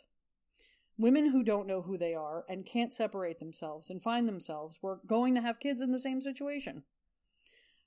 Women 0.97 1.29
who 1.29 1.43
don't 1.43 1.67
know 1.67 1.83
who 1.83 1.99
they 1.99 2.15
are 2.15 2.45
and 2.49 2.65
can't 2.65 2.91
separate 2.91 3.37
themselves 3.37 3.91
and 3.91 4.01
find 4.01 4.27
themselves 4.27 4.77
were 4.81 4.99
going 5.05 5.35
to 5.35 5.41
have 5.41 5.59
kids 5.59 5.79
in 5.79 5.91
the 5.91 5.99
same 5.99 6.19
situation. 6.19 6.81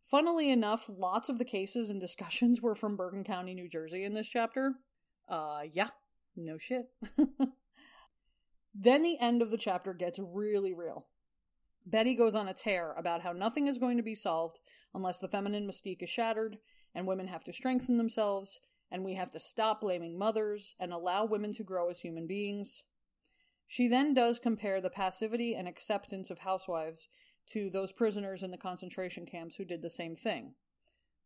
Funnily 0.04 0.52
enough, 0.52 0.88
lots 0.88 1.28
of 1.28 1.38
the 1.38 1.44
cases 1.44 1.90
and 1.90 2.00
discussions 2.00 2.62
were 2.62 2.76
from 2.76 2.94
Bergen 2.94 3.24
County, 3.24 3.54
New 3.54 3.68
Jersey 3.68 4.04
in 4.04 4.14
this 4.14 4.28
chapter. 4.28 4.74
Uh, 5.28 5.62
yeah, 5.72 5.88
no 6.36 6.58
shit. 6.58 6.90
then 8.74 9.02
the 9.02 9.18
end 9.18 9.42
of 9.42 9.50
the 9.50 9.58
chapter 9.58 9.92
gets 9.92 10.18
really 10.18 10.72
real. 10.72 11.06
Betty 11.86 12.14
goes 12.14 12.34
on 12.34 12.48
a 12.48 12.54
tear 12.54 12.94
about 12.96 13.22
how 13.22 13.32
nothing 13.32 13.66
is 13.66 13.78
going 13.78 13.96
to 13.96 14.02
be 14.02 14.14
solved 14.14 14.60
unless 14.94 15.18
the 15.18 15.28
feminine 15.28 15.66
mystique 15.66 16.02
is 16.02 16.10
shattered 16.10 16.58
and 16.94 17.06
women 17.06 17.28
have 17.28 17.44
to 17.44 17.52
strengthen 17.52 17.96
themselves 17.96 18.60
and 18.90 19.04
we 19.04 19.14
have 19.14 19.30
to 19.30 19.40
stop 19.40 19.80
blaming 19.80 20.18
mothers 20.18 20.74
and 20.78 20.92
allow 20.92 21.24
women 21.24 21.54
to 21.54 21.64
grow 21.64 21.88
as 21.88 22.00
human 22.00 22.26
beings. 22.26 22.82
She 23.66 23.86
then 23.86 24.14
does 24.14 24.38
compare 24.38 24.80
the 24.80 24.90
passivity 24.90 25.54
and 25.54 25.68
acceptance 25.68 26.30
of 26.30 26.40
housewives 26.40 27.08
to 27.52 27.70
those 27.70 27.92
prisoners 27.92 28.42
in 28.42 28.50
the 28.50 28.56
concentration 28.56 29.26
camps 29.26 29.56
who 29.56 29.64
did 29.64 29.82
the 29.82 29.90
same 29.90 30.16
thing. 30.16 30.54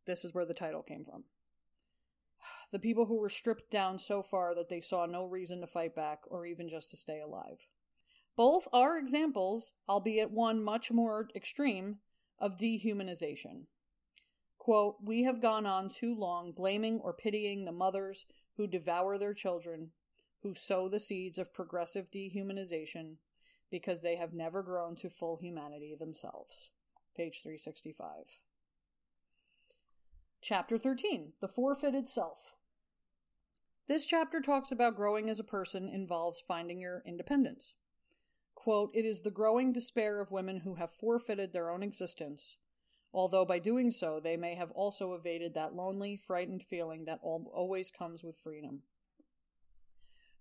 This 0.06 0.24
is 0.24 0.34
where 0.34 0.44
the 0.44 0.54
title 0.54 0.82
came 0.82 1.04
from. 1.04 1.24
The 2.74 2.80
people 2.80 3.06
who 3.06 3.20
were 3.20 3.28
stripped 3.28 3.70
down 3.70 4.00
so 4.00 4.20
far 4.20 4.52
that 4.56 4.68
they 4.68 4.80
saw 4.80 5.06
no 5.06 5.26
reason 5.26 5.60
to 5.60 5.66
fight 5.68 5.94
back 5.94 6.22
or 6.26 6.44
even 6.44 6.68
just 6.68 6.90
to 6.90 6.96
stay 6.96 7.20
alive. 7.20 7.68
Both 8.34 8.66
are 8.72 8.98
examples, 8.98 9.74
albeit 9.88 10.32
one 10.32 10.60
much 10.60 10.90
more 10.90 11.28
extreme, 11.36 11.98
of 12.40 12.56
dehumanization. 12.56 13.66
Quote, 14.58 14.96
We 15.00 15.22
have 15.22 15.40
gone 15.40 15.66
on 15.66 15.88
too 15.88 16.16
long 16.16 16.50
blaming 16.50 16.98
or 16.98 17.12
pitying 17.12 17.64
the 17.64 17.70
mothers 17.70 18.26
who 18.56 18.66
devour 18.66 19.18
their 19.18 19.34
children 19.34 19.92
who 20.42 20.56
sow 20.56 20.88
the 20.88 20.98
seeds 20.98 21.38
of 21.38 21.54
progressive 21.54 22.10
dehumanization 22.10 23.18
because 23.70 24.02
they 24.02 24.16
have 24.16 24.34
never 24.34 24.64
grown 24.64 24.96
to 24.96 25.08
full 25.08 25.36
humanity 25.36 25.94
themselves. 25.96 26.70
Page 27.16 27.40
365. 27.40 28.40
Chapter 30.42 30.76
13 30.76 31.34
The 31.40 31.46
Forfeited 31.46 32.08
Self. 32.08 32.53
This 33.86 34.06
chapter 34.06 34.40
talks 34.40 34.72
about 34.72 34.96
growing 34.96 35.28
as 35.28 35.38
a 35.38 35.44
person 35.44 35.90
involves 35.90 36.40
finding 36.40 36.80
your 36.80 37.02
independence. 37.06 37.74
Quote, 38.54 38.90
It 38.94 39.04
is 39.04 39.20
the 39.20 39.30
growing 39.30 39.74
despair 39.74 40.20
of 40.22 40.30
women 40.30 40.60
who 40.60 40.76
have 40.76 40.90
forfeited 40.90 41.52
their 41.52 41.68
own 41.68 41.82
existence, 41.82 42.56
although 43.12 43.44
by 43.44 43.58
doing 43.58 43.90
so 43.90 44.20
they 44.20 44.38
may 44.38 44.54
have 44.54 44.70
also 44.70 45.12
evaded 45.12 45.52
that 45.52 45.74
lonely, 45.74 46.16
frightened 46.16 46.62
feeling 46.62 47.04
that 47.04 47.20
always 47.22 47.90
comes 47.90 48.24
with 48.24 48.38
freedom. 48.38 48.84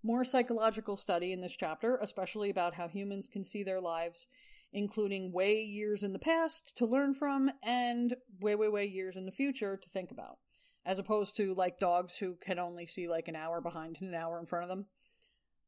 More 0.02 0.24
psychological 0.24 0.96
study 0.96 1.30
in 1.30 1.42
this 1.42 1.56
chapter, 1.56 1.98
especially 2.00 2.48
about 2.48 2.74
how 2.74 2.88
humans 2.88 3.28
can 3.28 3.44
see 3.44 3.62
their 3.62 3.80
lives, 3.80 4.26
including 4.72 5.32
way 5.32 5.62
years 5.62 6.02
in 6.02 6.14
the 6.14 6.18
past 6.18 6.74
to 6.76 6.86
learn 6.86 7.12
from 7.12 7.50
and 7.62 8.16
way, 8.40 8.54
way, 8.54 8.68
way 8.68 8.86
years 8.86 9.16
in 9.16 9.26
the 9.26 9.30
future 9.30 9.76
to 9.76 9.88
think 9.90 10.10
about, 10.10 10.38
as 10.86 10.98
opposed 10.98 11.36
to 11.36 11.54
like 11.54 11.78
dogs 11.78 12.16
who 12.16 12.36
can 12.40 12.58
only 12.58 12.86
see 12.86 13.08
like 13.08 13.28
an 13.28 13.36
hour 13.36 13.60
behind 13.60 13.98
and 14.00 14.10
an 14.10 14.14
hour 14.14 14.38
in 14.38 14.46
front 14.46 14.64
of 14.64 14.68
them. 14.68 14.86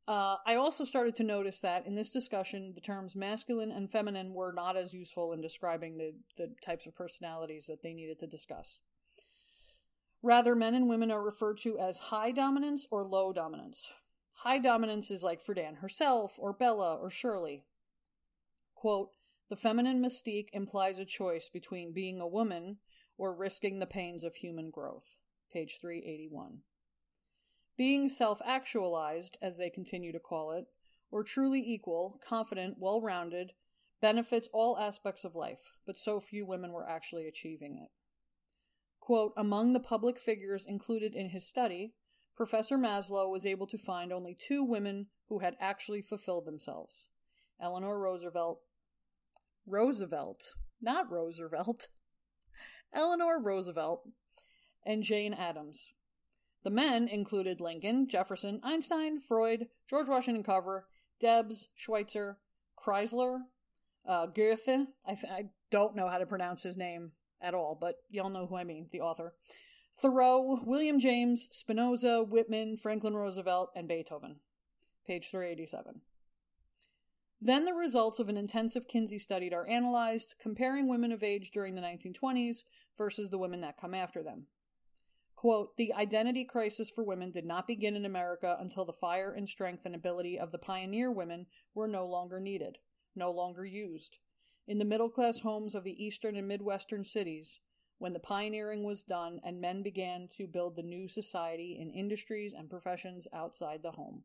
Uh, 0.09 0.37
I 0.47 0.55
also 0.55 0.85
started 0.85 1.17
to 1.17 1.25
notice 1.25 1.61
that 1.61 1.87
in 1.87 1.97
this 1.97 2.11
discussion, 2.11 2.73
the 2.75 2.81
terms 2.81 3.17
masculine 3.17 3.73
and 3.73 3.91
feminine 3.91 4.35
were 4.35 4.53
not 4.53 4.77
as 4.77 4.95
useful 4.95 5.33
in 5.33 5.41
describing 5.41 5.99
the, 5.99 6.15
the 6.37 6.53
types 6.65 6.87
of 6.87 6.95
personalities 6.95 7.67
that 7.67 7.83
they 7.83 7.93
needed 7.93 8.21
to 8.21 8.29
discuss. 8.29 8.79
Rather, 10.23 10.55
men 10.55 10.75
and 10.75 10.89
women 10.89 11.11
are 11.11 11.23
referred 11.23 11.59
to 11.59 11.79
as 11.79 11.99
high 11.99 12.31
dominance 12.31 12.87
or 12.91 13.05
low 13.05 13.33
dominance. 13.33 13.89
High 14.35 14.59
dominance 14.59 15.11
is 15.11 15.25
like 15.25 15.45
Friedan 15.45 15.79
herself, 15.79 16.37
or 16.39 16.53
Bella, 16.53 16.97
or 16.97 17.11
Shirley. 17.11 17.65
Quote, 18.75 19.11
the 19.49 19.57
feminine 19.57 20.03
mystique 20.03 20.49
implies 20.53 20.99
a 20.99 21.05
choice 21.05 21.49
between 21.49 21.93
being 21.93 22.21
a 22.21 22.27
woman 22.27 22.79
or 23.19 23.35
risking 23.35 23.79
the 23.79 23.87
pains 23.87 24.25
of 24.25 24.37
human 24.37 24.71
growth. 24.71 25.19
Page 25.53 25.79
381. 25.81 26.61
Being 27.77 28.09
self 28.09 28.41
actualized, 28.45 29.37
as 29.43 29.59
they 29.59 29.71
continue 29.71 30.13
to 30.13 30.19
call 30.19 30.53
it, 30.53 30.67
or 31.11 31.23
truly 31.23 31.61
equal, 31.61 32.21
confident, 32.27 32.77
well 32.79 33.01
rounded, 33.01 33.53
benefits 34.01 34.49
all 34.53 34.79
aspects 34.79 35.25
of 35.25 35.35
life, 35.35 35.73
but 35.87 35.99
so 35.99 36.21
few 36.21 36.47
women 36.47 36.73
were 36.73 36.89
actually 36.89 37.27
achieving 37.27 37.79
it. 37.83 37.91
Quote, 39.01 39.33
among 39.37 39.73
the 39.73 39.81
public 39.81 40.19
figures 40.19 40.67
included 40.67 41.15
in 41.15 41.31
his 41.31 41.47
study, 41.47 41.95
Professor 42.37 42.77
Maslow 42.77 43.31
was 43.31 43.47
able 43.47 43.67
to 43.69 43.79
find 43.79 44.13
only 44.13 44.35
two 44.35 44.63
women 44.63 45.07
who 45.29 45.39
had 45.39 45.57
actually 45.61 46.03
fulfilled 46.03 46.45
themselves 46.45 47.07
Eleanor 47.61 47.99
Roosevelt. 47.99 48.61
Roosevelt, 49.67 50.53
not 50.81 51.11
Roosevelt. 51.11 51.89
Eleanor 52.97 53.39
Roosevelt 53.39 54.09
and 54.85 55.03
Jane 55.03 55.35
Addams. 55.35 55.91
The 56.65 56.71
men 56.71 57.07
included 57.07 57.61
Lincoln, 57.61 58.09
Jefferson, 58.09 58.59
Einstein, 58.65 59.21
Freud, 59.21 59.69
George 59.89 60.09
Washington 60.09 60.43
Carver, 60.43 60.89
Debs, 61.21 61.69
Schweitzer, 61.77 62.39
Kreisler, 62.77 63.43
uh, 64.09 64.27
Goethe. 64.27 64.89
I, 65.07 65.15
th- 65.15 65.33
I 65.33 65.45
don't 65.71 65.95
know 65.95 66.09
how 66.09 66.19
to 66.19 66.27
pronounce 66.27 66.63
his 66.63 66.79
name 66.79 67.13
at 67.41 67.55
all, 67.55 67.77
but 67.79 67.97
y'all 68.09 68.31
know 68.31 68.47
who 68.47 68.57
I 68.57 68.65
mean, 68.65 68.89
the 68.91 69.03
author. 69.03 69.35
Thoreau, 70.01 70.59
William 70.65 70.99
James, 70.99 71.49
Spinoza, 71.53 72.23
Whitman, 72.23 72.79
Franklin 72.79 73.15
Roosevelt, 73.15 73.71
and 73.77 73.87
Beethoven. 73.87 74.37
Page 75.07 75.29
387. 75.31 76.01
Then 77.41 77.65
the 77.65 77.75
results 77.75 78.19
of 78.19 78.29
an 78.29 78.37
intensive 78.37 78.89
Kinsey 78.89 79.19
study 79.19 79.53
are 79.55 79.67
analyzed, 79.67 80.35
comparing 80.41 80.89
women 80.89 81.13
of 81.13 81.23
age 81.23 81.51
during 81.51 81.75
the 81.75 81.83
1920s 81.83 82.65
versus 82.97 83.31
the 83.31 83.39
women 83.39 83.61
that 83.61 83.81
come 83.81 83.95
after 83.95 84.23
them. 84.23 84.47
Quote, 85.37 85.77
the 85.77 85.93
identity 85.93 86.45
crisis 86.45 86.89
for 86.89 87.05
women 87.05 87.31
did 87.31 87.45
not 87.45 87.67
begin 87.67 87.95
in 87.95 88.07
America 88.07 88.57
until 88.59 88.87
the 88.87 88.93
fire 88.93 89.33
and 89.33 89.49
strength 89.49 89.85
and 89.85 89.95
ability 89.95 90.39
of 90.39 90.51
the 90.51 90.59
pioneer 90.59 91.13
women 91.13 91.47
were 91.75 91.87
no 91.87 92.07
longer 92.07 92.41
needed, 92.41 92.79
no 93.15 93.31
longer 93.31 93.65
used. 93.65 94.19
In 94.67 94.79
the 94.79 94.85
middle 94.85 95.11
class 95.11 95.41
homes 95.41 95.75
of 95.75 95.85
the 95.85 96.05
eastern 96.05 96.37
and 96.37 96.49
midwestern 96.49 97.05
cities, 97.05 97.61
when 97.99 98.13
the 98.13 98.19
pioneering 98.19 98.85
was 98.85 99.03
done 99.03 99.41
and 99.45 99.61
men 99.61 99.83
began 99.83 100.29
to 100.37 100.47
build 100.47 100.77
the 100.77 100.83
new 100.83 101.07
society 101.07 101.79
in 101.81 101.91
industries 101.91 102.55
and 102.55 102.69
professions 102.69 103.29
outside 103.33 103.81
the 103.83 103.93
home. 103.93 104.25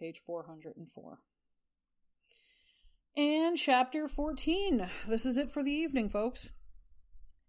Page 0.00 0.20
404. 0.24 1.18
And 3.16 3.58
chapter 3.58 4.08
14. 4.08 4.88
This 5.08 5.26
is 5.26 5.36
it 5.36 5.50
for 5.50 5.62
the 5.62 5.72
evening, 5.72 6.08
folks. 6.08 6.50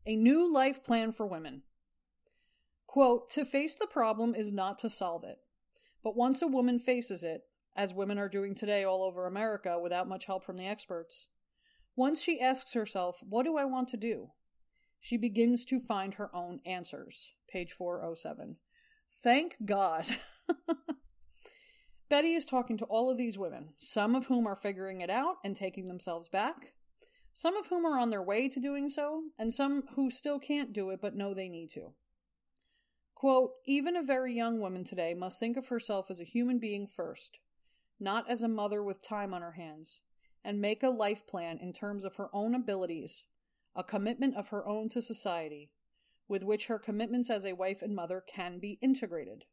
A 0.05 0.15
new 0.15 0.51
life 0.51 0.83
plan 0.83 1.11
for 1.11 1.25
women. 1.25 1.63
Quote, 2.87 3.29
to 3.31 3.45
face 3.45 3.75
the 3.75 3.87
problem 3.87 4.33
is 4.33 4.51
not 4.51 4.79
to 4.79 4.89
solve 4.89 5.23
it. 5.23 5.37
But 6.03 6.15
once 6.15 6.41
a 6.41 6.47
woman 6.47 6.79
faces 6.79 7.23
it, 7.23 7.43
as 7.75 7.93
women 7.93 8.17
are 8.17 8.29
doing 8.29 8.55
today 8.55 8.83
all 8.83 9.03
over 9.03 9.25
America 9.25 9.77
without 9.79 10.07
much 10.07 10.25
help 10.25 10.43
from 10.43 10.57
the 10.57 10.65
experts, 10.65 11.27
once 11.95 12.21
she 12.21 12.39
asks 12.39 12.73
herself, 12.73 13.17
what 13.21 13.43
do 13.43 13.57
I 13.57 13.65
want 13.65 13.89
to 13.89 13.97
do? 13.97 14.29
She 14.99 15.17
begins 15.17 15.65
to 15.65 15.79
find 15.79 16.15
her 16.15 16.33
own 16.35 16.59
answers. 16.65 17.29
Page 17.49 17.71
407. 17.71 18.57
Thank 19.21 19.55
God. 19.65 20.05
Betty 22.09 22.33
is 22.33 22.45
talking 22.45 22.77
to 22.77 22.85
all 22.85 23.11
of 23.11 23.17
these 23.17 23.37
women, 23.37 23.69
some 23.77 24.15
of 24.15 24.25
whom 24.25 24.47
are 24.47 24.55
figuring 24.55 25.01
it 25.01 25.09
out 25.09 25.35
and 25.43 25.55
taking 25.55 25.87
themselves 25.87 26.27
back, 26.27 26.73
some 27.39 27.55
of 27.55 27.67
whom 27.67 27.85
are 27.85 27.97
on 27.97 28.09
their 28.09 28.21
way 28.21 28.49
to 28.49 28.59
doing 28.59 28.89
so, 28.89 29.23
and 29.37 29.53
some 29.53 29.83
who 29.95 30.11
still 30.11 30.39
can't 30.39 30.73
do 30.73 30.89
it 30.89 30.99
but 31.01 31.15
know 31.15 31.33
they 31.33 31.47
need 31.47 31.71
to. 31.71 31.93
Quote, 33.15 33.51
even 33.65 33.95
a 33.95 34.03
very 34.03 34.33
young 34.33 34.59
woman 34.59 34.83
today 34.83 35.13
must 35.13 35.39
think 35.39 35.55
of 35.55 35.69
herself 35.69 36.07
as 36.09 36.19
a 36.19 36.25
human 36.25 36.59
being 36.59 36.85
first, 36.85 37.39
not 37.97 38.29
as 38.29 38.41
a 38.41 38.49
mother 38.49 38.83
with 38.83 39.01
time 39.01 39.33
on 39.33 39.41
her 39.41 39.53
hands, 39.53 40.01
and 40.43 40.59
make 40.59 40.83
a 40.83 40.89
life 40.89 41.25
plan 41.25 41.57
in 41.61 41.71
terms 41.71 42.03
of 42.03 42.17
her 42.17 42.27
own 42.33 42.53
abilities, 42.53 43.23
a 43.73 43.85
commitment 43.85 44.35
of 44.35 44.49
her 44.49 44.67
own 44.67 44.89
to 44.89 45.01
society, 45.01 45.71
with 46.27 46.43
which 46.43 46.67
her 46.67 46.77
commitments 46.77 47.29
as 47.29 47.45
a 47.45 47.53
wife 47.53 47.81
and 47.81 47.95
mother 47.95 48.21
can 48.21 48.59
be 48.59 48.77
integrated. 48.81 49.45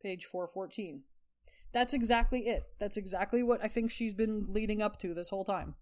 Page 0.00 0.24
414. 0.26 1.02
That's 1.72 1.92
exactly 1.92 2.46
it. 2.46 2.68
That's 2.78 2.96
exactly 2.96 3.42
what 3.42 3.64
I 3.64 3.66
think 3.66 3.90
she's 3.90 4.14
been 4.14 4.46
leading 4.48 4.80
up 4.80 5.00
to 5.00 5.12
this 5.12 5.30
whole 5.30 5.44
time. 5.44 5.74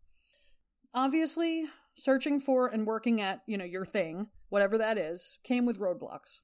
Obviously, 0.95 1.65
searching 1.97 2.39
for 2.39 2.69
and 2.69 2.87
working 2.87 3.21
at, 3.21 3.43
you 3.47 3.59
know, 3.59 3.65
your 3.65 3.85
thing, 3.85 4.29
whatever 4.49 4.79
that 4.79 4.97
is, 4.97 5.39
came 5.43 5.67
with 5.67 5.81
roadblocks. 5.81 6.39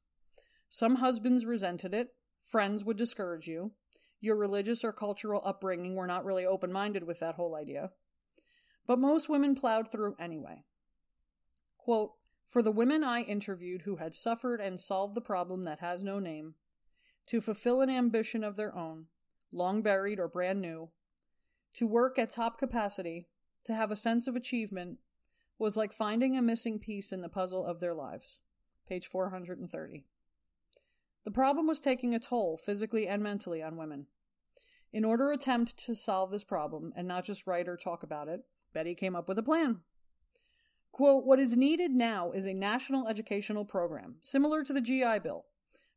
Some 0.68 0.96
husbands 0.96 1.46
resented 1.46 1.94
it, 1.94 2.08
friends 2.42 2.84
would 2.84 2.96
discourage 2.96 3.46
you, 3.46 3.72
your 4.20 4.36
religious 4.36 4.84
or 4.84 4.92
cultural 4.92 5.40
upbringing 5.44 5.94
were 5.94 6.06
not 6.06 6.24
really 6.24 6.44
open 6.44 6.72
minded 6.72 7.04
with 7.04 7.20
that 7.20 7.36
whole 7.36 7.54
idea. 7.54 7.90
But 8.86 8.98
most 8.98 9.28
women 9.28 9.54
plowed 9.54 9.90
through 9.90 10.16
anyway. 10.18 10.64
Quote, 11.78 12.12
For 12.48 12.60
the 12.60 12.72
women 12.72 13.04
I 13.04 13.22
interviewed 13.22 13.82
who 13.82 13.96
had 13.96 14.14
suffered 14.14 14.60
and 14.60 14.80
solved 14.80 15.14
the 15.14 15.20
problem 15.20 15.62
that 15.62 15.78
has 15.78 16.02
no 16.02 16.18
name, 16.18 16.54
to 17.28 17.40
fulfill 17.40 17.80
an 17.80 17.90
ambition 17.90 18.42
of 18.42 18.56
their 18.56 18.76
own, 18.76 19.06
long 19.52 19.80
buried 19.80 20.18
or 20.18 20.28
brand 20.28 20.60
new, 20.60 20.90
to 21.74 21.86
work 21.86 22.18
at 22.18 22.30
top 22.30 22.58
capacity, 22.58 23.28
to 23.70 23.76
have 23.76 23.90
a 23.90 23.96
sense 23.96 24.26
of 24.26 24.36
achievement, 24.36 24.98
was 25.58 25.76
like 25.76 25.92
finding 25.92 26.36
a 26.36 26.42
missing 26.42 26.78
piece 26.78 27.12
in 27.12 27.20
the 27.20 27.28
puzzle 27.28 27.64
of 27.64 27.80
their 27.80 27.94
lives. 27.94 28.38
Page 28.88 29.06
430. 29.06 30.04
The 31.24 31.30
problem 31.30 31.66
was 31.66 31.80
taking 31.80 32.14
a 32.14 32.18
toll, 32.18 32.56
physically 32.56 33.06
and 33.06 33.22
mentally, 33.22 33.62
on 33.62 33.76
women. 33.76 34.06
In 34.92 35.04
order 35.04 35.28
to 35.28 35.38
attempt 35.38 35.76
to 35.86 35.94
solve 35.94 36.30
this 36.30 36.44
problem 36.44 36.92
and 36.96 37.06
not 37.06 37.24
just 37.24 37.46
write 37.46 37.68
or 37.68 37.76
talk 37.76 38.02
about 38.02 38.28
it, 38.28 38.40
Betty 38.72 38.94
came 38.94 39.14
up 39.14 39.28
with 39.28 39.38
a 39.38 39.42
plan. 39.42 39.80
Quote, 40.92 41.24
What 41.24 41.38
is 41.38 41.56
needed 41.56 41.92
now 41.92 42.32
is 42.32 42.46
a 42.46 42.54
national 42.54 43.06
educational 43.06 43.64
program, 43.64 44.16
similar 44.22 44.64
to 44.64 44.72
the 44.72 44.80
GI 44.80 45.20
Bill, 45.20 45.44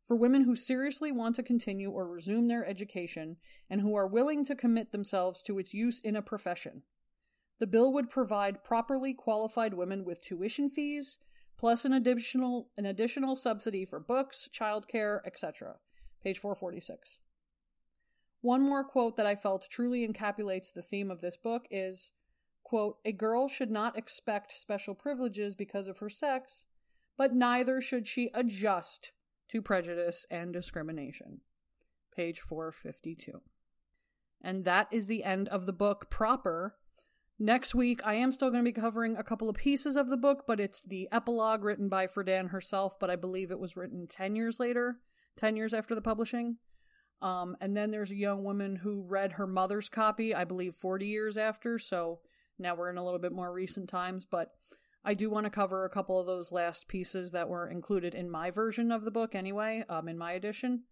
for 0.03 0.15
women 0.15 0.43
who 0.43 0.55
seriously 0.55 1.11
want 1.11 1.35
to 1.37 1.43
continue 1.43 1.89
or 1.89 2.07
resume 2.07 2.47
their 2.47 2.65
education 2.65 3.37
and 3.69 3.81
who 3.81 3.95
are 3.95 4.07
willing 4.07 4.45
to 4.45 4.55
commit 4.55 4.91
themselves 4.91 5.41
to 5.43 5.57
its 5.57 5.73
use 5.73 5.99
in 6.01 6.15
a 6.15 6.21
profession. 6.21 6.83
The 7.59 7.67
bill 7.67 7.93
would 7.93 8.09
provide 8.09 8.63
properly 8.63 9.13
qualified 9.13 9.73
women 9.73 10.03
with 10.03 10.23
tuition 10.23 10.69
fees, 10.69 11.19
plus 11.57 11.85
an 11.85 11.93
additional 11.93 12.69
an 12.77 12.85
additional 12.85 13.35
subsidy 13.35 13.85
for 13.85 13.99
books, 13.99 14.49
childcare, 14.51 15.19
etc. 15.25 15.77
Page 16.23 16.39
446. 16.39 17.19
One 18.41 18.61
more 18.61 18.83
quote 18.83 19.15
that 19.17 19.25
I 19.25 19.35
felt 19.35 19.67
truly 19.69 20.05
encapsulates 20.05 20.73
the 20.73 20.81
theme 20.81 21.09
of 21.11 21.21
this 21.21 21.37
book 21.37 21.65
is 21.69 22.11
quote, 22.63 22.99
"A 23.05 23.11
girl 23.11 23.47
should 23.47 23.71
not 23.71 23.97
expect 23.97 24.57
special 24.57 24.95
privileges 24.95 25.53
because 25.53 25.87
of 25.87 25.99
her 25.99 26.09
sex, 26.09 26.65
but 27.15 27.33
neither 27.33 27.79
should 27.79 28.07
she 28.07 28.31
adjust 28.33 29.11
to 29.49 29.61
prejudice 29.61 30.25
and 30.29 30.51
discrimination." 30.51 31.41
Page 32.11 32.39
452. 32.41 33.41
And 34.41 34.65
that 34.65 34.87
is 34.91 35.07
the 35.07 35.23
end 35.23 35.47
of 35.49 35.65
the 35.65 35.73
book 35.73 36.09
proper. 36.09 36.77
Next 37.39 37.73
week, 37.73 38.01
I 38.05 38.15
am 38.15 38.31
still 38.31 38.51
going 38.51 38.63
to 38.63 38.71
be 38.71 38.79
covering 38.79 39.17
a 39.17 39.23
couple 39.23 39.49
of 39.49 39.55
pieces 39.55 39.95
of 39.95 40.09
the 40.09 40.17
book, 40.17 40.43
but 40.45 40.59
it's 40.59 40.83
the 40.83 41.09
epilogue 41.11 41.63
written 41.63 41.89
by 41.89 42.05
Friedan 42.05 42.49
herself, 42.49 42.99
but 42.99 43.09
I 43.09 43.15
believe 43.15 43.49
it 43.49 43.59
was 43.59 43.75
written 43.75 44.07
10 44.07 44.35
years 44.35 44.59
later, 44.59 44.97
10 45.37 45.55
years 45.55 45.73
after 45.73 45.95
the 45.95 46.01
publishing. 46.01 46.57
Um, 47.21 47.57
and 47.59 47.75
then 47.75 47.89
there's 47.89 48.11
a 48.11 48.15
young 48.15 48.43
woman 48.43 48.75
who 48.75 49.01
read 49.07 49.33
her 49.33 49.47
mother's 49.47 49.89
copy, 49.89 50.35
I 50.35 50.43
believe 50.43 50.75
40 50.75 51.07
years 51.07 51.37
after, 51.37 51.79
so 51.79 52.19
now 52.59 52.75
we're 52.75 52.91
in 52.91 52.97
a 52.97 53.03
little 53.03 53.19
bit 53.19 53.31
more 53.31 53.51
recent 53.51 53.89
times, 53.89 54.25
but 54.29 54.49
I 55.03 55.15
do 55.15 55.29
want 55.29 55.45
to 55.45 55.49
cover 55.49 55.85
a 55.85 55.89
couple 55.89 56.19
of 56.19 56.27
those 56.27 56.51
last 56.51 56.87
pieces 56.87 57.31
that 57.31 57.49
were 57.49 57.67
included 57.67 58.13
in 58.13 58.29
my 58.29 58.51
version 58.51 58.91
of 58.91 59.03
the 59.03 59.11
book 59.11 59.35
anyway, 59.35 59.83
um, 59.89 60.07
in 60.07 60.17
my 60.17 60.33
edition. 60.33 60.83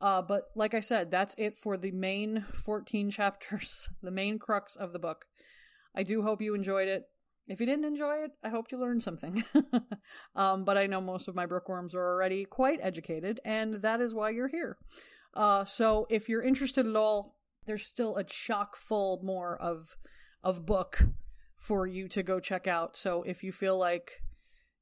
Uh, 0.00 0.20
but 0.20 0.50
like 0.54 0.74
I 0.74 0.80
said, 0.80 1.10
that's 1.10 1.34
it 1.38 1.56
for 1.56 1.76
the 1.76 1.90
main 1.90 2.44
14 2.52 3.10
chapters, 3.12 3.88
the 4.02 4.10
main 4.10 4.38
crux 4.38 4.76
of 4.76 4.92
the 4.92 4.98
book. 4.98 5.24
I 5.96 6.02
do 6.02 6.22
hope 6.22 6.42
you 6.42 6.54
enjoyed 6.54 6.88
it. 6.88 7.04
If 7.48 7.60
you 7.60 7.66
didn't 7.66 7.84
enjoy 7.84 8.24
it, 8.24 8.32
I 8.42 8.48
hope 8.48 8.72
you 8.72 8.78
learned 8.78 9.02
something. 9.02 9.44
um, 10.36 10.64
but 10.64 10.76
I 10.76 10.86
know 10.86 11.00
most 11.00 11.28
of 11.28 11.34
my 11.34 11.46
bookworms 11.46 11.94
are 11.94 12.04
already 12.04 12.44
quite 12.44 12.80
educated, 12.82 13.40
and 13.44 13.82
that 13.82 14.00
is 14.00 14.12
why 14.12 14.30
you're 14.30 14.48
here. 14.48 14.78
Uh, 15.32 15.64
so 15.64 16.06
if 16.10 16.28
you're 16.28 16.42
interested 16.42 16.86
at 16.86 16.96
all, 16.96 17.36
there's 17.66 17.84
still 17.84 18.16
a 18.16 18.24
chock 18.24 18.76
full 18.76 19.20
more 19.22 19.56
of 19.56 19.96
of 20.42 20.64
book 20.64 21.02
for 21.56 21.86
you 21.86 22.08
to 22.08 22.22
go 22.22 22.38
check 22.38 22.66
out. 22.66 22.96
So 22.96 23.22
if 23.22 23.42
you 23.42 23.50
feel 23.52 23.76
like 23.78 24.22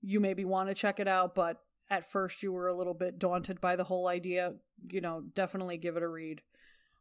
you 0.03 0.21
maybe 0.21 0.45
want 0.45 0.69
to 0.69 0.75
check 0.75 1.01
it 1.01 1.09
out, 1.09 1.35
but 1.35 1.59
at 1.89 2.11
first 2.11 2.43
you 2.43 2.53
were 2.53 2.69
a 2.69 2.75
little 2.75 2.95
bit 2.95 3.19
daunted 3.19 3.61
by 3.61 3.77
the 3.77 3.85
whole 3.85 4.07
idea, 4.07 4.53
you 4.91 5.01
know, 5.01 5.23
definitely 5.35 5.79
give 5.79 5.97
it 5.97 6.03
a 6.03 6.09
read. 6.09 6.43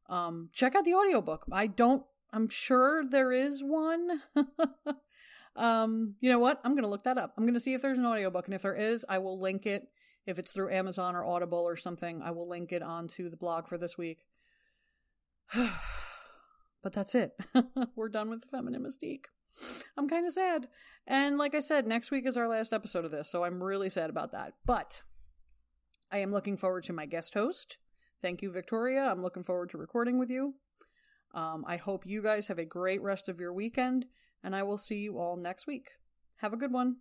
Um, 0.10 0.50
check 0.54 0.76
out 0.76 0.86
the 0.86 0.94
audiobook. 0.94 1.44
I 1.52 1.68
don't, 1.68 2.04
I'm 2.34 2.50
sure 2.50 3.06
there 3.06 3.32
is 3.32 3.62
one. 3.64 4.22
um, 5.56 6.16
you 6.20 6.32
know 6.32 6.40
what? 6.40 6.60
I'm 6.64 6.72
going 6.72 6.84
to 6.84 6.90
look 6.90 7.04
that 7.04 7.20
up. 7.20 7.34
I'm 7.38 7.46
going 7.46 7.54
to 7.54 7.60
see 7.60 7.76
if 7.76 7.82
there's 7.84 8.00
an 8.00 8.06
audiobook. 8.06 8.46
And 8.46 8.56
if 8.56 8.64
there 8.64 8.76
is, 8.76 9.06
I 9.08 9.20
will 9.20 9.40
link 9.40 9.68
it. 9.68 9.84
If 10.26 10.40
it's 10.40 10.52
through 10.52 10.74
Amazon 10.74 11.16
or 11.16 11.24
Audible 11.24 11.60
or 11.60 11.76
something, 11.76 12.22
I 12.24 12.32
will 12.32 12.50
link 12.50 12.72
it 12.72 12.82
onto 12.82 13.30
the 13.30 13.38
blog 13.38 13.68
for 13.68 13.78
this 13.78 13.98
week. 13.98 14.26
but 15.54 16.94
that's 16.94 17.14
it. 17.14 17.34
We're 17.96 18.10
done 18.10 18.30
with 18.30 18.42
the 18.42 18.48
feminine 18.48 18.84
mystique. 18.84 19.26
I'm 19.96 20.10
kind 20.10 20.26
of 20.26 20.34
sad. 20.34 20.68
And 21.06 21.38
like 21.38 21.54
I 21.54 21.60
said, 21.60 21.86
next 21.86 22.10
week 22.10 22.26
is 22.26 22.38
our 22.38 22.48
last 22.48 22.74
episode 22.74 23.06
of 23.06 23.12
this, 23.12 23.30
so 23.30 23.44
I'm 23.44 23.62
really 23.62 23.90
sad 23.90 24.10
about 24.10 24.32
that. 24.32 24.54
But 24.66 25.02
I 26.12 26.20
am 26.20 26.32
looking 26.32 26.58
forward 26.58 26.86
to 26.86 26.94
my 26.94 27.06
guest 27.06 27.34
host. 27.34 27.78
Thank 28.22 28.42
you, 28.42 28.52
Victoria. 28.52 29.04
I'm 29.04 29.22
looking 29.22 29.44
forward 29.44 29.70
to 29.72 29.78
recording 29.78 30.18
with 30.18 30.30
you. 30.30 30.56
Um, 31.34 31.66
I 31.68 31.78
hope 31.78 32.06
you 32.06 32.22
guys 32.22 32.48
have 32.48 32.60
a 32.60 32.66
great 32.66 33.02
rest 33.02 33.28
of 33.28 33.40
your 33.40 33.54
weekend, 33.54 34.06
and 34.44 34.56
I 34.56 34.64
will 34.64 34.78
see 34.78 34.98
you 34.98 35.18
all 35.18 35.36
next 35.36 35.68
week. 35.68 35.90
Have 36.38 36.54
a 36.54 36.58
good 36.58 36.72
one. 36.72 36.98